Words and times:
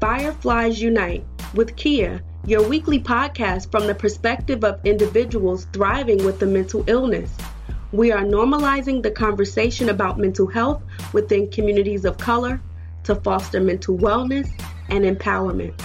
Fireflies 0.00 0.80
Unite 0.80 1.26
with 1.52 1.76
Kea, 1.76 2.20
your 2.46 2.66
weekly 2.66 2.98
podcast 2.98 3.70
from 3.70 3.86
the 3.86 3.94
perspective 3.94 4.64
of 4.64 4.80
individuals 4.86 5.66
thriving 5.74 6.24
with 6.24 6.42
a 6.42 6.46
mental 6.46 6.82
illness. 6.86 7.36
We 7.92 8.10
are 8.10 8.22
normalizing 8.22 9.02
the 9.02 9.10
conversation 9.10 9.90
about 9.90 10.18
mental 10.18 10.46
health 10.46 10.82
within 11.12 11.50
communities 11.50 12.06
of 12.06 12.16
color 12.16 12.62
to 13.04 13.14
foster 13.16 13.60
mental 13.60 13.98
wellness 13.98 14.48
and 14.88 15.04
empowerment. 15.04 15.78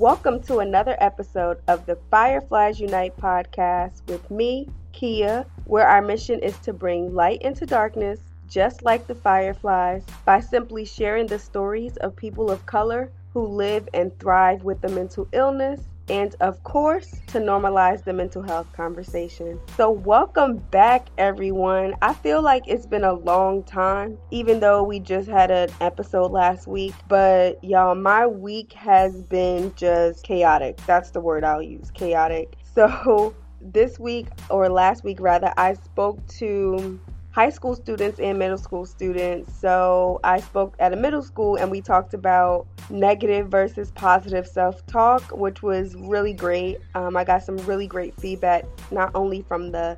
Welcome 0.00 0.40
to 0.44 0.60
another 0.60 0.96
episode 0.98 1.58
of 1.68 1.84
the 1.84 1.98
Fireflies 2.10 2.80
Unite 2.80 3.14
podcast 3.18 4.00
with 4.08 4.30
me, 4.30 4.66
Kea, 4.92 5.42
where 5.66 5.86
our 5.86 6.00
mission 6.00 6.40
is 6.40 6.56
to 6.60 6.72
bring 6.72 7.14
light 7.14 7.42
into 7.42 7.66
darkness, 7.66 8.18
just 8.48 8.82
like 8.82 9.06
the 9.06 9.14
fireflies, 9.14 10.02
by 10.24 10.40
simply 10.40 10.86
sharing 10.86 11.26
the 11.26 11.38
stories 11.38 11.98
of 11.98 12.16
people 12.16 12.50
of 12.50 12.64
color 12.64 13.12
who 13.34 13.46
live 13.46 13.90
and 13.92 14.18
thrive 14.18 14.64
with 14.64 14.82
a 14.84 14.88
mental 14.88 15.28
illness 15.32 15.82
and 16.10 16.34
of 16.40 16.62
course 16.64 17.20
to 17.28 17.38
normalize 17.38 18.02
the 18.04 18.12
mental 18.12 18.42
health 18.42 18.70
conversation. 18.72 19.58
So, 19.76 19.90
welcome 19.90 20.56
back, 20.56 21.06
everyone. 21.16 21.94
I 22.02 22.14
feel 22.14 22.42
like 22.42 22.64
it's 22.66 22.84
been 22.84 23.04
a 23.04 23.12
long 23.12 23.62
time, 23.62 24.18
even 24.32 24.58
though 24.58 24.82
we 24.82 24.98
just 24.98 25.28
had 25.28 25.52
an 25.52 25.70
episode 25.80 26.32
last 26.32 26.66
week. 26.66 26.94
But, 27.06 27.62
y'all, 27.62 27.94
my 27.94 28.26
week 28.26 28.72
has 28.72 29.22
been 29.22 29.72
just 29.76 30.24
chaotic. 30.24 30.78
That's 30.84 31.10
the 31.12 31.20
word 31.20 31.44
I'll 31.44 31.62
use 31.62 31.90
chaotic. 31.92 32.56
So, 32.72 33.34
this 33.60 33.98
week, 33.98 34.28
or 34.48 34.68
last 34.68 35.02
week 35.02 35.20
rather, 35.20 35.52
I 35.56 35.74
spoke 35.74 36.24
to 36.38 37.00
high 37.30 37.50
school 37.50 37.76
students 37.76 38.18
and 38.18 38.38
middle 38.38 38.58
school 38.58 38.84
students. 38.84 39.52
So 39.58 40.20
I 40.24 40.40
spoke 40.40 40.74
at 40.78 40.92
a 40.92 40.96
middle 40.96 41.22
school 41.22 41.56
and 41.56 41.70
we 41.70 41.80
talked 41.80 42.12
about 42.14 42.66
negative 42.90 43.48
versus 43.48 43.92
positive 43.92 44.46
self 44.46 44.84
talk, 44.86 45.22
which 45.30 45.62
was 45.62 45.94
really 45.94 46.32
great. 46.32 46.78
Um, 46.94 47.16
I 47.16 47.24
got 47.24 47.44
some 47.44 47.56
really 47.58 47.86
great 47.86 48.14
feedback, 48.20 48.64
not 48.90 49.12
only 49.14 49.42
from 49.42 49.70
the 49.70 49.96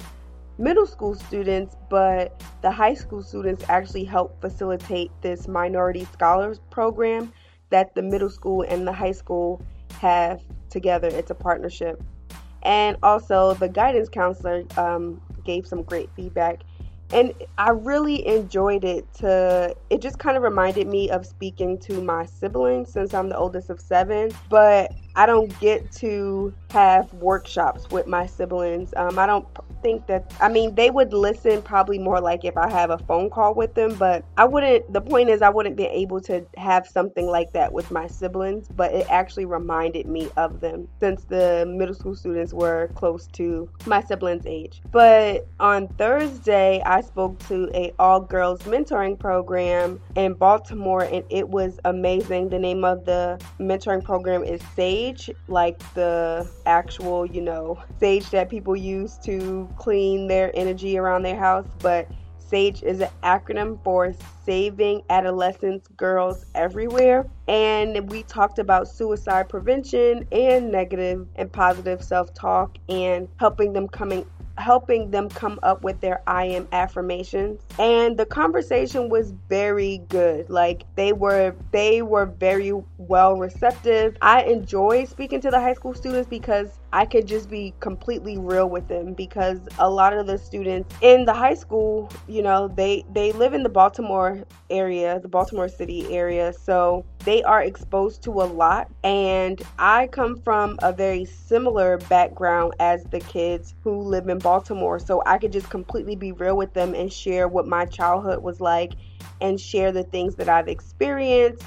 middle 0.59 0.87
school 0.87 1.15
students, 1.15 1.77
but 1.89 2.43
the 2.61 2.71
high 2.71 2.95
school 2.95 3.23
students 3.23 3.65
actually 3.69 4.05
helped 4.05 4.41
facilitate 4.43 5.11
this 5.23 5.49
minority 5.49 6.07
scholars 6.13 6.61
program 6.71 7.33
that 7.71 7.95
the 7.95 8.03
middle 8.03 8.29
school 8.29 8.63
and 8.69 8.87
the 8.87 8.93
high 8.93 9.13
school 9.13 9.63
have 9.99 10.43
together. 10.69 11.09
It's 11.09 11.31
a 11.31 11.35
partnership. 11.35 12.03
And 12.65 12.97
also, 13.03 13.55
the 13.55 13.69
guidance 13.69 14.09
counselor 14.09 14.65
um, 14.77 15.21
gave 15.45 15.67
some 15.67 15.83
great 15.83 16.11
feedback 16.15 16.63
and 17.13 17.33
I 17.59 17.71
really 17.71 18.27
enjoyed 18.27 18.85
it 18.85 19.13
to 19.15 19.75
it 19.91 20.01
just 20.01 20.19
kind 20.19 20.37
of 20.37 20.43
reminded 20.43 20.87
me 20.87 21.11
of 21.11 21.27
speaking 21.27 21.79
to 21.81 22.01
my 22.01 22.27
siblings 22.27 22.93
since 22.93 23.13
I'm 23.15 23.29
the 23.29 23.37
oldest 23.37 23.71
of 23.71 23.81
7 23.81 24.33
but 24.49 24.93
I 25.15 25.27
don't 25.27 25.59
get 25.61 25.91
to 25.93 26.55
have 26.71 27.13
workshops 27.15 27.91
with 27.91 28.07
my 28.07 28.27
siblings. 28.27 28.95
Um, 28.97 29.19
I 29.19 29.27
don't 29.27 29.47
think 29.83 30.07
that, 30.07 30.33
I 30.41 30.49
mean, 30.49 30.75
they 30.75 30.91
would 30.91 31.13
listen 31.13 31.61
probably 31.61 31.99
more 31.99 32.21
like 32.21 32.45
if 32.45 32.57
I 32.57 32.71
have 32.71 32.91
a 32.91 32.99
phone 32.99 33.29
call 33.29 33.55
with 33.55 33.75
them, 33.75 33.95
but 33.97 34.25
I 34.37 34.47
wouldn't, 34.47 34.91
the 34.93 35.01
point 35.01 35.29
is, 35.29 35.43
I 35.43 35.51
wouldn't 35.51 35.77
be 35.77 35.85
able 35.85 36.21
to 36.23 36.47
have 36.57 36.87
something 36.87 37.27
like 37.27 37.53
that 37.53 37.73
with 37.73 37.91
my 37.91 38.07
siblings, 38.07 38.69
but 38.69 38.95
it 38.95 39.07
actually 39.11 39.45
reminded 39.45 40.07
me 40.07 40.31
of 40.37 40.61
them 40.61 40.89
since 41.01 41.25
the 41.25 41.67
middle 41.69 41.95
school 41.95 42.15
students 42.15 42.55
were 42.55 42.91
close 42.95 43.27
to 43.29 43.69
my 43.85 44.03
siblings' 44.03 44.47
age. 44.47 44.81
But 44.91 45.49
on 45.61 45.89
Thursday, 45.89 46.81
I 46.87 47.01
spoke 47.03 47.39
to 47.49 47.71
a 47.75 47.93
all 47.99 48.21
girls 48.21 48.61
mentoring 48.63 49.19
program 49.19 50.01
in 50.17 50.35
Baltimore, 50.35 51.03
and 51.03 51.25
it 51.29 51.49
was 51.49 51.79
amazing. 51.85 52.49
The 52.49 52.59
name 52.59 52.85
of 52.85 53.05
the 53.05 53.39
mentoring 53.59 54.03
program 54.03 54.45
is 54.45 54.63
SAGE 54.75 55.02
sage, 55.03 55.31
like 55.49 55.79
the 55.95 56.49
actual, 56.67 57.27
you 57.27 57.41
know, 57.41 57.79
sage 57.99 58.29
that 58.31 58.49
people 58.49 58.77
use 58.77 59.19
to 59.19 59.69
clean 59.77 60.29
their 60.29 60.51
energy 60.55 60.99
around 60.99 61.23
their 61.23 61.37
house, 61.39 61.67
but 61.81 62.09
SAGE 62.39 62.83
is 62.83 63.01
an 63.01 63.09
acronym 63.23 63.83
for 63.83 64.13
Saving 64.45 65.03
Adolescents 65.09 65.89
Girls 65.97 66.45
Everywhere. 66.55 67.27
And 67.49 68.11
we 68.11 68.25
talked 68.25 68.59
about 68.59 68.89
suicide 68.89 69.49
prevention 69.49 70.27
and 70.31 70.71
negative 70.71 71.27
and 71.37 71.51
positive 71.51 72.05
self 72.05 72.35
talk 72.35 72.77
and 72.91 73.27
helping 73.39 73.73
them 73.73 73.89
coming 73.89 74.27
helping 74.59 75.11
them 75.11 75.29
come 75.29 75.59
up 75.63 75.83
with 75.83 76.01
their 76.01 76.23
I 76.27 76.47
am 76.47 76.69
affirmations. 76.73 77.61
And 77.79 78.17
the 78.17 78.27
conversation 78.27 79.09
was 79.09 79.33
very 79.49 79.99
good. 80.09 80.51
Like 80.51 80.85
they 80.95 81.13
were 81.13 81.55
they 81.71 82.03
were 82.03 82.27
very 82.27 82.73
well 82.99 83.37
receptive. 83.37 84.17
I 84.21 84.43
enjoy 84.43 85.05
speaking 85.05 85.41
to 85.43 85.51
the 85.51 85.61
high 85.61 85.75
school 85.75 85.95
students 85.95 86.29
because 86.29 86.79
I 86.95 87.07
could 87.07 87.27
just 87.27 87.49
be 87.49 87.73
completely 87.81 88.37
real 88.37 88.69
with 88.69 88.87
them 88.87 89.15
because 89.15 89.61
a 89.79 89.89
lot 89.89 90.13
of 90.13 90.27
the 90.27 90.37
students 90.37 90.95
in 91.01 91.25
the 91.25 91.33
high 91.33 91.55
school, 91.55 92.11
you 92.29 92.43
know, 92.43 92.69
they 92.69 93.05
they 93.13 93.33
live 93.33 93.55
in 93.55 93.63
the 93.63 93.71
Baltimore 93.71 94.45
area, 94.69 95.19
the 95.21 95.29
Baltimore 95.29 95.69
City 95.69 96.15
area, 96.15 96.53
so 96.53 97.07
they 97.21 97.43
are 97.45 97.63
exposed 97.63 98.23
to 98.25 98.31
a 98.31 98.45
lot. 98.45 98.91
And 99.05 99.63
I 99.79 100.09
come 100.09 100.41
from 100.43 100.79
a 100.83 100.93
very 100.93 101.25
similar 101.25 101.97
background 101.97 102.75
as 102.79 103.05
the 103.05 103.21
kids 103.21 103.75
who 103.83 104.03
live 104.03 104.29
in 104.29 104.39
Baltimore, 104.39 104.99
so 104.99 105.23
I 105.25 105.39
could 105.39 105.53
just 105.53 105.71
completely 105.71 106.17
be 106.17 106.33
real 106.33 106.59
with 106.59 106.75
them 106.75 106.95
and 106.95 107.11
share 107.11 107.49
what 107.49 107.67
my 107.67 107.87
childhood 107.87 108.43
was 108.43 108.61
like 108.61 108.93
and 109.41 109.59
share 109.59 109.93
the 109.93 110.05
things 110.05 110.35
that 110.35 110.51
I've 110.51 110.69
experienced 110.69 111.63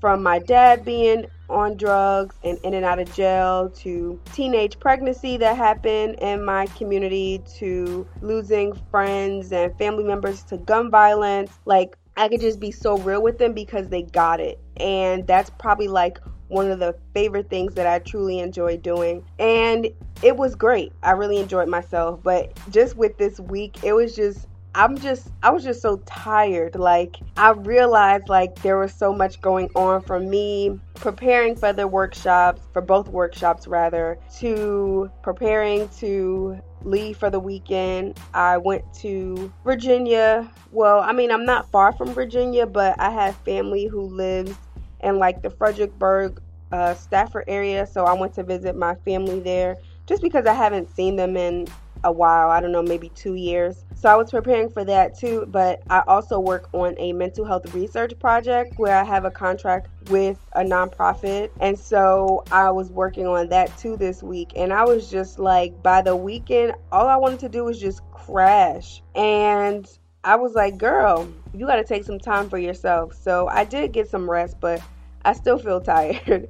from 0.00 0.22
my 0.22 0.38
dad 0.38 0.84
being 0.84 1.26
on 1.48 1.76
drugs 1.76 2.36
and 2.44 2.58
in 2.64 2.74
and 2.74 2.84
out 2.84 2.98
of 2.98 3.12
jail 3.14 3.70
to 3.70 4.20
teenage 4.32 4.78
pregnancy 4.78 5.36
that 5.38 5.56
happened 5.56 6.16
in 6.20 6.44
my 6.44 6.66
community 6.66 7.42
to 7.56 8.06
losing 8.20 8.72
friends 8.90 9.52
and 9.52 9.76
family 9.78 10.04
members 10.04 10.42
to 10.44 10.58
gun 10.58 10.90
violence. 10.90 11.58
Like, 11.64 11.96
I 12.16 12.28
could 12.28 12.40
just 12.40 12.58
be 12.58 12.72
so 12.72 12.98
real 12.98 13.22
with 13.22 13.38
them 13.38 13.52
because 13.52 13.88
they 13.88 14.02
got 14.02 14.40
it. 14.40 14.58
And 14.78 15.26
that's 15.26 15.50
probably 15.50 15.88
like 15.88 16.18
one 16.48 16.70
of 16.70 16.78
the 16.80 16.96
favorite 17.14 17.48
things 17.48 17.74
that 17.74 17.86
I 17.86 18.00
truly 18.00 18.40
enjoy 18.40 18.78
doing. 18.78 19.24
And 19.38 19.88
it 20.22 20.36
was 20.36 20.56
great. 20.56 20.92
I 21.02 21.12
really 21.12 21.38
enjoyed 21.38 21.68
myself. 21.68 22.20
But 22.22 22.58
just 22.70 22.96
with 22.96 23.16
this 23.18 23.38
week, 23.38 23.84
it 23.84 23.92
was 23.92 24.16
just 24.16 24.47
I'm 24.74 24.98
just 24.98 25.28
I 25.42 25.50
was 25.50 25.64
just 25.64 25.80
so 25.80 25.96
tired. 26.06 26.74
Like 26.76 27.16
I 27.36 27.50
realized 27.50 28.28
like 28.28 28.60
there 28.62 28.78
was 28.78 28.92
so 28.92 29.12
much 29.12 29.40
going 29.40 29.70
on 29.74 30.02
for 30.02 30.20
me 30.20 30.78
preparing 30.94 31.56
for 31.56 31.72
the 31.72 31.86
workshops, 31.88 32.62
for 32.72 32.82
both 32.82 33.08
workshops 33.08 33.66
rather, 33.66 34.18
to 34.38 35.10
preparing 35.22 35.88
to 36.00 36.60
leave 36.84 37.16
for 37.16 37.30
the 37.30 37.40
weekend. 37.40 38.18
I 38.34 38.58
went 38.58 38.84
to 38.94 39.52
Virginia. 39.64 40.48
Well, 40.70 41.00
I 41.00 41.12
mean, 41.12 41.30
I'm 41.30 41.44
not 41.44 41.70
far 41.70 41.92
from 41.92 42.12
Virginia, 42.12 42.66
but 42.66 42.98
I 43.00 43.10
have 43.10 43.36
family 43.38 43.86
who 43.86 44.02
lives 44.02 44.54
in 45.00 45.18
like 45.18 45.42
the 45.42 45.50
Fredericksburg, 45.50 46.40
uh, 46.72 46.94
Stafford 46.94 47.44
area, 47.48 47.86
so 47.86 48.04
I 48.04 48.12
went 48.12 48.34
to 48.34 48.42
visit 48.42 48.76
my 48.76 48.94
family 48.96 49.40
there 49.40 49.76
just 50.06 50.22
because 50.22 50.46
I 50.46 50.54
haven't 50.54 50.94
seen 50.94 51.16
them 51.16 51.36
in 51.36 51.68
a 52.04 52.12
while. 52.12 52.50
I 52.50 52.60
don't 52.60 52.72
know, 52.72 52.82
maybe 52.82 53.10
two 53.10 53.34
years. 53.34 53.84
So 53.94 54.08
I 54.08 54.14
was 54.14 54.30
preparing 54.30 54.70
for 54.70 54.84
that 54.84 55.18
too, 55.18 55.46
but 55.48 55.82
I 55.90 56.02
also 56.06 56.38
work 56.38 56.68
on 56.72 56.94
a 56.98 57.12
mental 57.12 57.44
health 57.44 57.74
research 57.74 58.18
project 58.18 58.74
where 58.78 58.96
I 58.96 59.04
have 59.04 59.24
a 59.24 59.30
contract 59.30 59.88
with 60.08 60.38
a 60.52 60.60
nonprofit. 60.60 61.50
And 61.60 61.78
so 61.78 62.44
I 62.52 62.70
was 62.70 62.90
working 62.90 63.26
on 63.26 63.48
that 63.48 63.76
too 63.76 63.96
this 63.96 64.22
week. 64.22 64.52
And 64.54 64.72
I 64.72 64.84
was 64.84 65.10
just 65.10 65.38
like, 65.38 65.82
by 65.82 66.02
the 66.02 66.14
weekend, 66.14 66.74
all 66.92 67.08
I 67.08 67.16
wanted 67.16 67.40
to 67.40 67.48
do 67.48 67.64
was 67.64 67.80
just 67.80 68.02
crash. 68.12 69.02
And 69.14 69.88
I 70.22 70.36
was 70.36 70.54
like, 70.54 70.78
girl, 70.78 71.28
you 71.54 71.66
got 71.66 71.76
to 71.76 71.84
take 71.84 72.04
some 72.04 72.18
time 72.18 72.48
for 72.48 72.58
yourself. 72.58 73.14
So 73.14 73.48
I 73.48 73.64
did 73.64 73.92
get 73.92 74.08
some 74.08 74.30
rest, 74.30 74.60
but 74.60 74.80
I 75.24 75.32
still 75.32 75.58
feel 75.58 75.80
tired. 75.82 76.48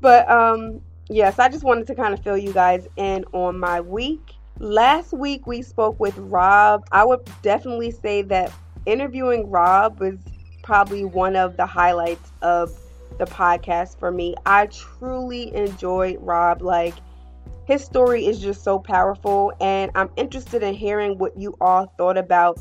but 0.00 0.30
um 0.30 0.80
yes, 1.10 1.38
I 1.38 1.48
just 1.48 1.64
wanted 1.64 1.86
to 1.88 1.94
kind 1.94 2.14
of 2.14 2.22
fill 2.22 2.38
you 2.38 2.52
guys 2.52 2.86
in 2.96 3.24
on 3.32 3.58
my 3.58 3.80
week 3.80 4.37
Last 4.60 5.12
week 5.12 5.46
we 5.46 5.62
spoke 5.62 6.00
with 6.00 6.18
Rob. 6.18 6.84
I 6.90 7.04
would 7.04 7.20
definitely 7.42 7.92
say 7.92 8.22
that 8.22 8.52
interviewing 8.86 9.48
Rob 9.50 10.00
was 10.00 10.16
probably 10.64 11.04
one 11.04 11.36
of 11.36 11.56
the 11.56 11.64
highlights 11.64 12.32
of 12.42 12.72
the 13.18 13.24
podcast 13.24 14.00
for 14.00 14.10
me. 14.10 14.34
I 14.46 14.66
truly 14.66 15.54
enjoyed 15.54 16.18
Rob. 16.20 16.60
Like, 16.60 16.94
his 17.66 17.84
story 17.84 18.26
is 18.26 18.40
just 18.40 18.64
so 18.64 18.80
powerful, 18.80 19.52
and 19.60 19.92
I'm 19.94 20.10
interested 20.16 20.64
in 20.64 20.74
hearing 20.74 21.18
what 21.18 21.38
you 21.38 21.56
all 21.60 21.92
thought 21.96 22.18
about 22.18 22.58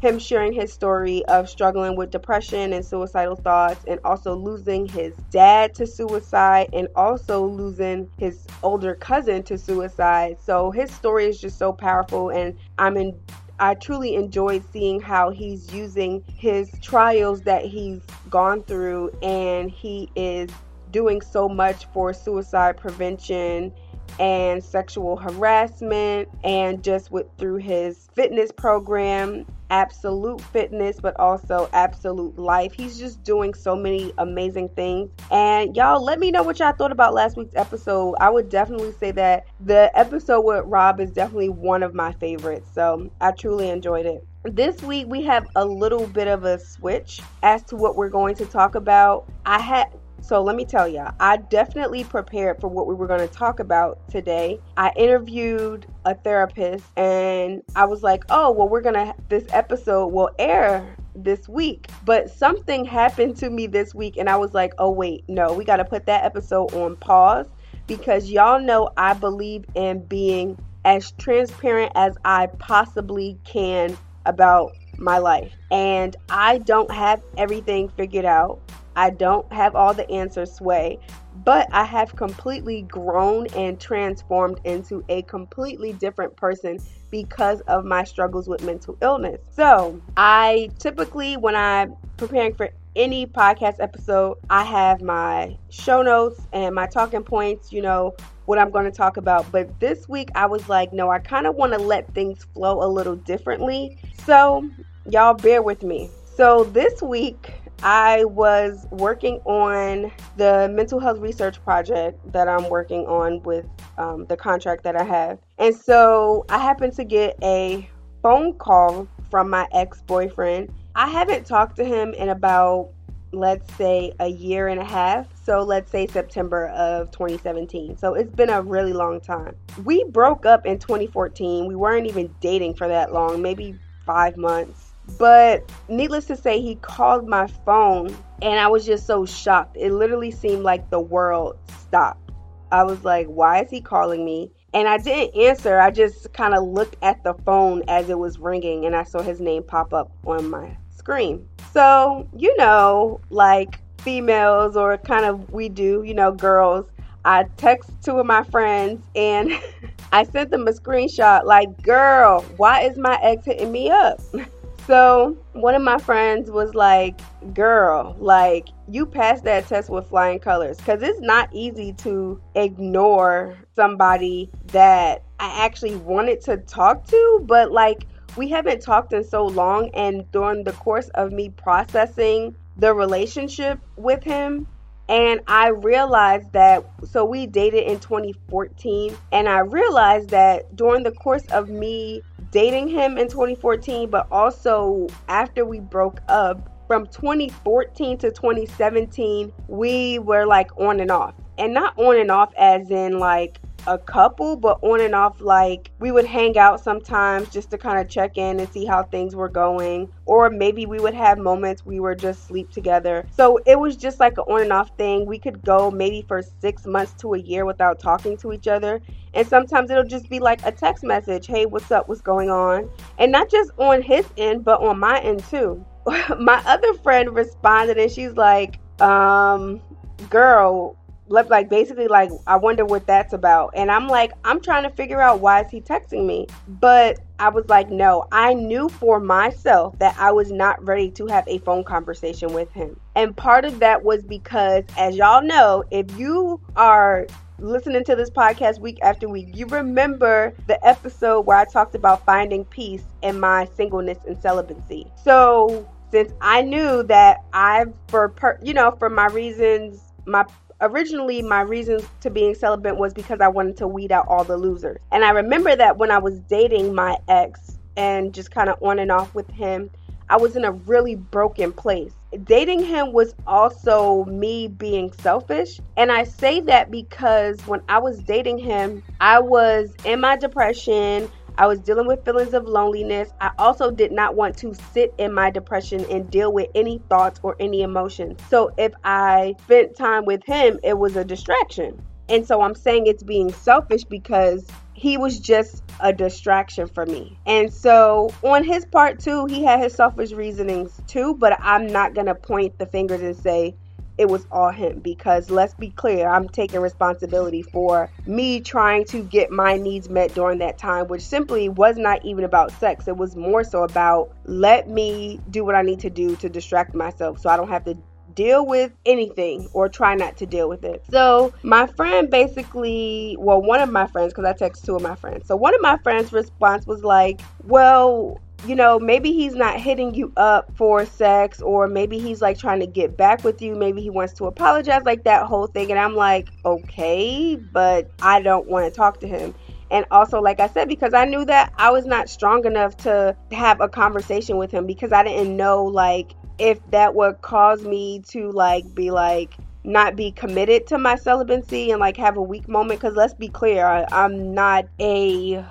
him 0.00 0.18
sharing 0.18 0.52
his 0.52 0.72
story 0.72 1.24
of 1.26 1.48
struggling 1.48 1.96
with 1.96 2.10
depression 2.10 2.72
and 2.72 2.84
suicidal 2.84 3.36
thoughts, 3.36 3.84
and 3.86 4.00
also 4.04 4.34
losing 4.34 4.86
his 4.86 5.14
dad 5.30 5.74
to 5.74 5.86
suicide, 5.86 6.70
and 6.72 6.88
also 6.96 7.44
losing 7.44 8.10
his 8.18 8.46
older 8.62 8.94
cousin 8.94 9.42
to 9.44 9.58
suicide. 9.58 10.38
So 10.40 10.70
his 10.70 10.90
story 10.90 11.26
is 11.26 11.40
just 11.40 11.58
so 11.58 11.72
powerful, 11.72 12.30
and 12.30 12.56
I'm 12.78 12.96
in 12.96 13.18
I 13.60 13.74
truly 13.74 14.14
enjoyed 14.14 14.64
seeing 14.72 15.00
how 15.00 15.28
he's 15.28 15.70
using 15.70 16.24
his 16.26 16.72
trials 16.80 17.42
that 17.42 17.62
he's 17.62 18.00
gone 18.30 18.62
through 18.62 19.10
and 19.22 19.70
he 19.70 20.10
is 20.16 20.48
doing 20.90 21.20
so 21.20 21.46
much 21.46 21.84
for 21.92 22.14
suicide 22.14 22.78
prevention 22.78 23.70
and 24.18 24.62
sexual 24.62 25.16
harassment 25.16 26.28
and 26.44 26.82
just 26.82 27.10
with 27.10 27.26
through 27.38 27.56
his 27.56 28.08
fitness 28.14 28.50
program 28.52 29.46
absolute 29.70 30.40
fitness 30.40 31.00
but 31.00 31.18
also 31.18 31.68
absolute 31.72 32.38
life. 32.38 32.72
He's 32.72 32.98
just 32.98 33.22
doing 33.22 33.54
so 33.54 33.74
many 33.74 34.12
amazing 34.18 34.68
things. 34.70 35.10
And 35.30 35.74
y'all 35.76 36.02
let 36.02 36.18
me 36.18 36.30
know 36.30 36.42
what 36.42 36.58
y'all 36.58 36.72
thought 36.72 36.92
about 36.92 37.14
last 37.14 37.36
week's 37.36 37.54
episode. 37.54 38.14
I 38.20 38.30
would 38.30 38.48
definitely 38.48 38.92
say 38.92 39.12
that 39.12 39.46
the 39.60 39.90
episode 39.94 40.42
with 40.42 40.64
rob 40.66 41.00
is 41.00 41.10
definitely 41.12 41.48
one 41.48 41.82
of 41.82 41.94
my 41.94 42.12
favorites. 42.14 42.68
So 42.74 43.10
i 43.20 43.30
truly 43.30 43.70
enjoyed 43.70 44.06
it. 44.06 44.26
This 44.44 44.82
week 44.82 45.06
we 45.06 45.22
have 45.24 45.46
a 45.54 45.64
little 45.64 46.06
bit 46.06 46.26
of 46.26 46.44
a 46.44 46.58
switch 46.58 47.20
as 47.42 47.62
to 47.64 47.76
what 47.76 47.96
we're 47.96 48.08
going 48.08 48.34
to 48.36 48.46
talk 48.46 48.74
about. 48.74 49.28
I 49.44 49.60
had 49.60 49.92
so 50.22 50.42
let 50.42 50.56
me 50.56 50.64
tell 50.64 50.86
y'all, 50.86 51.14
I 51.18 51.38
definitely 51.38 52.04
prepared 52.04 52.60
for 52.60 52.68
what 52.68 52.86
we 52.86 52.94
were 52.94 53.06
going 53.06 53.26
to 53.26 53.34
talk 53.34 53.60
about 53.60 54.08
today. 54.08 54.60
I 54.76 54.92
interviewed 54.96 55.86
a 56.04 56.14
therapist 56.14 56.84
and 56.96 57.62
I 57.74 57.84
was 57.86 58.02
like, 58.02 58.24
oh, 58.30 58.52
well, 58.52 58.68
we're 58.68 58.82
going 58.82 58.94
to, 58.94 59.14
this 59.28 59.44
episode 59.50 60.08
will 60.08 60.30
air 60.38 60.96
this 61.16 61.48
week. 61.48 61.88
But 62.04 62.30
something 62.30 62.84
happened 62.84 63.36
to 63.38 63.50
me 63.50 63.66
this 63.66 63.94
week 63.94 64.16
and 64.16 64.28
I 64.28 64.36
was 64.36 64.54
like, 64.54 64.72
oh, 64.78 64.90
wait, 64.90 65.24
no, 65.28 65.52
we 65.52 65.64
got 65.64 65.78
to 65.78 65.84
put 65.84 66.06
that 66.06 66.24
episode 66.24 66.72
on 66.74 66.96
pause 66.96 67.46
because 67.86 68.30
y'all 68.30 68.60
know 68.60 68.90
I 68.96 69.14
believe 69.14 69.64
in 69.74 70.04
being 70.04 70.58
as 70.84 71.10
transparent 71.12 71.92
as 71.94 72.16
I 72.24 72.46
possibly 72.58 73.38
can 73.44 73.98
about 74.26 74.72
my 74.98 75.18
life. 75.18 75.52
And 75.70 76.16
I 76.28 76.58
don't 76.58 76.90
have 76.90 77.22
everything 77.36 77.88
figured 77.90 78.24
out. 78.24 78.60
I 78.96 79.10
don't 79.10 79.50
have 79.52 79.76
all 79.76 79.94
the 79.94 80.10
answers, 80.10 80.52
Sway, 80.52 80.98
but 81.44 81.68
I 81.72 81.84
have 81.84 82.16
completely 82.16 82.82
grown 82.82 83.46
and 83.56 83.80
transformed 83.80 84.60
into 84.64 85.04
a 85.08 85.22
completely 85.22 85.92
different 85.92 86.36
person 86.36 86.78
because 87.10 87.60
of 87.62 87.84
my 87.84 88.04
struggles 88.04 88.48
with 88.48 88.62
mental 88.62 88.96
illness. 89.00 89.40
So, 89.50 90.00
I 90.16 90.70
typically, 90.78 91.36
when 91.36 91.54
I'm 91.56 91.94
preparing 92.16 92.54
for 92.54 92.70
any 92.96 93.26
podcast 93.26 93.76
episode, 93.80 94.38
I 94.50 94.64
have 94.64 95.00
my 95.00 95.56
show 95.70 96.02
notes 96.02 96.40
and 96.52 96.74
my 96.74 96.86
talking 96.86 97.22
points, 97.22 97.72
you 97.72 97.82
know, 97.82 98.14
what 98.50 98.58
I'm 98.58 98.72
going 98.72 98.84
to 98.84 98.90
talk 98.90 99.16
about. 99.16 99.50
But 99.52 99.78
this 99.78 100.08
week, 100.08 100.28
I 100.34 100.44
was 100.44 100.68
like, 100.68 100.92
no, 100.92 101.08
I 101.08 101.20
kind 101.20 101.46
of 101.46 101.54
want 101.54 101.72
to 101.72 101.78
let 101.78 102.12
things 102.14 102.42
flow 102.52 102.82
a 102.82 102.88
little 102.88 103.14
differently. 103.14 103.96
So, 104.26 104.68
y'all 105.08 105.34
bear 105.34 105.62
with 105.62 105.84
me. 105.84 106.10
So, 106.34 106.64
this 106.64 107.00
week, 107.00 107.52
I 107.84 108.24
was 108.24 108.88
working 108.90 109.36
on 109.44 110.10
the 110.36 110.68
mental 110.74 110.98
health 110.98 111.20
research 111.20 111.62
project 111.62 112.18
that 112.32 112.48
I'm 112.48 112.68
working 112.68 113.06
on 113.06 113.40
with 113.44 113.66
um, 113.98 114.26
the 114.26 114.36
contract 114.36 114.82
that 114.82 114.96
I 114.96 115.04
have. 115.04 115.38
And 115.58 115.74
so 115.74 116.44
I 116.48 116.58
happened 116.58 116.94
to 116.94 117.04
get 117.04 117.38
a 117.42 117.88
phone 118.20 118.54
call 118.54 119.06
from 119.30 119.48
my 119.48 119.68
ex 119.72 120.02
boyfriend. 120.02 120.74
I 120.96 121.06
haven't 121.06 121.46
talked 121.46 121.76
to 121.76 121.84
him 121.84 122.14
in 122.14 122.30
about, 122.30 122.90
let's 123.32 123.72
say, 123.74 124.12
a 124.20 124.28
year 124.28 124.68
and 124.68 124.80
a 124.80 124.84
half. 124.84 125.26
So 125.44 125.60
let's 125.60 125.90
say 125.90 126.06
September 126.06 126.68
of 126.68 127.10
2017. 127.10 127.96
So 127.96 128.14
it's 128.14 128.34
been 128.34 128.50
a 128.50 128.62
really 128.62 128.92
long 128.92 129.20
time. 129.20 129.56
We 129.84 130.04
broke 130.04 130.46
up 130.46 130.66
in 130.66 130.78
2014. 130.78 131.66
We 131.66 131.76
weren't 131.76 132.06
even 132.06 132.34
dating 132.40 132.74
for 132.74 132.88
that 132.88 133.12
long, 133.12 133.42
maybe 133.42 133.78
five 134.04 134.36
months 134.36 134.90
but 135.18 135.70
needless 135.88 136.26
to 136.26 136.36
say, 136.36 136.60
he 136.60 136.76
called 136.76 137.28
my 137.28 137.46
phone 137.64 138.16
and 138.42 138.58
I 138.58 138.68
was 138.68 138.86
just 138.86 139.06
so 139.06 139.26
shocked. 139.26 139.76
It 139.76 139.92
literally 139.92 140.30
seemed 140.30 140.62
like 140.62 140.90
the 140.90 141.00
world 141.00 141.58
stopped. 141.80 142.30
I 142.72 142.84
was 142.84 143.04
like, 143.04 143.26
why 143.26 143.62
is 143.62 143.70
he 143.70 143.80
calling 143.80 144.24
me? 144.24 144.52
And 144.72 144.86
I 144.86 144.98
didn't 144.98 145.34
answer. 145.34 145.80
I 145.80 145.90
just 145.90 146.32
kind 146.32 146.54
of 146.54 146.62
looked 146.62 146.96
at 147.02 147.24
the 147.24 147.34
phone 147.34 147.82
as 147.88 148.08
it 148.08 148.18
was 148.18 148.38
ringing 148.38 148.86
and 148.86 148.94
I 148.94 149.02
saw 149.02 149.20
his 149.22 149.40
name 149.40 149.64
pop 149.64 149.92
up 149.92 150.12
on 150.24 150.48
my 150.48 150.76
screen. 151.00 151.48
So, 151.72 152.28
you 152.36 152.54
know, 152.58 153.20
like 153.30 153.80
females 154.02 154.76
or 154.76 154.96
kind 154.98 155.24
of 155.24 155.50
we 155.50 155.68
do, 155.68 156.02
you 156.04 156.14
know, 156.14 156.30
girls, 156.30 156.86
I 157.24 157.44
text 157.56 157.90
two 158.02 158.18
of 158.18 158.26
my 158.26 158.44
friends 158.44 159.04
and 159.16 159.52
I 160.12 160.24
sent 160.24 160.50
them 160.50 160.68
a 160.68 160.72
screenshot 160.72 161.44
like, 161.44 161.82
girl, 161.82 162.42
why 162.56 162.82
is 162.82 162.96
my 162.96 163.18
ex 163.22 163.46
hitting 163.46 163.72
me 163.72 163.90
up? 163.90 164.20
So 164.86 165.36
one 165.52 165.76
of 165.76 165.82
my 165.82 165.98
friends 165.98 166.50
was 166.50 166.74
like, 166.74 167.20
"Girl, 167.54 168.16
like 168.18 168.70
you 168.88 169.06
passed 169.06 169.44
that 169.44 169.68
test 169.68 169.88
with 169.88 170.08
flying 170.08 170.40
colors 170.40 170.78
because 170.78 171.00
it's 171.00 171.20
not 171.20 171.48
easy 171.52 171.92
to 171.98 172.40
ignore 172.56 173.56
somebody 173.76 174.50
that 174.72 175.22
I 175.38 175.64
actually 175.64 175.94
wanted 175.94 176.40
to 176.46 176.56
talk 176.56 177.06
to, 177.06 177.40
but 177.44 177.70
like 177.70 178.06
we 178.36 178.48
haven't 178.48 178.82
talked 178.82 179.12
in 179.12 179.24
so 179.24 179.46
long, 179.46 179.90
and 179.94 180.30
during 180.32 180.64
the 180.64 180.72
course 180.72 181.08
of 181.10 181.32
me 181.32 181.50
processing 181.50 182.54
the 182.76 182.94
relationship 182.94 183.78
with 183.96 184.22
him." 184.22 184.66
And 185.08 185.40
I 185.48 185.70
realized 185.70 186.52
that, 186.52 186.84
so 187.04 187.24
we 187.24 187.46
dated 187.46 187.84
in 187.84 187.98
2014, 187.98 189.16
and 189.32 189.48
I 189.48 189.58
realized 189.58 190.30
that 190.30 190.76
during 190.76 191.02
the 191.02 191.10
course 191.10 191.44
of 191.46 191.68
me 191.68 192.22
dating 192.52 192.88
him 192.88 193.18
in 193.18 193.28
2014, 193.28 194.08
but 194.08 194.28
also 194.30 195.08
after 195.28 195.64
we 195.64 195.80
broke 195.80 196.20
up 196.28 196.70
from 196.86 197.06
2014 197.06 198.18
to 198.18 198.30
2017, 198.30 199.52
we 199.68 200.18
were 200.20 200.46
like 200.46 200.70
on 200.78 201.00
and 201.00 201.10
off. 201.10 201.34
And 201.58 201.74
not 201.74 201.98
on 201.98 202.16
and 202.16 202.30
off 202.30 202.52
as 202.56 202.90
in 202.90 203.18
like 203.18 203.59
a 203.86 203.98
couple, 203.98 204.56
but 204.56 204.78
on 204.82 205.00
and 205.00 205.14
off, 205.14 205.40
like 205.40 205.90
we 205.98 206.12
would 206.12 206.24
hang 206.24 206.58
out 206.58 206.80
sometimes 206.80 207.48
just 207.50 207.70
to 207.70 207.78
kind 207.78 207.98
of 207.98 208.08
check 208.08 208.36
in 208.38 208.60
and 208.60 208.68
see 208.72 208.84
how 208.84 209.02
things 209.02 209.34
were 209.34 209.48
going. 209.48 210.08
Or 210.26 210.50
maybe 210.50 210.86
we 210.86 210.98
would 210.98 211.14
have 211.14 211.38
moments 211.38 211.84
we 211.84 212.00
were 212.00 212.14
just 212.14 212.46
sleep 212.46 212.70
together. 212.70 213.26
So 213.30 213.58
it 213.66 213.78
was 213.78 213.96
just 213.96 214.20
like 214.20 214.38
an 214.38 214.44
on 214.48 214.62
and 214.62 214.72
off 214.72 214.96
thing. 214.96 215.26
We 215.26 215.38
could 215.38 215.62
go 215.64 215.90
maybe 215.90 216.24
for 216.26 216.42
six 216.42 216.86
months 216.86 217.14
to 217.20 217.34
a 217.34 217.38
year 217.38 217.64
without 217.64 217.98
talking 217.98 218.36
to 218.38 218.52
each 218.52 218.68
other. 218.68 219.00
And 219.34 219.46
sometimes 219.46 219.90
it'll 219.90 220.04
just 220.04 220.28
be 220.28 220.40
like 220.40 220.64
a 220.64 220.72
text 220.72 221.04
message 221.04 221.46
hey, 221.46 221.66
what's 221.66 221.90
up? 221.90 222.08
What's 222.08 222.20
going 222.20 222.50
on? 222.50 222.90
And 223.18 223.32
not 223.32 223.50
just 223.50 223.70
on 223.78 224.02
his 224.02 224.26
end, 224.36 224.64
but 224.64 224.80
on 224.80 224.98
my 224.98 225.20
end 225.20 225.44
too. 225.44 225.84
my 226.38 226.62
other 226.66 226.94
friend 226.94 227.34
responded 227.34 227.98
and 227.98 228.10
she's 228.10 228.32
like, 228.32 228.78
um, 229.00 229.80
girl, 230.28 230.96
like 231.30 231.70
basically 231.70 232.08
like 232.08 232.30
I 232.46 232.56
wonder 232.56 232.84
what 232.84 233.06
that's 233.06 233.32
about. 233.32 233.72
And 233.74 233.90
I'm 233.90 234.08
like, 234.08 234.32
I'm 234.44 234.60
trying 234.60 234.82
to 234.82 234.90
figure 234.90 235.20
out 235.20 235.40
why 235.40 235.62
is 235.62 235.70
he 235.70 235.80
texting 235.80 236.26
me? 236.26 236.46
But 236.66 237.20
I 237.38 237.48
was 237.48 237.68
like, 237.68 237.90
no, 237.90 238.26
I 238.32 238.52
knew 238.54 238.88
for 238.88 239.20
myself 239.20 239.98
that 239.98 240.16
I 240.18 240.32
was 240.32 240.50
not 240.50 240.84
ready 240.84 241.10
to 241.12 241.26
have 241.26 241.44
a 241.46 241.58
phone 241.58 241.84
conversation 241.84 242.52
with 242.52 242.70
him. 242.72 242.98
And 243.14 243.36
part 243.36 243.64
of 243.64 243.78
that 243.78 244.04
was 244.04 244.24
because 244.24 244.84
as 244.98 245.16
y'all 245.16 245.42
know, 245.42 245.84
if 245.90 246.18
you 246.18 246.60
are 246.76 247.26
listening 247.58 248.04
to 248.04 248.16
this 248.16 248.30
podcast 248.30 248.80
week 248.80 248.98
after 249.02 249.28
week, 249.28 249.48
you 249.54 249.66
remember 249.66 250.54
the 250.66 250.84
episode 250.86 251.42
where 251.42 251.56
I 251.56 251.64
talked 251.64 251.94
about 251.94 252.24
finding 252.24 252.64
peace 252.64 253.04
in 253.22 253.38
my 253.38 253.66
singleness 253.76 254.18
and 254.26 254.40
celibacy. 254.40 255.10
So, 255.22 255.88
since 256.10 256.32
I 256.40 256.62
knew 256.62 257.04
that 257.04 257.44
I 257.52 257.84
for 258.08 258.30
per, 258.30 258.58
you 258.62 258.74
know, 258.74 258.96
for 258.98 259.08
my 259.08 259.26
reasons, 259.26 260.12
my 260.26 260.44
originally 260.80 261.42
my 261.42 261.60
reasons 261.60 262.04
to 262.20 262.30
being 262.30 262.54
celibate 262.54 262.96
was 262.96 263.12
because 263.12 263.40
I 263.40 263.48
wanted 263.48 263.76
to 263.78 263.86
weed 263.86 264.12
out 264.12 264.26
all 264.28 264.44
the 264.44 264.56
losers. 264.56 264.98
And 265.12 265.24
I 265.24 265.30
remember 265.30 265.76
that 265.76 265.98
when 265.98 266.10
I 266.10 266.18
was 266.18 266.40
dating 266.40 266.94
my 266.94 267.16
ex 267.28 267.78
and 267.96 268.32
just 268.32 268.50
kind 268.50 268.68
of 268.68 268.82
on 268.82 268.98
and 268.98 269.10
off 269.10 269.34
with 269.34 269.50
him, 269.50 269.90
I 270.30 270.36
was 270.36 270.54
in 270.54 270.64
a 270.64 270.70
really 270.70 271.16
broken 271.16 271.72
place. 271.72 272.12
Dating 272.44 272.84
him 272.84 273.12
was 273.12 273.34
also 273.48 274.24
me 274.26 274.68
being 274.68 275.12
selfish. 275.12 275.80
And 275.96 276.12
I 276.12 276.22
say 276.22 276.60
that 276.60 276.88
because 276.88 277.60
when 277.66 277.82
I 277.88 277.98
was 277.98 278.20
dating 278.20 278.58
him, 278.58 279.02
I 279.20 279.40
was 279.40 279.92
in 280.04 280.20
my 280.20 280.36
depression. 280.36 281.28
I 281.60 281.66
was 281.66 281.78
dealing 281.78 282.06
with 282.06 282.24
feelings 282.24 282.54
of 282.54 282.64
loneliness. 282.64 283.34
I 283.38 283.50
also 283.58 283.90
did 283.90 284.12
not 284.12 284.34
want 284.34 284.56
to 284.58 284.72
sit 284.94 285.12
in 285.18 285.34
my 285.34 285.50
depression 285.50 286.06
and 286.10 286.30
deal 286.30 286.54
with 286.54 286.70
any 286.74 287.02
thoughts 287.10 287.38
or 287.42 287.54
any 287.60 287.82
emotions. 287.82 288.40
So 288.48 288.72
if 288.78 288.94
I 289.04 289.56
spent 289.64 289.94
time 289.94 290.24
with 290.24 290.42
him, 290.42 290.80
it 290.82 290.96
was 290.96 291.16
a 291.16 291.24
distraction. 291.24 292.00
And 292.30 292.46
so 292.46 292.62
I'm 292.62 292.74
saying 292.74 293.08
it's 293.08 293.22
being 293.22 293.52
selfish 293.52 294.04
because 294.04 294.66
he 294.94 295.18
was 295.18 295.38
just 295.38 295.82
a 296.00 296.14
distraction 296.14 296.86
for 296.86 297.04
me. 297.04 297.38
And 297.44 297.70
so 297.70 298.32
on 298.42 298.64
his 298.64 298.86
part 298.86 299.20
too, 299.20 299.44
he 299.44 299.62
had 299.62 299.80
his 299.80 299.92
selfish 299.92 300.32
reasonings 300.32 300.98
too, 301.08 301.34
but 301.34 301.58
I'm 301.60 301.86
not 301.86 302.14
going 302.14 302.28
to 302.28 302.34
point 302.34 302.78
the 302.78 302.86
fingers 302.86 303.20
and 303.20 303.36
say 303.36 303.76
it 304.20 304.28
was 304.28 304.46
all 304.52 304.68
him 304.70 304.98
because 304.98 305.48
let's 305.48 305.72
be 305.72 305.88
clear, 305.88 306.28
I'm 306.28 306.46
taking 306.46 306.80
responsibility 306.80 307.62
for 307.62 308.10
me 308.26 308.60
trying 308.60 309.06
to 309.06 309.22
get 309.22 309.50
my 309.50 309.78
needs 309.78 310.10
met 310.10 310.34
during 310.34 310.58
that 310.58 310.76
time, 310.76 311.08
which 311.08 311.22
simply 311.22 311.70
was 311.70 311.96
not 311.96 312.22
even 312.22 312.44
about 312.44 312.70
sex. 312.72 313.08
It 313.08 313.16
was 313.16 313.34
more 313.34 313.64
so 313.64 313.82
about 313.82 314.36
let 314.44 314.90
me 314.90 315.40
do 315.48 315.64
what 315.64 315.74
I 315.74 315.80
need 315.80 316.00
to 316.00 316.10
do 316.10 316.36
to 316.36 316.50
distract 316.50 316.94
myself 316.94 317.40
so 317.40 317.48
I 317.48 317.56
don't 317.56 317.70
have 317.70 317.86
to 317.86 317.96
deal 318.34 318.66
with 318.66 318.92
anything 319.06 319.68
or 319.72 319.88
try 319.88 320.14
not 320.14 320.36
to 320.36 320.46
deal 320.46 320.68
with 320.68 320.84
it. 320.84 321.02
So, 321.10 321.54
my 321.62 321.86
friend 321.86 322.28
basically, 322.30 323.36
well, 323.38 323.62
one 323.62 323.80
of 323.80 323.90
my 323.90 324.06
friends, 324.06 324.34
because 324.34 324.44
I 324.44 324.52
text 324.52 324.84
two 324.84 324.96
of 324.96 325.02
my 325.02 325.14
friends. 325.14 325.46
So, 325.46 325.56
one 325.56 325.74
of 325.74 325.80
my 325.80 325.96
friends' 325.98 326.30
response 326.30 326.86
was 326.86 327.02
like, 327.02 327.40
Well, 327.64 328.38
you 328.66 328.74
know, 328.74 328.98
maybe 328.98 329.32
he's 329.32 329.54
not 329.54 329.80
hitting 329.80 330.14
you 330.14 330.32
up 330.36 330.70
for 330.76 331.06
sex, 331.06 331.60
or 331.60 331.86
maybe 331.86 332.18
he's 332.18 332.42
like 332.42 332.58
trying 332.58 332.80
to 332.80 332.86
get 332.86 333.16
back 333.16 333.44
with 333.44 333.62
you. 333.62 333.74
Maybe 333.74 334.02
he 334.02 334.10
wants 334.10 334.34
to 334.34 334.46
apologize, 334.46 335.02
like 335.04 335.24
that 335.24 335.46
whole 335.46 335.66
thing. 335.66 335.90
And 335.90 335.98
I'm 335.98 336.14
like, 336.14 336.48
okay, 336.64 337.56
but 337.56 338.10
I 338.20 338.42
don't 338.42 338.68
want 338.68 338.92
to 338.92 338.96
talk 338.96 339.20
to 339.20 339.28
him. 339.28 339.54
And 339.90 340.04
also, 340.10 340.40
like 340.40 340.60
I 340.60 340.68
said, 340.68 340.88
because 340.88 341.14
I 341.14 341.24
knew 341.24 341.44
that 341.46 341.72
I 341.76 341.90
was 341.90 342.06
not 342.06 342.28
strong 342.28 342.64
enough 342.64 342.96
to 342.98 343.36
have 343.50 343.80
a 343.80 343.88
conversation 343.88 344.56
with 344.56 344.70
him 344.70 344.86
because 344.86 345.12
I 345.12 345.24
didn't 345.24 345.56
know, 345.56 345.84
like, 345.84 346.32
if 346.60 346.78
that 346.90 347.14
would 347.14 347.40
cause 347.40 347.82
me 347.82 348.20
to 348.28 348.50
like 348.52 348.94
be 348.94 349.10
like 349.10 349.54
not 349.82 350.14
be 350.14 350.30
committed 350.30 350.86
to 350.86 350.98
my 350.98 351.16
celibacy 351.16 351.90
and 351.90 351.98
like 351.98 352.16
have 352.18 352.36
a 352.36 352.42
weak 352.42 352.68
moment 352.68 353.00
because 353.00 353.16
let's 353.16 353.32
be 353.32 353.48
clear 353.48 353.86
I, 353.86 354.04
i'm 354.12 354.52
not 354.52 354.84
a 355.00 355.64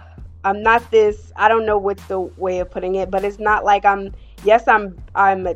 i'm 0.44 0.62
not 0.64 0.90
this 0.92 1.32
i 1.36 1.48
don't 1.48 1.66
know 1.66 1.78
what's 1.78 2.06
the 2.08 2.20
way 2.20 2.60
of 2.60 2.70
putting 2.70 2.96
it 2.96 3.12
but 3.12 3.24
it's 3.24 3.40
not 3.40 3.64
like 3.64 3.86
i'm 3.86 4.14
yes 4.44 4.68
i'm 4.68 4.98
i'm 5.16 5.48
a, 5.48 5.56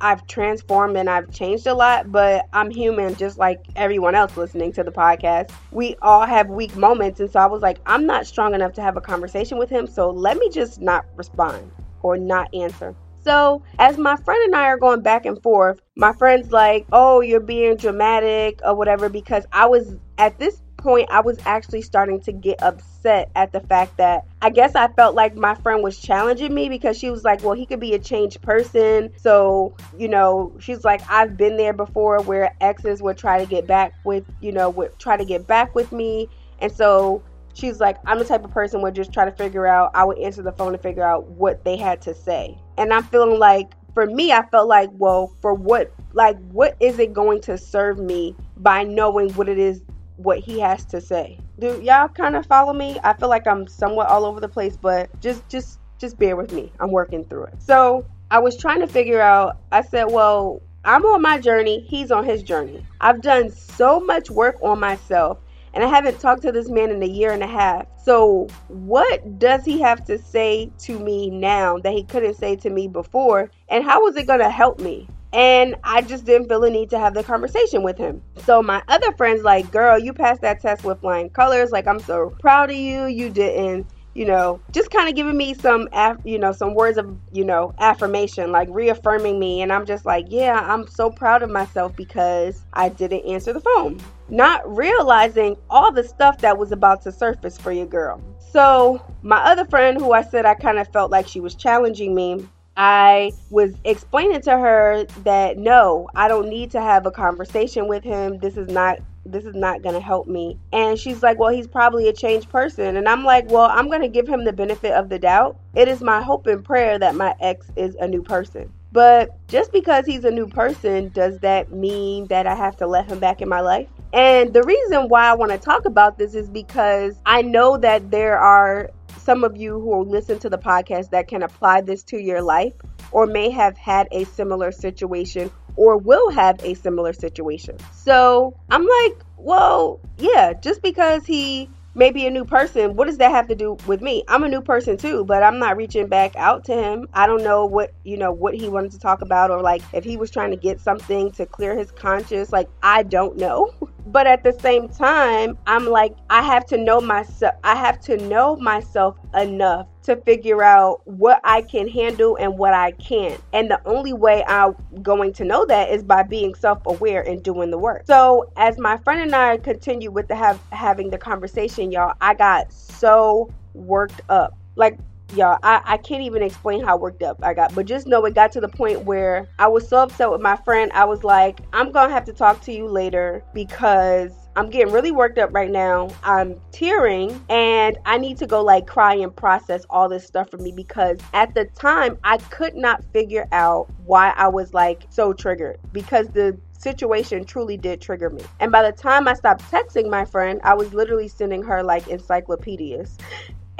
I've 0.00 0.26
transformed 0.26 0.96
and 0.96 1.10
I've 1.10 1.30
changed 1.30 1.66
a 1.66 1.74
lot, 1.74 2.10
but 2.10 2.46
I'm 2.52 2.70
human 2.70 3.14
just 3.16 3.38
like 3.38 3.62
everyone 3.76 4.14
else 4.14 4.36
listening 4.36 4.72
to 4.72 4.82
the 4.82 4.90
podcast. 4.90 5.50
We 5.72 5.96
all 6.00 6.24
have 6.24 6.48
weak 6.48 6.74
moments. 6.74 7.20
And 7.20 7.30
so 7.30 7.38
I 7.38 7.46
was 7.46 7.60
like, 7.60 7.78
I'm 7.84 8.06
not 8.06 8.26
strong 8.26 8.54
enough 8.54 8.72
to 8.74 8.82
have 8.82 8.96
a 8.96 9.00
conversation 9.00 9.58
with 9.58 9.68
him. 9.68 9.86
So 9.86 10.10
let 10.10 10.38
me 10.38 10.48
just 10.48 10.80
not 10.80 11.04
respond 11.16 11.70
or 12.02 12.16
not 12.16 12.52
answer. 12.54 12.94
So, 13.22 13.62
as 13.78 13.98
my 13.98 14.16
friend 14.16 14.40
and 14.46 14.56
I 14.56 14.64
are 14.68 14.78
going 14.78 15.02
back 15.02 15.26
and 15.26 15.40
forth, 15.42 15.78
my 15.94 16.14
friend's 16.14 16.52
like, 16.52 16.86
Oh, 16.90 17.20
you're 17.20 17.38
being 17.38 17.76
dramatic 17.76 18.60
or 18.64 18.74
whatever, 18.74 19.10
because 19.10 19.44
I 19.52 19.66
was 19.66 19.98
at 20.16 20.38
this 20.38 20.62
point, 20.82 21.08
I 21.10 21.20
was 21.20 21.38
actually 21.44 21.82
starting 21.82 22.20
to 22.22 22.32
get 22.32 22.62
upset 22.62 23.30
at 23.36 23.52
the 23.52 23.60
fact 23.60 23.96
that 23.98 24.26
I 24.42 24.50
guess 24.50 24.74
I 24.74 24.88
felt 24.88 25.14
like 25.14 25.36
my 25.36 25.54
friend 25.54 25.82
was 25.82 25.98
challenging 25.98 26.52
me 26.54 26.68
because 26.68 26.98
she 26.98 27.10
was 27.10 27.24
like, 27.24 27.42
Well, 27.42 27.54
he 27.54 27.66
could 27.66 27.80
be 27.80 27.94
a 27.94 27.98
changed 27.98 28.40
person. 28.42 29.12
So, 29.16 29.74
you 29.96 30.08
know, 30.08 30.52
she's 30.58 30.84
like, 30.84 31.00
I've 31.08 31.36
been 31.36 31.56
there 31.56 31.72
before 31.72 32.22
where 32.22 32.54
exes 32.60 33.02
would 33.02 33.18
try 33.18 33.38
to 33.38 33.46
get 33.46 33.66
back 33.66 33.92
with, 34.04 34.24
you 34.40 34.52
know, 34.52 34.70
would 34.70 34.98
try 34.98 35.16
to 35.16 35.24
get 35.24 35.46
back 35.46 35.74
with 35.74 35.92
me. 35.92 36.28
And 36.60 36.70
so 36.72 37.22
she's 37.54 37.80
like, 37.80 37.96
I'm 38.06 38.18
the 38.18 38.24
type 38.24 38.44
of 38.44 38.50
person 38.50 38.82
would 38.82 38.94
just 38.94 39.12
try 39.12 39.24
to 39.24 39.32
figure 39.32 39.66
out, 39.66 39.90
I 39.94 40.04
would 40.04 40.18
answer 40.18 40.42
the 40.42 40.52
phone 40.52 40.72
to 40.72 40.78
figure 40.78 41.04
out 41.04 41.26
what 41.28 41.64
they 41.64 41.76
had 41.76 42.00
to 42.02 42.14
say. 42.14 42.58
And 42.76 42.92
I'm 42.92 43.04
feeling 43.04 43.38
like, 43.38 43.72
for 43.94 44.06
me, 44.06 44.32
I 44.32 44.46
felt 44.46 44.68
like, 44.68 44.90
well, 44.92 45.34
for 45.40 45.52
what, 45.52 45.92
like, 46.12 46.38
what 46.50 46.76
is 46.80 46.98
it 46.98 47.12
going 47.12 47.40
to 47.42 47.58
serve 47.58 47.98
me 47.98 48.36
by 48.56 48.84
knowing 48.84 49.30
what 49.34 49.48
it 49.48 49.58
is, 49.58 49.82
what 50.22 50.38
he 50.38 50.60
has 50.60 50.84
to 50.86 51.00
say? 51.00 51.38
Do 51.58 51.80
y'all 51.82 52.08
kind 52.08 52.36
of 52.36 52.46
follow 52.46 52.72
me? 52.72 52.98
I 53.02 53.12
feel 53.14 53.28
like 53.28 53.46
I'm 53.46 53.66
somewhat 53.66 54.08
all 54.08 54.24
over 54.24 54.40
the 54.40 54.48
place, 54.48 54.76
but 54.76 55.08
just, 55.20 55.48
just, 55.48 55.78
just 55.98 56.18
bear 56.18 56.36
with 56.36 56.52
me. 56.52 56.72
I'm 56.80 56.90
working 56.90 57.24
through 57.24 57.44
it. 57.44 57.62
So 57.62 58.06
I 58.30 58.38
was 58.38 58.56
trying 58.56 58.80
to 58.80 58.86
figure 58.86 59.20
out, 59.20 59.58
I 59.72 59.82
said, 59.82 60.04
well, 60.04 60.62
I'm 60.84 61.04
on 61.04 61.22
my 61.22 61.38
journey, 61.38 61.80
he's 61.80 62.10
on 62.10 62.24
his 62.24 62.42
journey. 62.42 62.86
I've 63.00 63.20
done 63.20 63.50
so 63.50 64.00
much 64.00 64.30
work 64.30 64.56
on 64.62 64.80
myself 64.80 65.38
and 65.72 65.84
I 65.84 65.88
haven't 65.88 66.20
talked 66.20 66.42
to 66.42 66.52
this 66.52 66.68
man 66.68 66.90
in 66.90 67.02
a 67.02 67.06
year 67.06 67.32
and 67.32 67.42
a 67.42 67.46
half. 67.46 67.86
So, 68.02 68.48
what 68.68 69.38
does 69.38 69.64
he 69.64 69.80
have 69.80 70.04
to 70.06 70.18
say 70.18 70.70
to 70.80 70.98
me 70.98 71.30
now 71.30 71.78
that 71.78 71.92
he 71.92 72.02
couldn't 72.02 72.34
say 72.34 72.56
to 72.56 72.70
me 72.70 72.88
before? 72.88 73.50
And 73.68 73.84
how 73.84 74.06
is 74.08 74.16
it 74.16 74.26
going 74.26 74.40
to 74.40 74.50
help 74.50 74.80
me? 74.80 75.06
And 75.32 75.76
I 75.84 76.02
just 76.02 76.24
didn't 76.24 76.48
feel 76.48 76.64
a 76.64 76.70
need 76.70 76.90
to 76.90 76.98
have 76.98 77.14
the 77.14 77.22
conversation 77.22 77.82
with 77.82 77.96
him. 77.96 78.22
So 78.44 78.62
my 78.62 78.82
other 78.88 79.12
friends 79.12 79.42
like, 79.42 79.70
"Girl, 79.70 79.98
you 79.98 80.12
passed 80.12 80.40
that 80.40 80.60
test 80.60 80.84
with 80.84 81.00
flying 81.00 81.30
colors. 81.30 81.70
Like 81.70 81.86
I'm 81.86 82.00
so 82.00 82.34
proud 82.40 82.70
of 82.70 82.76
you. 82.76 83.06
You 83.06 83.30
didn't 83.30 83.86
you 84.14 84.24
know, 84.24 84.60
just 84.72 84.90
kind 84.90 85.08
of 85.08 85.14
giving 85.14 85.36
me 85.36 85.54
some, 85.54 85.88
you 86.24 86.38
know, 86.38 86.52
some 86.52 86.74
words 86.74 86.98
of, 86.98 87.16
you 87.32 87.44
know, 87.44 87.72
affirmation, 87.78 88.50
like 88.50 88.68
reaffirming 88.70 89.38
me. 89.38 89.62
And 89.62 89.72
I'm 89.72 89.86
just 89.86 90.04
like, 90.04 90.26
yeah, 90.28 90.58
I'm 90.60 90.86
so 90.88 91.10
proud 91.10 91.42
of 91.42 91.50
myself 91.50 91.94
because 91.94 92.64
I 92.72 92.88
didn't 92.88 93.24
answer 93.24 93.52
the 93.52 93.60
phone. 93.60 94.00
Not 94.28 94.68
realizing 94.76 95.56
all 95.68 95.92
the 95.92 96.02
stuff 96.02 96.38
that 96.38 96.58
was 96.58 96.72
about 96.72 97.02
to 97.02 97.12
surface 97.12 97.56
for 97.56 97.72
your 97.72 97.86
girl. 97.86 98.20
So, 98.52 99.00
my 99.22 99.38
other 99.44 99.64
friend, 99.64 100.00
who 100.00 100.12
I 100.12 100.22
said 100.22 100.44
I 100.44 100.54
kind 100.54 100.78
of 100.78 100.88
felt 100.92 101.12
like 101.12 101.28
she 101.28 101.38
was 101.38 101.54
challenging 101.54 102.14
me, 102.14 102.48
I 102.76 103.32
was 103.50 103.74
explaining 103.84 104.40
to 104.42 104.52
her 104.52 105.04
that 105.24 105.58
no, 105.58 106.08
I 106.14 106.28
don't 106.28 106.48
need 106.48 106.70
to 106.72 106.80
have 106.80 107.06
a 107.06 107.10
conversation 107.10 107.88
with 107.88 108.04
him. 108.04 108.38
This 108.38 108.56
is 108.56 108.68
not 108.68 109.00
this 109.26 109.44
is 109.44 109.54
not 109.54 109.82
going 109.82 109.94
to 109.94 110.00
help 110.00 110.26
me. 110.26 110.58
And 110.72 110.98
she's 110.98 111.22
like, 111.22 111.38
well, 111.38 111.52
he's 111.52 111.66
probably 111.66 112.08
a 112.08 112.12
changed 112.12 112.48
person. 112.48 112.96
And 112.96 113.08
I'm 113.08 113.22
like, 113.22 113.50
well, 113.50 113.68
I'm 113.70 113.88
going 113.88 114.00
to 114.00 114.08
give 114.08 114.26
him 114.26 114.44
the 114.44 114.52
benefit 114.52 114.92
of 114.92 115.08
the 115.08 115.18
doubt. 115.18 115.58
It 115.74 115.88
is 115.88 116.00
my 116.00 116.22
hope 116.22 116.46
and 116.46 116.64
prayer 116.64 116.98
that 116.98 117.14
my 117.14 117.34
ex 117.40 117.66
is 117.76 117.94
a 117.96 118.08
new 118.08 118.22
person. 118.22 118.72
But 118.92 119.36
just 119.46 119.72
because 119.72 120.04
he's 120.04 120.24
a 120.24 120.30
new 120.30 120.48
person, 120.48 121.10
does 121.10 121.38
that 121.40 121.70
mean 121.70 122.26
that 122.26 122.46
I 122.46 122.54
have 122.54 122.76
to 122.78 122.86
let 122.86 123.06
him 123.06 123.20
back 123.20 123.40
in 123.40 123.48
my 123.48 123.60
life? 123.60 123.88
And 124.12 124.52
the 124.52 124.64
reason 124.64 125.08
why 125.08 125.28
I 125.28 125.34
want 125.34 125.52
to 125.52 125.58
talk 125.58 125.84
about 125.84 126.18
this 126.18 126.34
is 126.34 126.48
because 126.48 127.14
I 127.24 127.42
know 127.42 127.76
that 127.76 128.10
there 128.10 128.36
are 128.36 128.90
some 129.20 129.44
of 129.44 129.56
you 129.56 129.80
who 129.80 130.02
listen 130.04 130.38
to 130.40 130.50
the 130.50 130.58
podcast 130.58 131.10
that 131.10 131.28
can 131.28 131.42
apply 131.42 131.82
this 131.82 132.02
to 132.04 132.20
your 132.20 132.42
life 132.42 132.72
or 133.12 133.26
may 133.26 133.50
have 133.50 133.76
had 133.76 134.08
a 134.12 134.24
similar 134.24 134.72
situation 134.72 135.50
or 135.76 135.96
will 135.96 136.30
have 136.30 136.62
a 136.64 136.74
similar 136.74 137.12
situation. 137.12 137.76
So 137.92 138.56
I'm 138.70 138.86
like, 138.86 139.24
well, 139.36 140.00
yeah, 140.18 140.52
just 140.52 140.82
because 140.82 141.24
he 141.24 141.70
may 141.94 142.12
be 142.12 142.24
a 142.24 142.30
new 142.30 142.44
person 142.44 142.94
what 142.94 143.06
does 143.06 143.18
that 143.18 143.32
have 143.32 143.48
to 143.48 143.54
do 143.54 143.76
with 143.86 144.00
me? 144.00 144.22
I'm 144.28 144.44
a 144.44 144.48
new 144.48 144.62
person 144.62 144.96
too 144.96 145.24
but 145.24 145.42
i'm 145.42 145.58
not 145.58 145.76
reaching 145.76 146.06
back 146.06 146.36
out 146.36 146.64
to 146.66 146.74
him. 146.74 147.08
I 147.12 147.26
don't 147.26 147.42
know 147.42 147.66
what 147.66 147.92
you 148.04 148.16
know 148.16 148.30
what 148.30 148.54
he 148.54 148.68
wanted 148.68 148.92
to 148.92 149.00
talk 149.00 149.22
about 149.22 149.50
or 149.50 149.60
like 149.60 149.82
if 149.92 150.04
he 150.04 150.16
was 150.16 150.30
trying 150.30 150.52
to 150.52 150.56
get 150.56 150.80
something 150.80 151.32
to 151.32 151.46
clear 151.46 151.76
his 151.76 151.90
conscience 151.90 152.52
like 152.52 152.68
i 152.82 153.02
don't 153.02 153.36
know 153.38 153.74
but 154.06 154.26
at 154.26 154.42
the 154.42 154.52
same 154.60 154.88
time 154.88 155.56
i'm 155.66 155.86
like 155.86 156.14
i 156.30 156.42
have 156.42 156.64
to 156.66 156.76
know 156.76 157.00
myself 157.00 157.54
i 157.64 157.74
have 157.74 158.00
to 158.00 158.16
know 158.16 158.56
myself 158.56 159.16
enough 159.34 159.86
to 160.02 160.16
figure 160.22 160.62
out 160.62 161.06
what 161.06 161.40
I 161.44 161.62
can 161.62 161.86
handle 161.86 162.36
and 162.36 162.58
what 162.58 162.74
I 162.74 162.92
can't. 162.92 163.40
And 163.52 163.70
the 163.70 163.80
only 163.86 164.12
way 164.12 164.44
I'm 164.46 164.74
going 165.02 165.32
to 165.34 165.44
know 165.44 165.66
that 165.66 165.90
is 165.90 166.02
by 166.02 166.22
being 166.22 166.54
self-aware 166.54 167.22
and 167.22 167.42
doing 167.42 167.70
the 167.70 167.78
work. 167.78 168.04
So 168.06 168.50
as 168.56 168.78
my 168.78 168.96
friend 168.98 169.20
and 169.20 169.34
I 169.34 169.58
continue 169.58 170.10
with 170.10 170.28
the 170.28 170.34
have 170.34 170.60
having 170.72 171.10
the 171.10 171.18
conversation, 171.18 171.92
y'all, 171.92 172.14
I 172.20 172.34
got 172.34 172.72
so 172.72 173.50
worked 173.74 174.20
up. 174.28 174.56
Like 174.76 174.98
y'all 175.34 175.58
I, 175.62 175.80
I 175.84 175.96
can't 175.96 176.22
even 176.22 176.42
explain 176.42 176.84
how 176.84 176.96
worked 176.96 177.22
up 177.22 177.42
i 177.42 177.54
got 177.54 177.74
but 177.74 177.86
just 177.86 178.06
know 178.06 178.24
it 178.24 178.34
got 178.34 178.52
to 178.52 178.60
the 178.60 178.68
point 178.68 179.04
where 179.04 179.48
i 179.58 179.66
was 179.68 179.88
so 179.88 179.98
upset 179.98 180.30
with 180.30 180.40
my 180.40 180.56
friend 180.56 180.90
i 180.92 181.04
was 181.04 181.24
like 181.24 181.60
i'm 181.72 181.92
gonna 181.92 182.12
have 182.12 182.24
to 182.24 182.32
talk 182.32 182.60
to 182.62 182.72
you 182.72 182.86
later 182.86 183.44
because 183.54 184.32
I'm 184.56 184.68
getting 184.68 184.92
really 184.92 185.12
worked 185.12 185.38
up 185.38 185.54
right 185.54 185.70
now. 185.70 186.10
I'm 186.24 186.60
tearing 186.72 187.40
and 187.48 187.96
I 188.04 188.18
need 188.18 188.36
to 188.38 188.46
go 188.46 188.62
like 188.62 188.86
cry 188.86 189.14
and 189.14 189.34
process 189.34 189.86
all 189.88 190.08
this 190.08 190.26
stuff 190.26 190.50
for 190.50 190.58
me 190.58 190.72
because 190.72 191.18
at 191.32 191.54
the 191.54 191.66
time 191.66 192.18
I 192.24 192.36
could 192.36 192.74
not 192.74 193.04
figure 193.12 193.46
out 193.52 193.88
why 194.06 194.30
I 194.36 194.48
was 194.48 194.74
like 194.74 195.06
so 195.08 195.32
triggered 195.32 195.78
because 195.92 196.28
the 196.28 196.58
situation 196.76 197.44
truly 197.44 197.76
did 197.76 198.00
trigger 198.00 198.30
me. 198.30 198.42
And 198.58 198.72
by 198.72 198.82
the 198.82 198.96
time 198.96 199.28
I 199.28 199.34
stopped 199.34 199.62
texting 199.70 200.10
my 200.10 200.24
friend, 200.24 200.60
I 200.64 200.74
was 200.74 200.92
literally 200.92 201.28
sending 201.28 201.62
her 201.62 201.82
like 201.82 202.08
encyclopedias. 202.08 203.18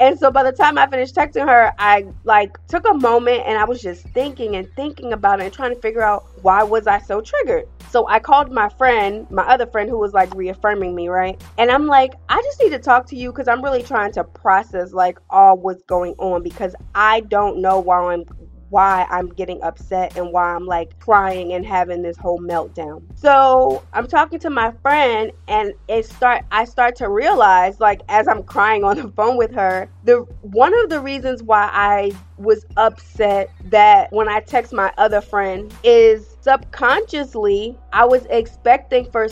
And 0.01 0.17
so 0.17 0.31
by 0.31 0.41
the 0.41 0.51
time 0.51 0.79
I 0.79 0.87
finished 0.87 1.13
texting 1.13 1.47
her, 1.47 1.71
I 1.77 2.07
like 2.23 2.57
took 2.65 2.87
a 2.89 2.93
moment 2.95 3.43
and 3.45 3.55
I 3.55 3.65
was 3.65 3.83
just 3.83 4.01
thinking 4.09 4.55
and 4.55 4.67
thinking 4.75 5.13
about 5.13 5.39
it 5.39 5.43
and 5.43 5.53
trying 5.53 5.75
to 5.75 5.79
figure 5.79 6.01
out 6.01 6.25
why 6.41 6.63
was 6.63 6.87
I 6.87 6.97
so 6.97 7.21
triggered. 7.21 7.67
So 7.91 8.07
I 8.07 8.19
called 8.19 8.51
my 8.51 8.67
friend, 8.67 9.29
my 9.29 9.43
other 9.43 9.67
friend 9.67 9.87
who 9.87 9.99
was 9.99 10.11
like 10.11 10.33
reaffirming 10.33 10.95
me, 10.95 11.07
right? 11.09 11.39
And 11.59 11.69
I'm 11.69 11.85
like, 11.85 12.13
I 12.29 12.41
just 12.41 12.59
need 12.59 12.71
to 12.71 12.79
talk 12.79 13.05
to 13.07 13.15
you 13.15 13.31
because 13.31 13.47
I'm 13.47 13.63
really 13.63 13.83
trying 13.83 14.11
to 14.13 14.23
process 14.23 14.91
like 14.91 15.19
all 15.29 15.55
what's 15.55 15.83
going 15.83 16.15
on 16.17 16.41
because 16.41 16.75
I 16.95 17.19
don't 17.19 17.61
know 17.61 17.79
why 17.79 18.11
I'm 18.11 18.25
why 18.71 19.05
I'm 19.09 19.27
getting 19.29 19.61
upset 19.61 20.17
and 20.17 20.31
why 20.31 20.55
I'm 20.55 20.65
like 20.65 20.97
crying 20.99 21.53
and 21.53 21.65
having 21.65 22.01
this 22.01 22.17
whole 22.17 22.39
meltdown. 22.39 23.03
So 23.15 23.83
I'm 23.93 24.07
talking 24.07 24.39
to 24.39 24.49
my 24.49 24.71
friend 24.81 25.31
and 25.47 25.73
it 25.89 26.05
start 26.05 26.45
I 26.51 26.63
start 26.65 26.95
to 26.97 27.09
realize 27.09 27.79
like 27.79 28.01
as 28.07 28.27
I'm 28.27 28.43
crying 28.43 28.83
on 28.83 28.95
the 28.97 29.09
phone 29.09 29.37
with 29.37 29.53
her, 29.53 29.89
the 30.05 30.25
one 30.41 30.73
of 30.79 30.89
the 30.89 31.01
reasons 31.01 31.43
why 31.43 31.69
I 31.71 32.13
was 32.37 32.65
upset 32.77 33.51
that 33.65 34.11
when 34.11 34.29
I 34.29 34.39
text 34.39 34.73
my 34.73 34.91
other 34.97 35.21
friend 35.21 35.71
is 35.83 36.37
subconsciously 36.39 37.77
I 37.93 38.05
was 38.05 38.25
expecting 38.29 39.11
for 39.11 39.27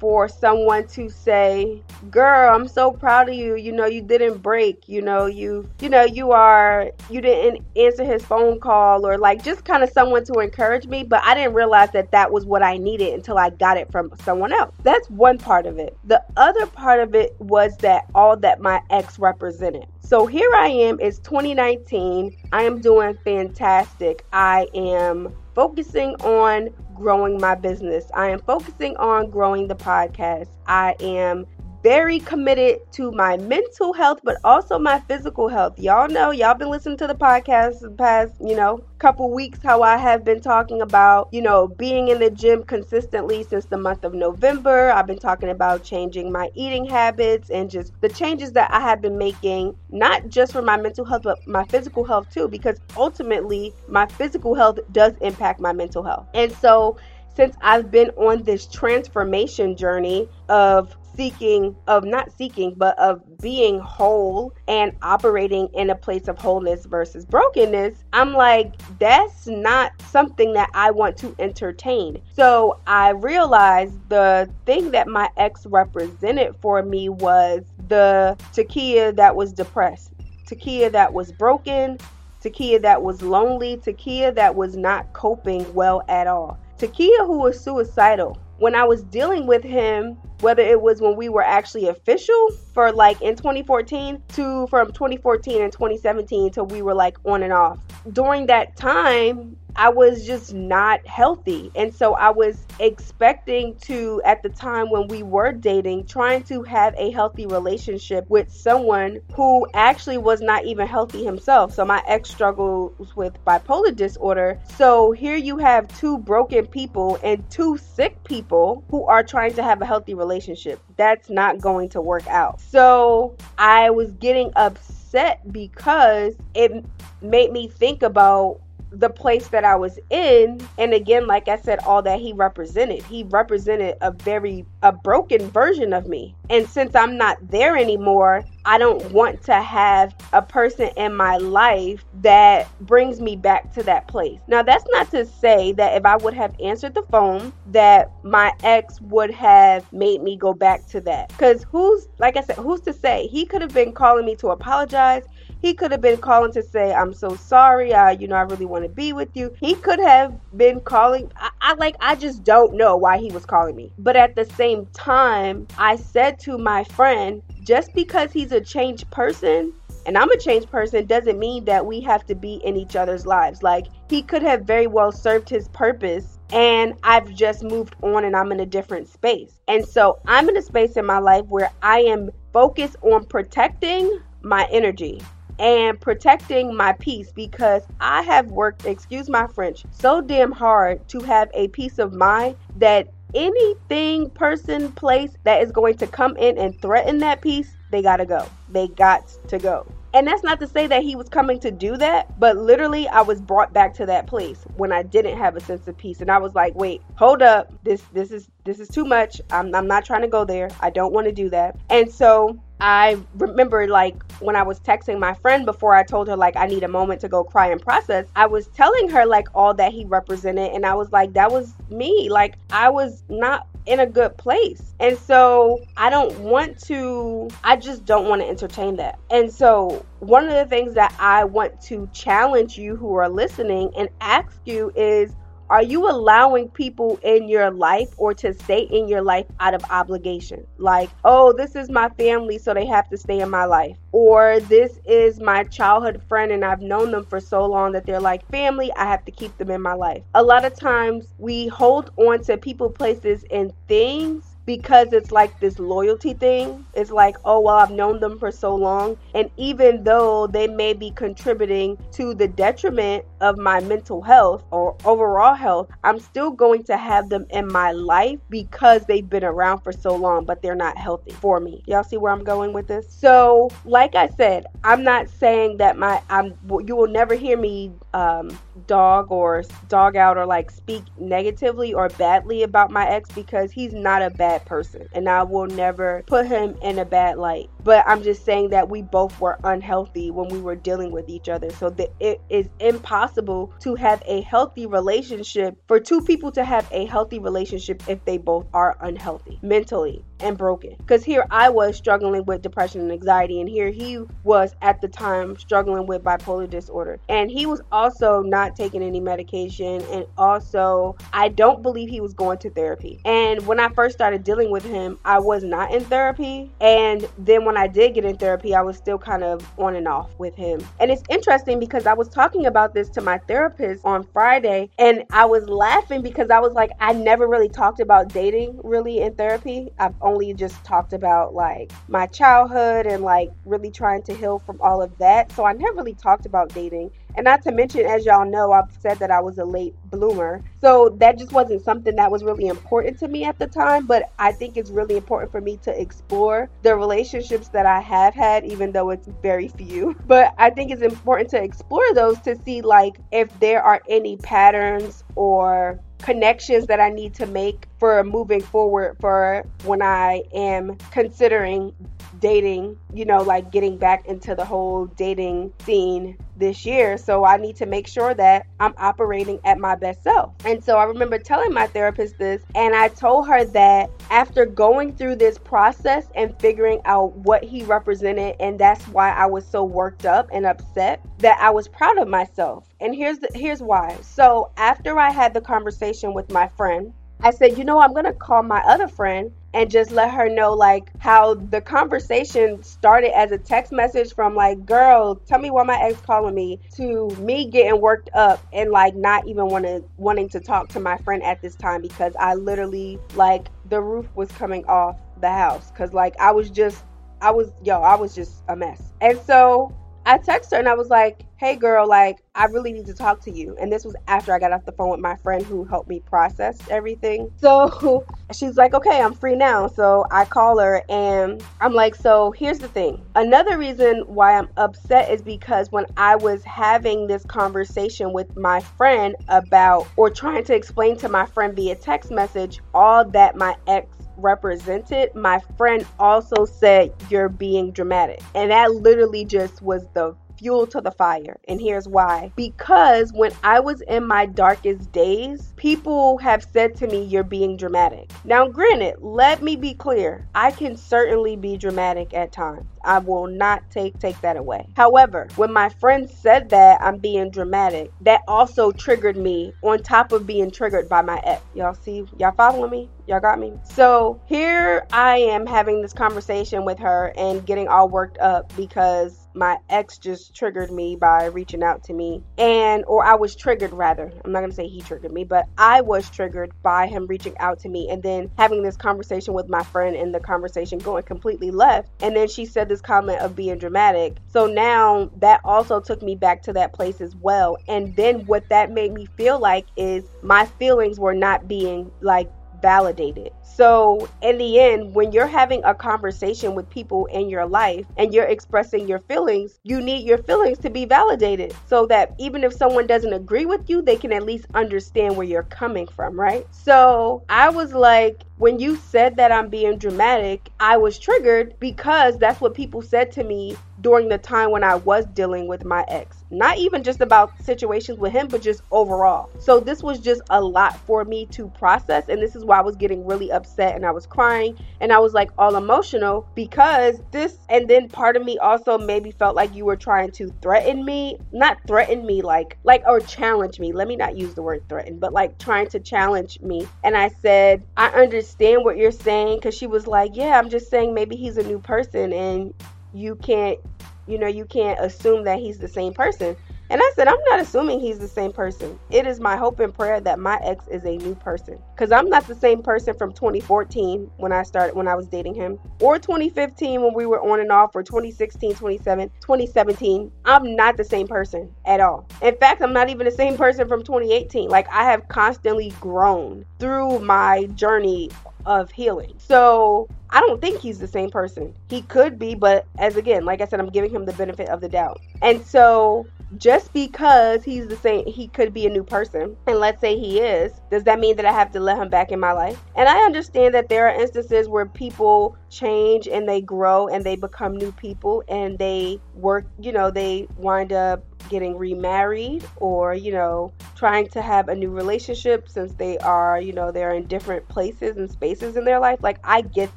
for 0.00 0.28
someone 0.28 0.86
to 0.88 1.08
say, 1.08 1.82
"Girl, 2.10 2.54
I'm 2.54 2.66
so 2.66 2.90
proud 2.90 3.28
of 3.28 3.34
you. 3.34 3.54
You 3.54 3.72
know, 3.72 3.86
you 3.86 4.02
didn't 4.02 4.38
break. 4.38 4.88
You 4.88 5.02
know, 5.02 5.26
you 5.26 5.68
you 5.80 5.88
know, 5.88 6.04
you 6.04 6.32
are 6.32 6.90
you 7.10 7.20
didn't 7.20 7.64
answer 7.76 8.02
his 8.04 8.24
phone 8.24 8.58
call 8.58 9.06
or 9.06 9.18
like 9.18 9.44
just 9.44 9.64
kind 9.64 9.82
of 9.82 9.90
someone 9.90 10.24
to 10.24 10.40
encourage 10.40 10.86
me, 10.86 11.04
but 11.04 11.22
I 11.22 11.34
didn't 11.34 11.54
realize 11.54 11.90
that 11.92 12.10
that 12.12 12.32
was 12.32 12.46
what 12.46 12.62
I 12.62 12.78
needed 12.78 13.14
until 13.14 13.38
I 13.38 13.50
got 13.50 13.76
it 13.76 13.92
from 13.92 14.10
someone 14.24 14.52
else. 14.52 14.74
That's 14.82 15.08
one 15.10 15.38
part 15.38 15.66
of 15.66 15.78
it. 15.78 15.96
The 16.04 16.22
other 16.36 16.66
part 16.66 17.00
of 17.00 17.14
it 17.14 17.34
was 17.38 17.76
that 17.78 18.06
all 18.14 18.36
that 18.38 18.60
my 18.60 18.80
ex 18.90 19.18
represented. 19.18 19.86
So 20.00 20.26
here 20.26 20.50
I 20.56 20.66
am, 20.66 20.98
it's 21.00 21.18
2019. 21.20 22.36
I 22.52 22.62
am 22.62 22.80
doing 22.80 23.16
fantastic. 23.24 24.24
I 24.32 24.66
am 24.74 25.32
focusing 25.54 26.14
on 26.22 26.70
growing 27.00 27.40
my 27.40 27.54
business. 27.54 28.04
I 28.14 28.28
am 28.28 28.40
focusing 28.40 28.96
on 28.98 29.30
growing 29.30 29.66
the 29.68 29.74
podcast. 29.74 30.48
I 30.66 30.94
am 31.00 31.46
very 31.82 32.18
committed 32.20 32.80
to 32.92 33.10
my 33.12 33.36
mental 33.36 33.92
health, 33.92 34.20
but 34.22 34.36
also 34.44 34.78
my 34.78 35.00
physical 35.00 35.48
health. 35.48 35.78
Y'all 35.78 36.08
know, 36.08 36.30
y'all 36.30 36.54
been 36.54 36.70
listening 36.70 36.98
to 36.98 37.06
the 37.06 37.14
podcast 37.14 37.80
the 37.80 37.90
past, 37.90 38.32
you 38.40 38.56
know, 38.56 38.84
couple 38.98 39.30
weeks 39.30 39.58
how 39.62 39.80
I 39.80 39.96
have 39.96 40.24
been 40.24 40.42
talking 40.42 40.82
about, 40.82 41.28
you 41.32 41.40
know, 41.40 41.68
being 41.68 42.08
in 42.08 42.18
the 42.18 42.30
gym 42.30 42.62
consistently 42.62 43.42
since 43.44 43.64
the 43.64 43.78
month 43.78 44.04
of 44.04 44.12
November. 44.12 44.90
I've 44.90 45.06
been 45.06 45.18
talking 45.18 45.48
about 45.48 45.82
changing 45.82 46.30
my 46.30 46.50
eating 46.54 46.84
habits 46.84 47.48
and 47.48 47.70
just 47.70 47.98
the 48.02 48.10
changes 48.10 48.52
that 48.52 48.70
I 48.70 48.80
have 48.80 49.00
been 49.00 49.16
making, 49.16 49.74
not 49.88 50.28
just 50.28 50.52
for 50.52 50.60
my 50.60 50.76
mental 50.76 51.06
health, 51.06 51.22
but 51.22 51.46
my 51.46 51.64
physical 51.64 52.04
health 52.04 52.28
too, 52.30 52.46
because 52.46 52.78
ultimately 52.94 53.72
my 53.88 54.06
physical 54.06 54.54
health 54.54 54.78
does 54.92 55.14
impact 55.22 55.60
my 55.60 55.72
mental 55.72 56.02
health. 56.02 56.26
And 56.34 56.52
so, 56.52 56.98
since 57.34 57.56
I've 57.62 57.90
been 57.90 58.10
on 58.16 58.42
this 58.42 58.66
transformation 58.66 59.76
journey 59.76 60.28
of 60.48 60.94
seeking 61.20 61.76
of 61.86 62.02
not 62.02 62.32
seeking 62.32 62.72
but 62.78 62.98
of 62.98 63.20
being 63.42 63.78
whole 63.78 64.54
and 64.68 64.96
operating 65.02 65.68
in 65.74 65.90
a 65.90 65.94
place 65.94 66.28
of 66.28 66.38
wholeness 66.38 66.86
versus 66.86 67.26
brokenness 67.26 68.04
i'm 68.14 68.32
like 68.32 68.72
that's 68.98 69.46
not 69.46 69.92
something 70.00 70.54
that 70.54 70.70
i 70.72 70.90
want 70.90 71.18
to 71.18 71.36
entertain. 71.38 72.18
So 72.32 72.80
i 72.86 73.10
realized 73.10 73.98
the 74.08 74.48
thing 74.64 74.92
that 74.92 75.08
my 75.08 75.28
ex 75.36 75.66
represented 75.66 76.56
for 76.62 76.82
me 76.82 77.10
was 77.10 77.64
the 77.88 78.34
takia 78.54 79.14
that 79.16 79.36
was 79.36 79.52
depressed 79.52 80.12
takia 80.46 80.90
that 80.90 81.12
was 81.12 81.32
broken 81.32 81.98
takia 82.42 82.80
that 82.80 83.02
was 83.02 83.20
lonely 83.20 83.76
takia 83.76 84.34
that 84.34 84.54
was 84.54 84.74
not 84.74 85.12
coping 85.12 85.70
well 85.74 86.02
at 86.08 86.26
all. 86.26 86.58
Takia 86.78 87.26
who 87.26 87.40
was 87.40 87.60
suicidal 87.60 88.38
when 88.60 88.74
I 88.74 88.84
was 88.84 89.02
dealing 89.02 89.46
with 89.46 89.64
him, 89.64 90.18
whether 90.40 90.62
it 90.62 90.82
was 90.82 91.00
when 91.00 91.16
we 91.16 91.30
were 91.30 91.42
actually 91.42 91.88
official 91.88 92.50
for 92.74 92.92
like 92.92 93.20
in 93.22 93.34
2014 93.34 94.22
to 94.34 94.66
from 94.66 94.92
2014 94.92 95.62
and 95.62 95.72
2017 95.72 96.52
till 96.52 96.66
we 96.66 96.82
were 96.82 96.94
like 96.94 97.16
on 97.24 97.42
and 97.42 97.54
off. 97.54 97.78
During 98.12 98.46
that 98.46 98.76
time, 98.76 99.56
I 99.76 99.88
was 99.88 100.26
just 100.26 100.54
not 100.54 101.06
healthy. 101.06 101.70
And 101.74 101.94
so 101.94 102.14
I 102.14 102.30
was 102.30 102.66
expecting 102.78 103.74
to, 103.82 104.20
at 104.24 104.42
the 104.42 104.48
time 104.48 104.90
when 104.90 105.08
we 105.08 105.22
were 105.22 105.52
dating, 105.52 106.06
trying 106.06 106.42
to 106.44 106.62
have 106.62 106.94
a 106.96 107.10
healthy 107.10 107.46
relationship 107.46 108.28
with 108.28 108.50
someone 108.50 109.20
who 109.34 109.66
actually 109.74 110.18
was 110.18 110.40
not 110.40 110.64
even 110.64 110.86
healthy 110.86 111.24
himself. 111.24 111.74
So 111.74 111.84
my 111.84 112.02
ex 112.06 112.30
struggles 112.30 113.14
with 113.16 113.42
bipolar 113.44 113.94
disorder. 113.94 114.60
So 114.76 115.12
here 115.12 115.36
you 115.36 115.58
have 115.58 115.88
two 115.98 116.18
broken 116.18 116.66
people 116.66 117.18
and 117.22 117.48
two 117.50 117.76
sick 117.78 118.22
people 118.24 118.84
who 118.90 119.04
are 119.04 119.22
trying 119.22 119.54
to 119.54 119.62
have 119.62 119.80
a 119.82 119.86
healthy 119.86 120.14
relationship. 120.14 120.80
That's 120.96 121.30
not 121.30 121.60
going 121.60 121.88
to 121.90 122.00
work 122.00 122.26
out. 122.26 122.60
So 122.60 123.36
I 123.58 123.90
was 123.90 124.12
getting 124.12 124.52
upset 124.56 125.52
because 125.52 126.34
it 126.54 126.84
made 127.22 127.52
me 127.52 127.68
think 127.68 128.02
about 128.02 128.60
the 128.90 129.10
place 129.10 129.48
that 129.48 129.64
I 129.64 129.76
was 129.76 129.98
in. 130.10 130.60
And 130.78 130.92
again, 130.92 131.26
like 131.26 131.48
I 131.48 131.56
said, 131.56 131.78
all 131.80 132.02
that 132.02 132.20
he 132.20 132.32
represented. 132.32 133.02
He 133.04 133.24
represented 133.24 133.96
a 134.00 134.10
very 134.10 134.64
a 134.82 134.92
broken 134.92 135.50
version 135.50 135.92
of 135.92 136.06
me. 136.06 136.34
And 136.48 136.68
since 136.68 136.94
I'm 136.94 137.16
not 137.16 137.38
there 137.50 137.76
anymore, 137.76 138.44
I 138.64 138.78
don't 138.78 139.10
want 139.12 139.42
to 139.44 139.54
have 139.54 140.14
a 140.32 140.42
person 140.42 140.90
in 140.96 141.14
my 141.14 141.36
life 141.36 142.04
that 142.22 142.68
brings 142.80 143.20
me 143.20 143.36
back 143.36 143.72
to 143.74 143.82
that 143.84 144.08
place. 144.08 144.40
Now, 144.48 144.62
that's 144.62 144.84
not 144.88 145.10
to 145.12 145.24
say 145.24 145.72
that 145.72 145.96
if 145.96 146.04
I 146.04 146.16
would 146.16 146.34
have 146.34 146.54
answered 146.60 146.94
the 146.94 147.04
phone, 147.04 147.52
that 147.68 148.10
my 148.22 148.52
ex 148.62 149.00
would 149.02 149.30
have 149.30 149.90
made 149.92 150.22
me 150.22 150.36
go 150.36 150.52
back 150.52 150.86
to 150.88 151.00
that. 151.02 151.28
Because 151.28 151.64
who's, 151.70 152.08
like 152.18 152.36
I 152.36 152.42
said, 152.42 152.56
who's 152.56 152.80
to 152.82 152.92
say? 152.92 153.28
He 153.28 153.46
could 153.46 153.62
have 153.62 153.72
been 153.72 153.92
calling 153.92 154.26
me 154.26 154.34
to 154.36 154.48
apologize. 154.48 155.24
He 155.62 155.74
could 155.74 155.90
have 155.90 156.00
been 156.00 156.18
calling 156.18 156.52
to 156.52 156.62
say, 156.62 156.92
I'm 156.92 157.12
so 157.12 157.36
sorry. 157.36 157.92
I, 157.92 158.12
you 158.12 158.28
know, 158.28 158.36
I 158.36 158.42
really 158.42 158.66
want 158.66 158.84
to 158.84 158.88
be 158.88 159.12
with 159.12 159.36
you. 159.36 159.54
He 159.60 159.74
could 159.74 160.00
have 160.00 160.38
been 160.56 160.80
calling. 160.80 161.30
I, 161.36 161.50
I 161.60 161.74
like, 161.74 161.96
I 162.00 162.14
just 162.14 162.44
don't 162.44 162.74
know 162.74 162.96
why 162.96 163.18
he 163.18 163.30
was 163.30 163.44
calling 163.44 163.76
me. 163.76 163.92
But 163.98 164.16
at 164.16 164.36
the 164.36 164.44
same 164.44 164.86
time, 164.94 165.66
I 165.76 165.96
said 165.96 166.38
to 166.40 166.56
my 166.56 166.84
friend, 166.84 167.42
just 167.62 167.94
because 167.94 168.32
he's 168.32 168.52
a 168.52 168.60
changed 168.60 169.10
person 169.10 169.74
and 170.06 170.16
I'm 170.16 170.30
a 170.30 170.38
changed 170.38 170.70
person 170.70 171.04
doesn't 171.06 171.38
mean 171.38 171.66
that 171.66 171.84
we 171.84 172.00
have 172.00 172.26
to 172.26 172.34
be 172.34 172.54
in 172.64 172.76
each 172.76 172.96
other's 172.96 173.26
lives. 173.26 173.62
Like, 173.62 173.86
he 174.08 174.22
could 174.22 174.42
have 174.42 174.62
very 174.62 174.86
well 174.86 175.12
served 175.12 175.48
his 175.48 175.68
purpose, 175.68 176.38
and 176.52 176.94
I've 177.02 177.32
just 177.34 177.62
moved 177.62 177.94
on 178.02 178.24
and 178.24 178.34
I'm 178.34 178.50
in 178.50 178.60
a 178.60 178.66
different 178.66 179.08
space. 179.08 179.60
And 179.68 179.86
so, 179.86 180.18
I'm 180.26 180.48
in 180.48 180.56
a 180.56 180.62
space 180.62 180.96
in 180.96 181.04
my 181.04 181.18
life 181.18 181.44
where 181.46 181.70
I 181.82 182.00
am 182.00 182.30
focused 182.52 182.96
on 183.02 183.26
protecting 183.26 184.20
my 184.42 184.66
energy 184.72 185.20
and 185.60 186.00
protecting 186.00 186.74
my 186.74 186.94
peace 186.94 187.30
because 187.30 187.82
I 188.00 188.22
have 188.22 188.46
worked, 188.46 188.86
excuse 188.86 189.28
my 189.28 189.46
French, 189.46 189.84
so 189.90 190.22
damn 190.22 190.50
hard 190.50 191.06
to 191.10 191.20
have 191.20 191.50
a 191.54 191.68
peace 191.68 191.98
of 191.98 192.14
mind 192.14 192.56
that 192.76 193.08
anything, 193.34 194.30
person, 194.30 194.90
place 194.92 195.32
that 195.44 195.62
is 195.62 195.70
going 195.70 195.98
to 195.98 196.06
come 196.06 196.36
in 196.38 196.58
and 196.58 196.80
threaten 196.80 197.18
that 197.18 197.42
peace, 197.42 197.76
they 197.90 198.02
gotta 198.02 198.24
go. 198.24 198.46
They 198.70 198.88
got 198.88 199.30
to 199.48 199.58
go. 199.58 199.86
And 200.12 200.26
that's 200.26 200.42
not 200.42 200.58
to 200.60 200.66
say 200.66 200.86
that 200.88 201.02
he 201.02 201.14
was 201.14 201.28
coming 201.28 201.60
to 201.60 201.70
do 201.70 201.96
that, 201.96 202.38
but 202.40 202.56
literally 202.56 203.06
I 203.08 203.20
was 203.20 203.40
brought 203.40 203.72
back 203.72 203.94
to 203.94 204.06
that 204.06 204.26
place 204.26 204.64
when 204.76 204.92
I 204.92 205.02
didn't 205.02 205.38
have 205.38 205.56
a 205.56 205.60
sense 205.60 205.86
of 205.86 205.96
peace. 205.96 206.20
And 206.20 206.30
I 206.30 206.38
was 206.38 206.54
like, 206.54 206.74
wait, 206.74 207.02
hold 207.16 207.42
up. 207.42 207.72
This 207.84 208.02
this 208.12 208.30
is 208.30 208.50
this 208.64 208.80
is 208.80 208.88
too 208.88 209.04
much. 209.04 209.40
I'm 209.50 209.74
I'm 209.74 209.86
not 209.86 210.04
trying 210.04 210.22
to 210.22 210.28
go 210.28 210.44
there. 210.44 210.70
I 210.80 210.90
don't 210.90 211.12
want 211.12 211.26
to 211.26 211.32
do 211.32 211.48
that. 211.50 211.76
And 211.90 212.10
so 212.10 212.58
I 212.80 213.18
remember 213.34 213.86
like 213.86 214.22
when 214.40 214.56
I 214.56 214.62
was 214.62 214.80
texting 214.80 215.18
my 215.18 215.34
friend 215.34 215.66
before 215.66 215.94
I 215.94 216.02
told 216.02 216.28
her 216.28 216.36
like 216.36 216.56
I 216.56 216.66
need 216.66 216.82
a 216.82 216.88
moment 216.88 217.20
to 217.20 217.28
go 217.28 217.44
cry 217.44 217.68
and 217.68 217.80
process, 217.80 218.26
I 218.34 218.46
was 218.46 218.66
telling 218.68 219.08
her 219.10 219.26
like 219.26 219.48
all 219.54 219.74
that 219.74 219.92
he 219.92 220.06
represented 220.06 220.72
and 220.72 220.86
I 220.86 220.94
was 220.94 221.12
like 221.12 221.34
that 221.34 221.52
was 221.52 221.74
me. 221.90 222.28
Like 222.30 222.56
I 222.70 222.88
was 222.88 223.22
not 223.28 223.66
in 223.86 224.00
a 224.00 224.06
good 224.06 224.36
place. 224.36 224.94
And 225.00 225.16
so 225.18 225.80
I 225.96 226.10
don't 226.10 226.38
want 226.40 226.78
to 226.84 227.48
I 227.64 227.76
just 227.76 228.04
don't 228.04 228.28
want 228.28 228.42
to 228.42 228.48
entertain 228.48 228.96
that. 228.96 229.18
And 229.30 229.52
so 229.52 230.04
one 230.20 230.44
of 230.44 230.52
the 230.52 230.66
things 230.66 230.94
that 230.94 231.14
I 231.18 231.44
want 231.44 231.80
to 231.82 232.08
challenge 232.12 232.78
you 232.78 232.96
who 232.96 233.14
are 233.16 233.28
listening 233.28 233.92
and 233.96 234.08
ask 234.20 234.52
you 234.64 234.92
is 234.94 235.32
are 235.70 235.84
you 235.84 236.10
allowing 236.10 236.68
people 236.68 237.20
in 237.22 237.48
your 237.48 237.70
life 237.70 238.08
or 238.16 238.34
to 238.34 238.52
stay 238.52 238.80
in 238.80 239.06
your 239.06 239.22
life 239.22 239.46
out 239.60 239.72
of 239.72 239.84
obligation? 239.88 240.66
Like, 240.78 241.08
oh, 241.24 241.52
this 241.52 241.76
is 241.76 241.88
my 241.88 242.08
family, 242.08 242.58
so 242.58 242.74
they 242.74 242.86
have 242.86 243.08
to 243.10 243.16
stay 243.16 243.38
in 243.38 243.50
my 243.50 243.66
life. 243.66 243.96
Or 244.10 244.58
this 244.58 244.98
is 245.04 245.38
my 245.38 245.62
childhood 245.62 246.20
friend 246.28 246.50
and 246.50 246.64
I've 246.64 246.82
known 246.82 247.12
them 247.12 247.24
for 247.24 247.38
so 247.38 247.64
long 247.64 247.92
that 247.92 248.04
they're 248.04 248.20
like 248.20 248.44
family, 248.50 248.92
I 248.96 249.04
have 249.04 249.24
to 249.26 249.30
keep 249.30 249.56
them 249.58 249.70
in 249.70 249.80
my 249.80 249.94
life. 249.94 250.24
A 250.34 250.42
lot 250.42 250.64
of 250.64 250.74
times 250.74 251.34
we 251.38 251.68
hold 251.68 252.10
on 252.16 252.42
to 252.44 252.56
people, 252.56 252.90
places, 252.90 253.44
and 253.52 253.72
things 253.86 254.49
because 254.70 255.12
it's 255.12 255.32
like 255.32 255.58
this 255.58 255.80
loyalty 255.80 256.32
thing. 256.32 256.86
It's 256.94 257.10
like, 257.10 257.34
oh, 257.44 257.58
well, 257.58 257.74
I've 257.74 257.90
known 257.90 258.20
them 258.20 258.38
for 258.38 258.52
so 258.52 258.72
long. 258.72 259.16
And 259.34 259.50
even 259.56 260.04
though 260.04 260.46
they 260.46 260.68
may 260.68 260.92
be 260.92 261.10
contributing 261.10 261.98
to 262.12 262.34
the 262.34 262.46
detriment 262.46 263.24
of 263.40 263.58
my 263.58 263.80
mental 263.80 264.22
health 264.22 264.62
or 264.70 264.96
overall 265.04 265.54
health, 265.54 265.90
I'm 266.04 266.20
still 266.20 266.52
going 266.52 266.84
to 266.84 266.96
have 266.96 267.30
them 267.30 267.46
in 267.50 267.66
my 267.66 267.90
life 267.90 268.38
because 268.48 269.04
they've 269.06 269.28
been 269.28 269.42
around 269.42 269.80
for 269.80 269.90
so 269.90 270.14
long, 270.14 270.44
but 270.44 270.62
they're 270.62 270.76
not 270.76 270.96
healthy 270.96 271.32
for 271.32 271.58
me. 271.58 271.82
Y'all 271.88 272.04
see 272.04 272.16
where 272.16 272.32
I'm 272.32 272.44
going 272.44 272.72
with 272.72 272.86
this? 272.86 273.12
So, 273.12 273.70
like 273.84 274.14
I 274.14 274.28
said, 274.28 274.66
I'm 274.84 275.02
not 275.02 275.28
saying 275.28 275.78
that 275.78 275.98
my 275.98 276.22
I'm 276.30 276.56
you 276.86 276.94
will 276.94 277.08
never 277.08 277.34
hear 277.34 277.56
me 277.56 277.90
um, 278.14 278.56
dog 278.86 279.30
or 279.30 279.64
dog 279.88 280.16
out 280.16 280.36
or 280.36 280.46
like 280.46 280.70
speak 280.70 281.02
negatively 281.18 281.92
or 281.94 282.08
badly 282.10 282.62
about 282.62 282.90
my 282.90 283.08
ex 283.08 283.30
because 283.32 283.72
he's 283.72 283.92
not 283.92 284.22
a 284.22 284.30
bad 284.30 284.64
person 284.66 285.08
and 285.12 285.28
I 285.28 285.42
will 285.42 285.66
never 285.66 286.22
put 286.26 286.46
him 286.46 286.76
in 286.82 286.98
a 286.98 287.04
bad 287.04 287.38
light. 287.38 287.70
But 287.82 288.04
I'm 288.06 288.22
just 288.22 288.44
saying 288.44 288.70
that 288.70 288.88
we 288.88 289.02
both 289.02 289.38
were 289.40 289.58
unhealthy 289.64 290.30
when 290.30 290.48
we 290.48 290.60
were 290.60 290.76
dealing 290.76 291.12
with 291.12 291.28
each 291.28 291.48
other. 291.48 291.70
So 291.70 291.90
that 291.90 292.10
it 292.20 292.40
is 292.50 292.68
impossible 292.78 293.72
to 293.80 293.94
have 293.94 294.22
a 294.26 294.42
healthy 294.42 294.86
relationship 294.86 295.76
for 295.86 295.98
two 296.00 296.20
people 296.20 296.52
to 296.52 296.64
have 296.64 296.86
a 296.90 297.06
healthy 297.06 297.38
relationship 297.38 298.02
if 298.08 298.24
they 298.24 298.38
both 298.38 298.66
are 298.72 298.96
unhealthy 299.00 299.58
mentally 299.62 300.24
and 300.42 300.56
broken. 300.56 300.96
Because 300.98 301.24
here 301.24 301.46
I 301.50 301.68
was 301.68 301.96
struggling 301.96 302.44
with 302.44 302.62
depression 302.62 303.00
and 303.00 303.12
anxiety, 303.12 303.60
and 303.60 303.68
here 303.68 303.90
he 303.90 304.20
was 304.44 304.74
at 304.82 305.00
the 305.00 305.08
time 305.08 305.56
struggling 305.56 306.06
with 306.06 306.22
bipolar 306.22 306.68
disorder. 306.68 307.18
And 307.28 307.50
he 307.50 307.66
was 307.66 307.80
also 307.92 308.42
not 308.42 308.76
taking 308.76 309.02
any 309.02 309.20
medication, 309.20 310.02
and 310.10 310.26
also 310.38 311.16
I 311.32 311.48
don't 311.48 311.82
believe 311.82 312.08
he 312.08 312.20
was 312.20 312.34
going 312.34 312.58
to 312.58 312.70
therapy. 312.70 313.20
And 313.24 313.66
when 313.66 313.80
I 313.80 313.88
first 313.90 314.14
started 314.14 314.44
dealing 314.44 314.70
with 314.70 314.84
him, 314.84 315.18
I 315.24 315.38
was 315.38 315.64
not 315.64 315.92
in 315.92 316.04
therapy. 316.04 316.70
And 316.80 317.28
then 317.38 317.64
when 317.64 317.76
I 317.76 317.86
did 317.86 318.14
get 318.14 318.24
in 318.24 318.36
therapy, 318.36 318.74
I 318.74 318.82
was 318.82 318.96
still 318.96 319.18
kind 319.18 319.44
of 319.44 319.66
on 319.78 319.96
and 319.96 320.08
off 320.08 320.30
with 320.38 320.54
him. 320.54 320.80
And 320.98 321.10
it's 321.10 321.22
interesting 321.28 321.78
because 321.78 322.06
I 322.06 322.14
was 322.14 322.28
talking 322.28 322.66
about 322.66 322.94
this 322.94 323.08
to 323.10 323.20
my 323.20 323.38
therapist 323.38 324.04
on 324.04 324.26
Friday, 324.32 324.90
and 324.98 325.24
I 325.30 325.44
was 325.44 325.68
laughing 325.68 326.22
because 326.22 326.50
I 326.50 326.60
was 326.60 326.72
like, 326.72 326.90
I 327.00 327.12
never 327.12 327.46
really 327.46 327.68
talked 327.68 328.00
about 328.00 328.28
dating 328.28 328.80
really 328.82 329.20
in 329.20 329.34
therapy. 329.34 329.90
I've 329.98 330.14
only 330.30 330.54
just 330.54 330.82
talked 330.84 331.12
about 331.12 331.54
like 331.54 331.92
my 332.08 332.26
childhood 332.26 333.06
and 333.06 333.22
like 333.22 333.50
really 333.64 333.90
trying 333.90 334.22
to 334.22 334.34
heal 334.34 334.58
from 334.58 334.80
all 334.80 335.02
of 335.02 335.16
that. 335.18 335.50
So 335.52 335.64
I 335.64 335.72
never 335.72 335.96
really 335.96 336.14
talked 336.14 336.46
about 336.46 336.72
dating. 336.72 337.10
And 337.36 337.44
not 337.44 337.62
to 337.62 337.72
mention, 337.72 338.06
as 338.06 338.26
y'all 338.26 338.48
know, 338.48 338.72
I've 338.72 338.90
said 339.00 339.18
that 339.20 339.30
I 339.30 339.40
was 339.40 339.58
a 339.58 339.64
late 339.64 339.94
bloomer. 340.06 340.62
So 340.80 341.10
that 341.20 341.38
just 341.38 341.52
wasn't 341.52 341.82
something 341.82 342.16
that 342.16 342.30
was 342.30 342.42
really 342.42 342.66
important 342.66 343.18
to 343.20 343.28
me 343.28 343.44
at 343.44 343.58
the 343.58 343.66
time. 343.66 344.06
But 344.06 344.32
I 344.38 344.52
think 344.52 344.76
it's 344.76 344.90
really 344.90 345.16
important 345.16 345.52
for 345.52 345.60
me 345.60 345.76
to 345.78 346.00
explore 346.00 346.68
the 346.82 346.96
relationships 346.96 347.68
that 347.68 347.86
I 347.86 348.00
have 348.00 348.34
had, 348.34 348.64
even 348.64 348.92
though 348.92 349.10
it's 349.10 349.28
very 349.42 349.68
few. 349.68 350.16
But 350.30 350.54
I 350.58 350.70
think 350.70 350.92
it's 350.92 351.02
important 351.02 351.50
to 351.50 351.62
explore 351.62 352.14
those 352.14 352.38
to 352.42 352.56
see, 352.62 352.82
like, 352.82 353.18
if 353.32 353.48
there 353.58 353.82
are 353.82 354.00
any 354.08 354.36
patterns 354.36 355.24
or 355.34 355.98
connections 356.22 356.86
that 356.86 357.00
I 357.00 357.10
need 357.10 357.34
to 357.34 357.46
make 357.46 357.86
for 357.98 358.22
moving 358.24 358.60
forward 358.60 359.16
for 359.20 359.64
when 359.84 360.02
I 360.02 360.42
am 360.52 360.96
considering 361.10 361.94
dating, 362.40 362.98
you 363.14 363.24
know, 363.24 363.42
like 363.42 363.70
getting 363.70 363.96
back 363.96 364.26
into 364.26 364.54
the 364.54 364.64
whole 364.64 365.06
dating 365.06 365.72
scene 365.84 366.36
this 366.56 366.84
year. 366.84 367.16
So 367.16 367.44
I 367.44 367.56
need 367.56 367.76
to 367.76 367.86
make 367.86 368.06
sure 368.06 368.34
that 368.34 368.66
I'm 368.80 368.94
operating 368.98 369.60
at 369.64 369.78
my 369.78 369.94
best 369.94 370.22
self. 370.22 370.52
And 370.64 370.82
so 370.82 370.96
I 370.96 371.04
remember 371.04 371.38
telling 371.38 371.72
my 371.72 371.86
therapist 371.86 372.38
this, 372.38 372.62
and 372.74 372.94
I 372.94 373.08
told 373.08 373.48
her 373.48 373.64
that 373.64 374.10
after 374.30 374.66
going 374.66 375.16
through 375.16 375.36
this 375.36 375.56
process 375.58 376.26
and 376.34 376.58
figuring 376.60 377.00
out 377.04 377.34
what 377.36 377.64
he 377.64 377.82
represented, 377.84 378.56
and 378.60 378.78
that's 378.78 379.06
why 379.08 379.30
I 379.30 379.46
was 379.46 379.66
so 379.66 379.84
worked 379.84 380.26
up 380.26 380.48
and 380.52 380.66
upset, 380.66 381.24
that 381.38 381.58
I 381.60 381.70
was 381.70 381.88
proud 381.88 382.18
of 382.18 382.28
myself. 382.28 382.86
And 383.00 383.14
here's 383.14 383.38
the, 383.38 383.48
here's 383.54 383.82
why. 383.82 384.16
So 384.20 384.70
after 384.76 385.18
I 385.18 385.30
had 385.30 385.54
the 385.54 385.60
conversation 385.62 386.34
with 386.34 386.50
my 386.52 386.68
friend, 386.68 387.14
I 387.42 387.50
said, 387.50 387.78
you 387.78 387.84
know, 387.84 388.00
I'm 388.00 388.12
going 388.12 388.26
to 388.26 388.32
call 388.32 388.62
my 388.62 388.80
other 388.80 389.08
friend 389.08 389.52
and 389.72 389.90
just 389.90 390.10
let 390.10 390.32
her 390.32 390.48
know 390.48 390.72
like 390.72 391.10
how 391.18 391.54
the 391.54 391.80
conversation 391.80 392.82
started 392.82 393.36
as 393.36 393.52
a 393.52 393.58
text 393.58 393.92
message 393.92 394.34
from 394.34 394.54
like 394.54 394.84
girl 394.84 395.36
tell 395.36 395.60
me 395.60 395.70
why 395.70 395.84
my 395.84 395.96
ex 396.02 396.20
calling 396.22 396.54
me 396.54 396.80
to 396.96 397.28
me 397.38 397.66
getting 397.70 398.00
worked 398.00 398.30
up 398.34 398.60
and 398.72 398.90
like 398.90 399.14
not 399.14 399.46
even 399.46 399.66
wanting 399.66 400.04
wanting 400.16 400.48
to 400.48 400.58
talk 400.58 400.88
to 400.88 400.98
my 400.98 401.16
friend 401.18 401.42
at 401.44 401.62
this 401.62 401.76
time 401.76 402.02
because 402.02 402.34
i 402.40 402.54
literally 402.54 403.16
like 403.36 403.68
the 403.90 404.00
roof 404.00 404.26
was 404.34 404.50
coming 404.52 404.84
off 404.86 405.16
the 405.40 405.48
house 405.48 405.90
because 405.92 406.12
like 406.12 406.34
i 406.40 406.50
was 406.50 406.68
just 406.68 407.04
i 407.40 407.50
was 407.50 407.70
yo 407.84 408.00
i 408.00 408.14
was 408.14 408.34
just 408.34 408.62
a 408.68 408.76
mess. 408.76 409.12
And 409.20 409.38
so 409.40 409.94
I 410.26 410.38
texted 410.38 410.72
her 410.72 410.78
and 410.78 410.88
I 410.88 410.94
was 410.94 411.08
like, 411.08 411.42
hey 411.56 411.76
girl, 411.76 412.08
like, 412.08 412.38
I 412.54 412.64
really 412.64 412.92
need 412.92 413.06
to 413.06 413.14
talk 413.14 413.40
to 413.42 413.50
you. 413.50 413.76
And 413.78 413.92
this 413.92 414.04
was 414.04 414.16
after 414.28 414.54
I 414.54 414.58
got 414.58 414.72
off 414.72 414.84
the 414.86 414.92
phone 414.92 415.10
with 415.10 415.20
my 415.20 415.36
friend 415.36 415.64
who 415.64 415.84
helped 415.84 416.08
me 416.08 416.20
process 416.20 416.78
everything. 416.90 417.50
So 417.60 418.24
she's 418.52 418.76
like, 418.76 418.94
okay, 418.94 419.20
I'm 419.20 419.34
free 419.34 419.54
now. 419.54 419.86
So 419.86 420.24
I 420.30 420.44
call 420.44 420.78
her 420.78 421.02
and 421.08 421.62
I'm 421.80 421.92
like, 421.92 422.14
so 422.14 422.52
here's 422.52 422.78
the 422.78 422.88
thing. 422.88 423.22
Another 423.34 423.76
reason 423.76 424.24
why 424.26 424.56
I'm 424.56 424.68
upset 424.76 425.30
is 425.30 425.42
because 425.42 425.92
when 425.92 426.06
I 426.16 426.36
was 426.36 426.64
having 426.64 427.26
this 427.26 427.44
conversation 427.44 428.32
with 428.32 428.56
my 428.56 428.80
friend 428.80 429.36
about, 429.48 430.08
or 430.16 430.30
trying 430.30 430.64
to 430.64 430.74
explain 430.74 431.16
to 431.18 431.28
my 431.28 431.46
friend 431.46 431.76
via 431.76 431.94
text 431.94 432.30
message, 432.30 432.80
all 432.94 433.24
that 433.26 433.56
my 433.56 433.76
ex 433.86 434.08
represented, 434.42 435.34
my 435.34 435.60
friend 435.76 436.06
also 436.18 436.64
said, 436.64 437.12
You're 437.30 437.48
being 437.48 437.92
dramatic. 437.92 438.40
And 438.54 438.70
that 438.70 438.92
literally 438.92 439.44
just 439.44 439.82
was 439.82 440.06
the 440.14 440.34
fuel 440.60 440.86
to 440.86 441.00
the 441.00 441.10
fire. 441.10 441.58
And 441.66 441.80
here's 441.80 442.06
why. 442.06 442.52
Because 442.54 443.32
when 443.32 443.52
I 443.64 443.80
was 443.80 444.02
in 444.02 444.26
my 444.26 444.46
darkest 444.46 445.10
days, 445.10 445.72
people 445.76 446.36
have 446.38 446.62
said 446.62 446.94
to 446.96 447.06
me, 447.06 447.24
You're 447.24 447.42
being 447.42 447.76
dramatic. 447.76 448.30
Now, 448.44 448.68
granted, 448.68 449.16
let 449.20 449.62
me 449.62 449.74
be 449.74 449.94
clear. 449.94 450.46
I 450.54 450.70
can 450.70 450.96
certainly 450.96 451.56
be 451.56 451.76
dramatic 451.76 452.34
at 452.34 452.52
times. 452.52 452.86
I 453.02 453.18
will 453.18 453.46
not 453.46 453.90
take 453.90 454.18
take 454.18 454.38
that 454.42 454.58
away. 454.58 454.86
However, 454.94 455.48
when 455.56 455.72
my 455.72 455.88
friend 455.88 456.28
said 456.28 456.68
that 456.70 457.00
I'm 457.00 457.16
being 457.18 457.50
dramatic, 457.50 458.10
that 458.20 458.42
also 458.46 458.92
triggered 458.92 459.38
me 459.38 459.72
on 459.82 460.02
top 460.02 460.32
of 460.32 460.46
being 460.46 460.70
triggered 460.70 461.08
by 461.08 461.22
my 461.22 461.40
ex. 461.44 461.62
Y'all 461.74 461.94
see, 461.94 462.24
y'all 462.38 462.52
following 462.52 462.90
me? 462.90 463.08
Y'all 463.26 463.40
got 463.40 463.58
me? 463.58 463.72
So 463.84 464.40
here 464.46 465.06
I 465.12 465.38
am 465.38 465.66
having 465.66 466.02
this 466.02 466.12
conversation 466.12 466.84
with 466.84 466.98
her 466.98 467.32
and 467.36 467.64
getting 467.64 467.88
all 467.88 468.08
worked 468.08 468.38
up 468.38 468.74
because 468.76 469.39
my 469.54 469.78
ex 469.88 470.18
just 470.18 470.54
triggered 470.54 470.90
me 470.90 471.16
by 471.16 471.46
reaching 471.46 471.82
out 471.82 472.04
to 472.04 472.12
me 472.12 472.42
and 472.58 473.04
or 473.06 473.24
I 473.24 473.34
was 473.34 473.56
triggered 473.56 473.92
rather. 473.92 474.32
I'm 474.44 474.52
not 474.52 474.60
going 474.60 474.70
to 474.70 474.76
say 474.76 474.86
he 474.86 475.00
triggered 475.00 475.32
me, 475.32 475.44
but 475.44 475.66
I 475.78 476.00
was 476.00 476.28
triggered 476.30 476.72
by 476.82 477.06
him 477.06 477.26
reaching 477.26 477.56
out 477.58 477.80
to 477.80 477.88
me 477.88 478.08
and 478.10 478.22
then 478.22 478.50
having 478.58 478.82
this 478.82 478.96
conversation 478.96 479.54
with 479.54 479.68
my 479.68 479.82
friend 479.82 480.16
and 480.16 480.34
the 480.34 480.40
conversation 480.40 480.98
going 480.98 481.24
completely 481.24 481.70
left. 481.70 482.10
And 482.22 482.36
then 482.36 482.48
she 482.48 482.64
said 482.64 482.88
this 482.88 483.00
comment 483.00 483.40
of 483.40 483.56
being 483.56 483.78
dramatic. 483.78 484.36
So 484.48 484.66
now 484.66 485.30
that 485.38 485.60
also 485.64 486.00
took 486.00 486.22
me 486.22 486.34
back 486.34 486.62
to 486.62 486.72
that 486.74 486.92
place 486.92 487.20
as 487.20 487.34
well. 487.36 487.76
And 487.88 488.14
then 488.16 488.46
what 488.46 488.68
that 488.68 488.90
made 488.90 489.12
me 489.12 489.26
feel 489.36 489.58
like 489.58 489.86
is 489.96 490.24
my 490.42 490.66
feelings 490.66 491.18
were 491.18 491.34
not 491.34 491.68
being 491.68 492.10
like 492.20 492.50
validated. 492.82 493.52
So, 493.62 494.28
in 494.42 494.58
the 494.58 494.78
end, 494.80 495.14
when 495.14 495.32
you're 495.32 495.46
having 495.46 495.82
a 495.84 495.94
conversation 495.94 496.74
with 496.74 496.90
people 496.90 497.26
in 497.26 497.48
your 497.48 497.66
life 497.66 498.04
and 498.16 498.34
you're 498.34 498.44
expressing 498.44 499.08
your 499.08 499.20
feelings, 499.20 499.78
you 499.84 500.00
need 500.00 500.26
your 500.26 500.38
feelings 500.38 500.78
to 500.78 500.90
be 500.90 501.04
validated 501.04 501.74
so 501.86 502.06
that 502.06 502.34
even 502.38 502.64
if 502.64 502.72
someone 502.72 503.06
doesn't 503.06 503.32
agree 503.32 503.66
with 503.66 503.88
you, 503.88 504.02
they 504.02 504.16
can 504.16 504.32
at 504.32 504.44
least 504.44 504.66
understand 504.74 505.36
where 505.36 505.46
you're 505.46 505.62
coming 505.64 506.06
from, 506.06 506.38
right? 506.38 506.66
So, 506.74 507.42
I 507.48 507.70
was 507.70 507.92
like, 507.94 508.42
when 508.58 508.78
you 508.78 508.96
said 508.96 509.36
that 509.36 509.52
I'm 509.52 509.68
being 509.70 509.96
dramatic, 509.96 510.68
I 510.80 510.96
was 510.96 511.18
triggered 511.18 511.74
because 511.80 512.36
that's 512.38 512.60
what 512.60 512.74
people 512.74 513.00
said 513.00 513.32
to 513.32 513.44
me 513.44 513.76
during 514.00 514.28
the 514.28 514.38
time 514.38 514.70
when 514.70 514.84
I 514.84 514.96
was 514.96 515.26
dealing 515.26 515.66
with 515.66 515.84
my 515.84 516.04
ex. 516.08 516.44
Not 516.50 516.78
even 516.78 517.02
just 517.02 517.20
about 517.20 517.52
situations 517.62 518.18
with 518.18 518.32
him, 518.32 518.48
but 518.48 518.62
just 518.62 518.82
overall. 518.90 519.50
So 519.58 519.78
this 519.78 520.02
was 520.02 520.18
just 520.18 520.42
a 520.50 520.60
lot 520.60 520.98
for 521.00 521.24
me 521.24 521.46
to 521.46 521.68
process. 521.68 522.28
And 522.28 522.42
this 522.42 522.56
is 522.56 522.64
why 522.64 522.78
I 522.78 522.82
was 522.82 522.96
getting 522.96 523.24
really 523.24 523.52
upset 523.52 523.94
and 523.94 524.04
I 524.04 524.10
was 524.10 524.26
crying 524.26 524.76
and 525.00 525.12
I 525.12 525.18
was 525.18 525.32
like 525.32 525.50
all 525.58 525.76
emotional 525.76 526.48
because 526.54 527.20
this, 527.30 527.58
and 527.68 527.88
then 527.88 528.08
part 528.08 528.36
of 528.36 528.44
me 528.44 528.58
also 528.58 528.98
maybe 528.98 529.30
felt 529.30 529.54
like 529.54 529.74
you 529.74 529.84
were 529.84 529.96
trying 529.96 530.30
to 530.32 530.52
threaten 530.60 531.04
me. 531.04 531.38
Not 531.52 531.78
threaten 531.86 532.26
me, 532.26 532.42
like, 532.42 532.78
like, 532.84 533.02
or 533.06 533.20
challenge 533.20 533.78
me. 533.78 533.92
Let 533.92 534.08
me 534.08 534.16
not 534.16 534.36
use 534.36 534.54
the 534.54 534.62
word 534.62 534.88
threaten, 534.88 535.18
but 535.18 535.32
like 535.32 535.58
trying 535.58 535.88
to 535.88 536.00
challenge 536.00 536.60
me. 536.60 536.88
And 537.04 537.16
I 537.16 537.28
said, 537.28 537.82
I 537.96 538.08
understand 538.08 538.84
what 538.84 538.96
you're 538.96 539.12
saying 539.12 539.58
because 539.58 539.76
she 539.76 539.86
was 539.86 540.06
like, 540.06 540.32
Yeah, 540.34 540.58
I'm 540.58 540.70
just 540.70 540.90
saying 540.90 541.14
maybe 541.14 541.36
he's 541.36 541.56
a 541.56 541.62
new 541.62 541.78
person 541.78 542.32
and 542.32 542.74
you 543.12 543.34
can't 543.36 543.78
you 544.26 544.38
know 544.38 544.46
you 544.46 544.64
can't 544.64 544.98
assume 545.00 545.44
that 545.44 545.58
he's 545.58 545.78
the 545.78 545.88
same 545.88 546.12
person 546.12 546.56
And 546.90 547.00
I 547.00 547.12
said, 547.14 547.28
I'm 547.28 547.38
not 547.48 547.60
assuming 547.60 548.00
he's 548.00 548.18
the 548.18 548.26
same 548.26 548.52
person. 548.52 548.98
It 549.10 549.24
is 549.24 549.38
my 549.38 549.56
hope 549.56 549.78
and 549.78 549.94
prayer 549.94 550.20
that 550.22 550.40
my 550.40 550.58
ex 550.64 550.88
is 550.88 551.04
a 551.04 551.16
new 551.18 551.36
person. 551.36 551.78
Because 551.94 552.10
I'm 552.10 552.28
not 552.28 552.48
the 552.48 552.54
same 552.56 552.82
person 552.82 553.16
from 553.16 553.32
2014 553.32 554.28
when 554.38 554.50
I 554.50 554.64
started, 554.64 554.96
when 554.96 555.06
I 555.06 555.14
was 555.14 555.28
dating 555.28 555.54
him, 555.54 555.78
or 556.00 556.18
2015 556.18 557.00
when 557.00 557.14
we 557.14 557.26
were 557.26 557.40
on 557.40 557.60
and 557.60 557.70
off, 557.70 557.94
or 557.94 558.02
2016, 558.02 558.70
2017, 558.70 559.30
2017. 559.40 560.32
I'm 560.44 560.74
not 560.74 560.96
the 560.96 561.04
same 561.04 561.28
person 561.28 561.72
at 561.86 562.00
all. 562.00 562.26
In 562.42 562.56
fact, 562.56 562.82
I'm 562.82 562.92
not 562.92 563.08
even 563.08 563.24
the 563.24 563.30
same 563.30 563.56
person 563.56 563.86
from 563.86 564.02
2018. 564.02 564.68
Like, 564.68 564.88
I 564.88 565.04
have 565.04 565.28
constantly 565.28 565.90
grown 566.00 566.64
through 566.80 567.20
my 567.20 567.66
journey 567.76 568.30
of 568.66 568.90
healing. 568.90 569.34
So 569.38 570.08
I 570.30 570.40
don't 570.40 570.60
think 570.60 570.80
he's 570.80 570.98
the 570.98 571.08
same 571.08 571.30
person. 571.30 571.74
He 571.88 572.02
could 572.02 572.38
be, 572.38 572.54
but 572.54 572.86
as 572.98 573.16
again, 573.16 573.44
like 573.44 573.60
I 573.60 573.66
said, 573.66 573.80
I'm 573.80 573.90
giving 573.90 574.10
him 574.10 574.24
the 574.24 574.32
benefit 574.32 574.68
of 574.68 574.80
the 574.80 574.88
doubt. 574.88 575.20
And 575.42 575.64
so 575.64 576.26
just 576.56 576.92
because 576.92 577.62
he's 577.64 577.86
the 577.86 577.96
same, 577.96 578.26
he 578.26 578.48
could 578.48 578.74
be 578.74 578.86
a 578.86 578.90
new 578.90 579.04
person, 579.04 579.56
and 579.66 579.78
let's 579.78 580.00
say 580.00 580.18
he 580.18 580.40
is, 580.40 580.72
does 580.90 581.04
that 581.04 581.20
mean 581.20 581.36
that 581.36 581.46
I 581.46 581.52
have 581.52 581.70
to 581.72 581.80
let 581.80 581.98
him 581.98 582.08
back 582.08 582.32
in 582.32 582.40
my 582.40 582.52
life? 582.52 582.80
And 582.96 583.08
I 583.08 583.18
understand 583.24 583.74
that 583.74 583.88
there 583.88 584.08
are 584.08 584.20
instances 584.20 584.68
where 584.68 584.86
people 584.86 585.56
change 585.68 586.26
and 586.26 586.48
they 586.48 586.60
grow 586.60 587.08
and 587.08 587.24
they 587.24 587.36
become 587.36 587.76
new 587.76 587.92
people 587.92 588.42
and 588.48 588.78
they 588.78 589.20
work, 589.34 589.64
you 589.80 589.92
know, 589.92 590.10
they 590.10 590.48
wind 590.56 590.92
up 590.92 591.24
getting 591.48 591.76
remarried 591.76 592.64
or, 592.76 593.14
you 593.14 593.32
know, 593.32 593.72
trying 593.96 594.28
to 594.28 594.42
have 594.42 594.68
a 594.68 594.74
new 594.74 594.90
relationship 594.90 595.68
since 595.68 595.92
they 595.94 596.18
are, 596.18 596.60
you 596.60 596.72
know, 596.72 596.90
they're 596.90 597.14
in 597.14 597.26
different 597.26 597.66
places 597.68 598.16
and 598.16 598.30
spaces 598.30 598.76
in 598.76 598.84
their 598.84 599.00
life. 599.00 599.18
Like, 599.22 599.38
I 599.44 599.62
get 599.62 599.96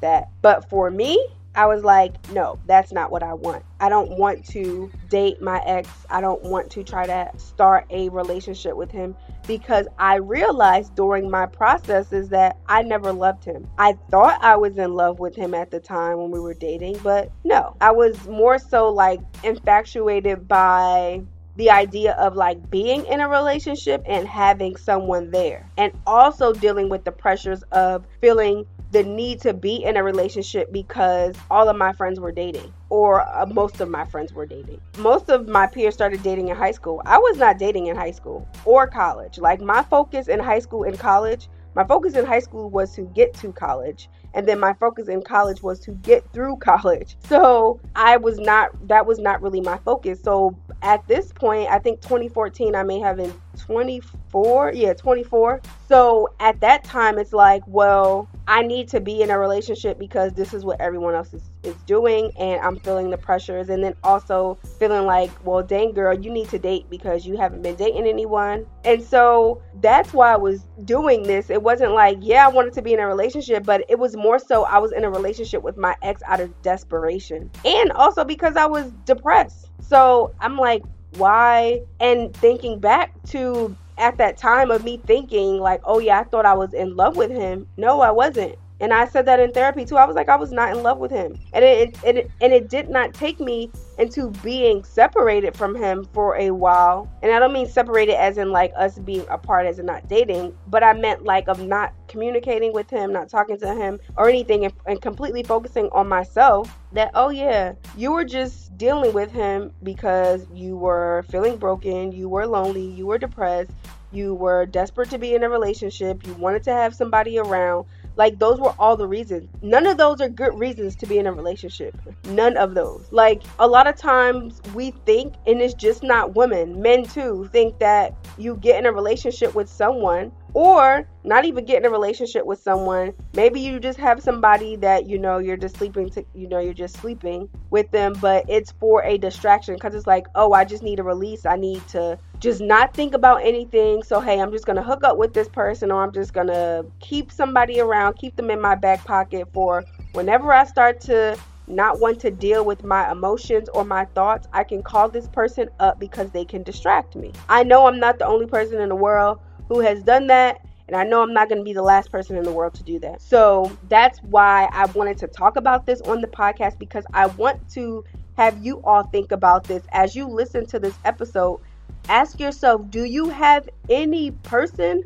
that. 0.00 0.28
But 0.42 0.68
for 0.68 0.90
me, 0.90 1.24
I 1.54 1.66
was 1.66 1.84
like, 1.84 2.14
no, 2.32 2.58
that's 2.66 2.92
not 2.92 3.10
what 3.10 3.22
I 3.22 3.34
want. 3.34 3.64
I 3.80 3.88
don't 3.88 4.18
want 4.18 4.44
to 4.48 4.90
date 5.08 5.40
my 5.40 5.60
ex. 5.64 5.88
I 6.10 6.20
don't 6.20 6.42
want 6.42 6.70
to 6.72 6.82
try 6.82 7.06
to 7.06 7.30
start 7.36 7.86
a 7.90 8.08
relationship 8.08 8.76
with 8.76 8.90
him 8.90 9.16
because 9.46 9.86
I 9.98 10.16
realized 10.16 10.94
during 10.94 11.30
my 11.30 11.46
processes 11.46 12.28
that 12.30 12.58
I 12.66 12.82
never 12.82 13.12
loved 13.12 13.44
him. 13.44 13.68
I 13.78 13.96
thought 14.10 14.42
I 14.42 14.56
was 14.56 14.78
in 14.78 14.94
love 14.94 15.20
with 15.20 15.36
him 15.36 15.54
at 15.54 15.70
the 15.70 15.80
time 15.80 16.18
when 16.18 16.30
we 16.30 16.40
were 16.40 16.54
dating, 16.54 16.98
but 17.02 17.30
no, 17.44 17.76
I 17.80 17.92
was 17.92 18.26
more 18.26 18.58
so 18.58 18.88
like 18.88 19.20
infatuated 19.42 20.48
by 20.48 21.22
the 21.56 21.70
idea 21.70 22.12
of 22.14 22.34
like 22.34 22.68
being 22.70 23.06
in 23.06 23.20
a 23.20 23.28
relationship 23.28 24.02
and 24.06 24.26
having 24.26 24.76
someone 24.76 25.30
there 25.30 25.70
and 25.76 25.92
also 26.06 26.52
dealing 26.52 26.88
with 26.88 27.04
the 27.04 27.12
pressures 27.12 27.62
of 27.70 28.04
feeling 28.20 28.66
the 28.94 29.02
need 29.02 29.40
to 29.40 29.52
be 29.52 29.82
in 29.82 29.96
a 29.96 30.04
relationship 30.04 30.70
because 30.72 31.34
all 31.50 31.68
of 31.68 31.76
my 31.76 31.92
friends 31.92 32.20
were 32.20 32.30
dating 32.30 32.72
or 32.90 33.22
uh, 33.22 33.44
most 33.44 33.80
of 33.80 33.90
my 33.90 34.04
friends 34.04 34.32
were 34.32 34.46
dating. 34.46 34.80
Most 34.98 35.28
of 35.28 35.48
my 35.48 35.66
peers 35.66 35.94
started 35.94 36.22
dating 36.22 36.48
in 36.48 36.56
high 36.56 36.70
school. 36.70 37.02
I 37.04 37.18
was 37.18 37.36
not 37.36 37.58
dating 37.58 37.88
in 37.88 37.96
high 37.96 38.12
school 38.12 38.48
or 38.64 38.86
college. 38.86 39.36
Like 39.36 39.60
my 39.60 39.82
focus 39.82 40.28
in 40.28 40.38
high 40.38 40.60
school 40.60 40.84
and 40.84 40.96
college, 40.96 41.48
my 41.74 41.82
focus 41.84 42.14
in 42.14 42.24
high 42.24 42.38
school 42.38 42.70
was 42.70 42.94
to 42.94 43.02
get 43.16 43.34
to 43.34 43.52
college 43.52 44.08
and 44.34 44.46
then 44.46 44.60
my 44.60 44.72
focus 44.74 45.08
in 45.08 45.22
college 45.22 45.62
was 45.62 45.80
to 45.80 45.92
get 45.92 46.30
through 46.32 46.56
college. 46.60 47.16
So, 47.28 47.80
I 47.96 48.16
was 48.16 48.38
not 48.38 48.70
that 48.88 49.06
was 49.06 49.18
not 49.18 49.42
really 49.42 49.60
my 49.60 49.78
focus. 49.78 50.20
So, 50.22 50.56
at 50.82 51.06
this 51.08 51.32
point, 51.32 51.70
I 51.70 51.78
think 51.78 52.00
2014 52.02 52.74
I 52.74 52.82
may 52.82 52.98
have 53.00 53.16
been 53.16 53.32
24. 53.58 54.72
Yeah, 54.74 54.94
24. 54.94 55.60
So 55.88 56.28
at 56.40 56.60
that 56.60 56.84
time, 56.84 57.18
it's 57.18 57.32
like, 57.32 57.62
well, 57.66 58.28
I 58.46 58.62
need 58.62 58.88
to 58.88 59.00
be 59.00 59.22
in 59.22 59.30
a 59.30 59.38
relationship 59.38 59.98
because 59.98 60.32
this 60.32 60.52
is 60.52 60.64
what 60.64 60.80
everyone 60.80 61.14
else 61.14 61.32
is, 61.32 61.42
is 61.62 61.74
doing, 61.86 62.30
and 62.38 62.60
I'm 62.60 62.78
feeling 62.78 63.10
the 63.10 63.16
pressures. 63.16 63.68
And 63.68 63.82
then 63.82 63.94
also 64.02 64.58
feeling 64.78 65.06
like, 65.06 65.30
well, 65.44 65.62
dang, 65.62 65.92
girl, 65.92 66.18
you 66.18 66.30
need 66.30 66.48
to 66.50 66.58
date 66.58 66.86
because 66.90 67.26
you 67.26 67.36
haven't 67.36 67.62
been 67.62 67.76
dating 67.76 68.06
anyone. 68.06 68.66
And 68.84 69.02
so 69.02 69.62
that's 69.80 70.12
why 70.12 70.32
I 70.32 70.36
was 70.36 70.66
doing 70.84 71.22
this. 71.22 71.48
It 71.48 71.62
wasn't 71.62 71.92
like, 71.92 72.18
yeah, 72.20 72.46
I 72.46 72.48
wanted 72.48 72.74
to 72.74 72.82
be 72.82 72.92
in 72.92 73.00
a 73.00 73.06
relationship, 73.06 73.64
but 73.64 73.84
it 73.88 73.98
was 73.98 74.16
more 74.24 74.38
so 74.38 74.64
I 74.64 74.78
was 74.78 74.90
in 74.90 75.04
a 75.04 75.10
relationship 75.10 75.62
with 75.62 75.76
my 75.76 75.94
ex 76.02 76.22
out 76.26 76.40
of 76.40 76.50
desperation. 76.62 77.50
And 77.64 77.92
also 77.92 78.24
because 78.24 78.56
I 78.56 78.64
was 78.64 78.90
depressed. 79.04 79.68
So 79.80 80.34
I'm 80.40 80.56
like, 80.56 80.82
why? 81.16 81.82
And 82.00 82.34
thinking 82.34 82.80
back 82.80 83.12
to 83.28 83.76
at 83.98 84.16
that 84.16 84.38
time 84.38 84.70
of 84.70 84.82
me 84.82 85.00
thinking 85.06 85.58
like, 85.58 85.82
oh 85.84 85.98
yeah, 85.98 86.20
I 86.20 86.24
thought 86.24 86.46
I 86.46 86.54
was 86.54 86.72
in 86.72 86.96
love 86.96 87.16
with 87.16 87.30
him. 87.30 87.68
No, 87.76 88.00
I 88.00 88.10
wasn't. 88.10 88.56
And 88.80 88.92
I 88.92 89.06
said 89.06 89.26
that 89.26 89.40
in 89.40 89.52
therapy 89.52 89.84
too. 89.84 89.96
I 89.96 90.04
was 90.04 90.16
like, 90.16 90.28
I 90.28 90.36
was 90.36 90.50
not 90.50 90.76
in 90.76 90.82
love 90.82 90.98
with 90.98 91.10
him, 91.10 91.38
and 91.52 91.64
it, 91.64 91.96
it, 92.02 92.16
it 92.16 92.30
and 92.40 92.52
it 92.52 92.68
did 92.68 92.88
not 92.88 93.14
take 93.14 93.38
me 93.38 93.70
into 93.98 94.30
being 94.42 94.82
separated 94.82 95.56
from 95.56 95.74
him 95.74 96.06
for 96.12 96.36
a 96.36 96.50
while. 96.50 97.08
And 97.22 97.32
I 97.32 97.38
don't 97.38 97.52
mean 97.52 97.68
separated 97.68 98.20
as 98.20 98.36
in 98.36 98.50
like 98.50 98.72
us 98.76 98.98
being 98.98 99.24
apart 99.30 99.66
as 99.66 99.78
in 99.78 99.86
not 99.86 100.08
dating, 100.08 100.56
but 100.66 100.82
I 100.82 100.92
meant 100.92 101.24
like 101.24 101.48
of 101.48 101.64
not 101.64 101.92
communicating 102.08 102.72
with 102.72 102.90
him, 102.90 103.12
not 103.12 103.28
talking 103.28 103.58
to 103.58 103.74
him 103.74 104.00
or 104.16 104.28
anything, 104.28 104.64
and, 104.64 104.74
and 104.86 105.00
completely 105.00 105.44
focusing 105.44 105.88
on 105.92 106.08
myself. 106.08 106.76
That 106.92 107.12
oh 107.14 107.30
yeah, 107.30 107.74
you 107.96 108.12
were 108.12 108.24
just 108.24 108.76
dealing 108.76 109.12
with 109.12 109.30
him 109.30 109.72
because 109.82 110.46
you 110.52 110.76
were 110.76 111.24
feeling 111.30 111.56
broken, 111.56 112.10
you 112.10 112.28
were 112.28 112.46
lonely, 112.46 112.84
you 112.84 113.06
were 113.06 113.18
depressed, 113.18 113.70
you 114.10 114.34
were 114.34 114.66
desperate 114.66 115.10
to 115.10 115.18
be 115.18 115.34
in 115.34 115.44
a 115.44 115.48
relationship, 115.48 116.26
you 116.26 116.34
wanted 116.34 116.62
to 116.64 116.72
have 116.72 116.94
somebody 116.94 117.38
around 117.38 117.86
like 118.16 118.38
those 118.38 118.60
were 118.60 118.74
all 118.78 118.96
the 118.96 119.06
reasons. 119.06 119.48
None 119.62 119.86
of 119.86 119.96
those 119.96 120.20
are 120.20 120.28
good 120.28 120.58
reasons 120.58 120.96
to 120.96 121.06
be 121.06 121.18
in 121.18 121.26
a 121.26 121.32
relationship. 121.32 121.96
None 122.26 122.56
of 122.56 122.74
those. 122.74 123.06
Like 123.10 123.42
a 123.58 123.66
lot 123.66 123.86
of 123.86 123.96
times 123.96 124.60
we 124.74 124.92
think 125.04 125.34
and 125.46 125.60
it's 125.60 125.74
just 125.74 126.02
not 126.02 126.34
women, 126.34 126.80
men 126.80 127.04
too 127.04 127.48
think 127.52 127.78
that 127.78 128.14
you 128.38 128.56
get 128.56 128.78
in 128.78 128.86
a 128.86 128.92
relationship 128.92 129.54
with 129.54 129.68
someone 129.68 130.32
or 130.54 131.06
not 131.24 131.44
even 131.44 131.64
get 131.64 131.78
in 131.78 131.84
a 131.84 131.90
relationship 131.90 132.46
with 132.46 132.60
someone. 132.60 133.12
Maybe 133.34 133.60
you 133.60 133.80
just 133.80 133.98
have 133.98 134.22
somebody 134.22 134.76
that 134.76 135.06
you 135.06 135.18
know 135.18 135.38
you're 135.38 135.56
just 135.56 135.76
sleeping 135.76 136.08
to 136.10 136.24
you 136.34 136.48
know 136.48 136.60
you're 136.60 136.72
just 136.72 136.96
sleeping 136.96 137.48
with 137.70 137.90
them 137.90 138.14
but 138.20 138.48
it's 138.48 138.72
for 138.72 139.02
a 139.04 139.18
distraction. 139.18 139.74
Because 139.74 139.94
it's 139.94 140.06
like 140.06 140.26
oh 140.34 140.52
i 140.52 140.64
just 140.64 140.82
need 140.82 141.00
a 141.00 141.02
release. 141.02 141.44
I 141.44 141.56
need 141.56 141.86
to 141.88 142.18
just 142.38 142.60
not 142.60 142.94
think 142.94 143.14
about 143.14 143.44
anything. 143.44 144.02
So 144.02 144.20
hey 144.20 144.40
i'm 144.40 144.52
just 144.52 144.64
gonna 144.64 144.82
hook 144.82 145.02
up 145.04 145.18
with 145.18 145.34
this 145.34 145.48
person 145.48 145.90
or 145.90 146.02
i'm 146.02 146.12
just 146.12 146.32
gonna 146.32 146.84
keep 147.00 147.32
somebody 147.32 147.80
around 147.80 148.14
keep 148.14 148.36
them 148.36 148.50
in 148.50 148.60
my 148.60 148.74
back 148.74 149.04
pocket 149.04 149.48
for 149.52 149.84
whenever 150.12 150.52
i 150.52 150.64
start 150.64 151.00
to 151.00 151.36
not 151.66 152.00
want 152.00 152.20
to 152.20 152.30
deal 152.30 152.64
with 152.64 152.84
my 152.84 153.10
emotions 153.10 153.68
or 153.70 153.84
my 153.84 154.04
thoughts, 154.06 154.46
I 154.52 154.64
can 154.64 154.82
call 154.82 155.08
this 155.08 155.28
person 155.28 155.68
up 155.80 155.98
because 155.98 156.30
they 156.30 156.44
can 156.44 156.62
distract 156.62 157.16
me. 157.16 157.32
I 157.48 157.64
know 157.64 157.86
I'm 157.86 157.98
not 157.98 158.18
the 158.18 158.26
only 158.26 158.46
person 158.46 158.80
in 158.80 158.88
the 158.88 158.94
world 158.94 159.40
who 159.74 159.80
has 159.80 160.02
done 160.02 160.28
that. 160.28 160.60
And 160.86 160.96
I 160.96 161.02
know 161.02 161.22
I'm 161.22 161.32
not 161.32 161.48
going 161.48 161.58
to 161.58 161.64
be 161.64 161.72
the 161.72 161.82
last 161.82 162.12
person 162.12 162.36
in 162.36 162.44
the 162.44 162.52
world 162.52 162.74
to 162.74 162.82
do 162.84 162.98
that. 163.00 163.20
So 163.20 163.72
that's 163.88 164.18
why 164.22 164.68
I 164.70 164.84
wanted 164.86 165.18
to 165.18 165.26
talk 165.26 165.56
about 165.56 165.86
this 165.86 166.00
on 166.02 166.20
the 166.20 166.28
podcast 166.28 166.78
because 166.78 167.04
I 167.12 167.26
want 167.26 167.68
to 167.70 168.04
have 168.36 168.64
you 168.64 168.80
all 168.84 169.02
think 169.04 169.32
about 169.32 169.64
this 169.64 169.82
as 169.92 170.14
you 170.14 170.28
listen 170.28 170.66
to 170.66 170.78
this 170.78 170.94
episode. 171.04 171.60
Ask 172.08 172.38
yourself 172.38 172.88
do 172.90 173.04
you 173.04 173.30
have 173.30 173.68
any 173.88 174.30
person, 174.30 175.04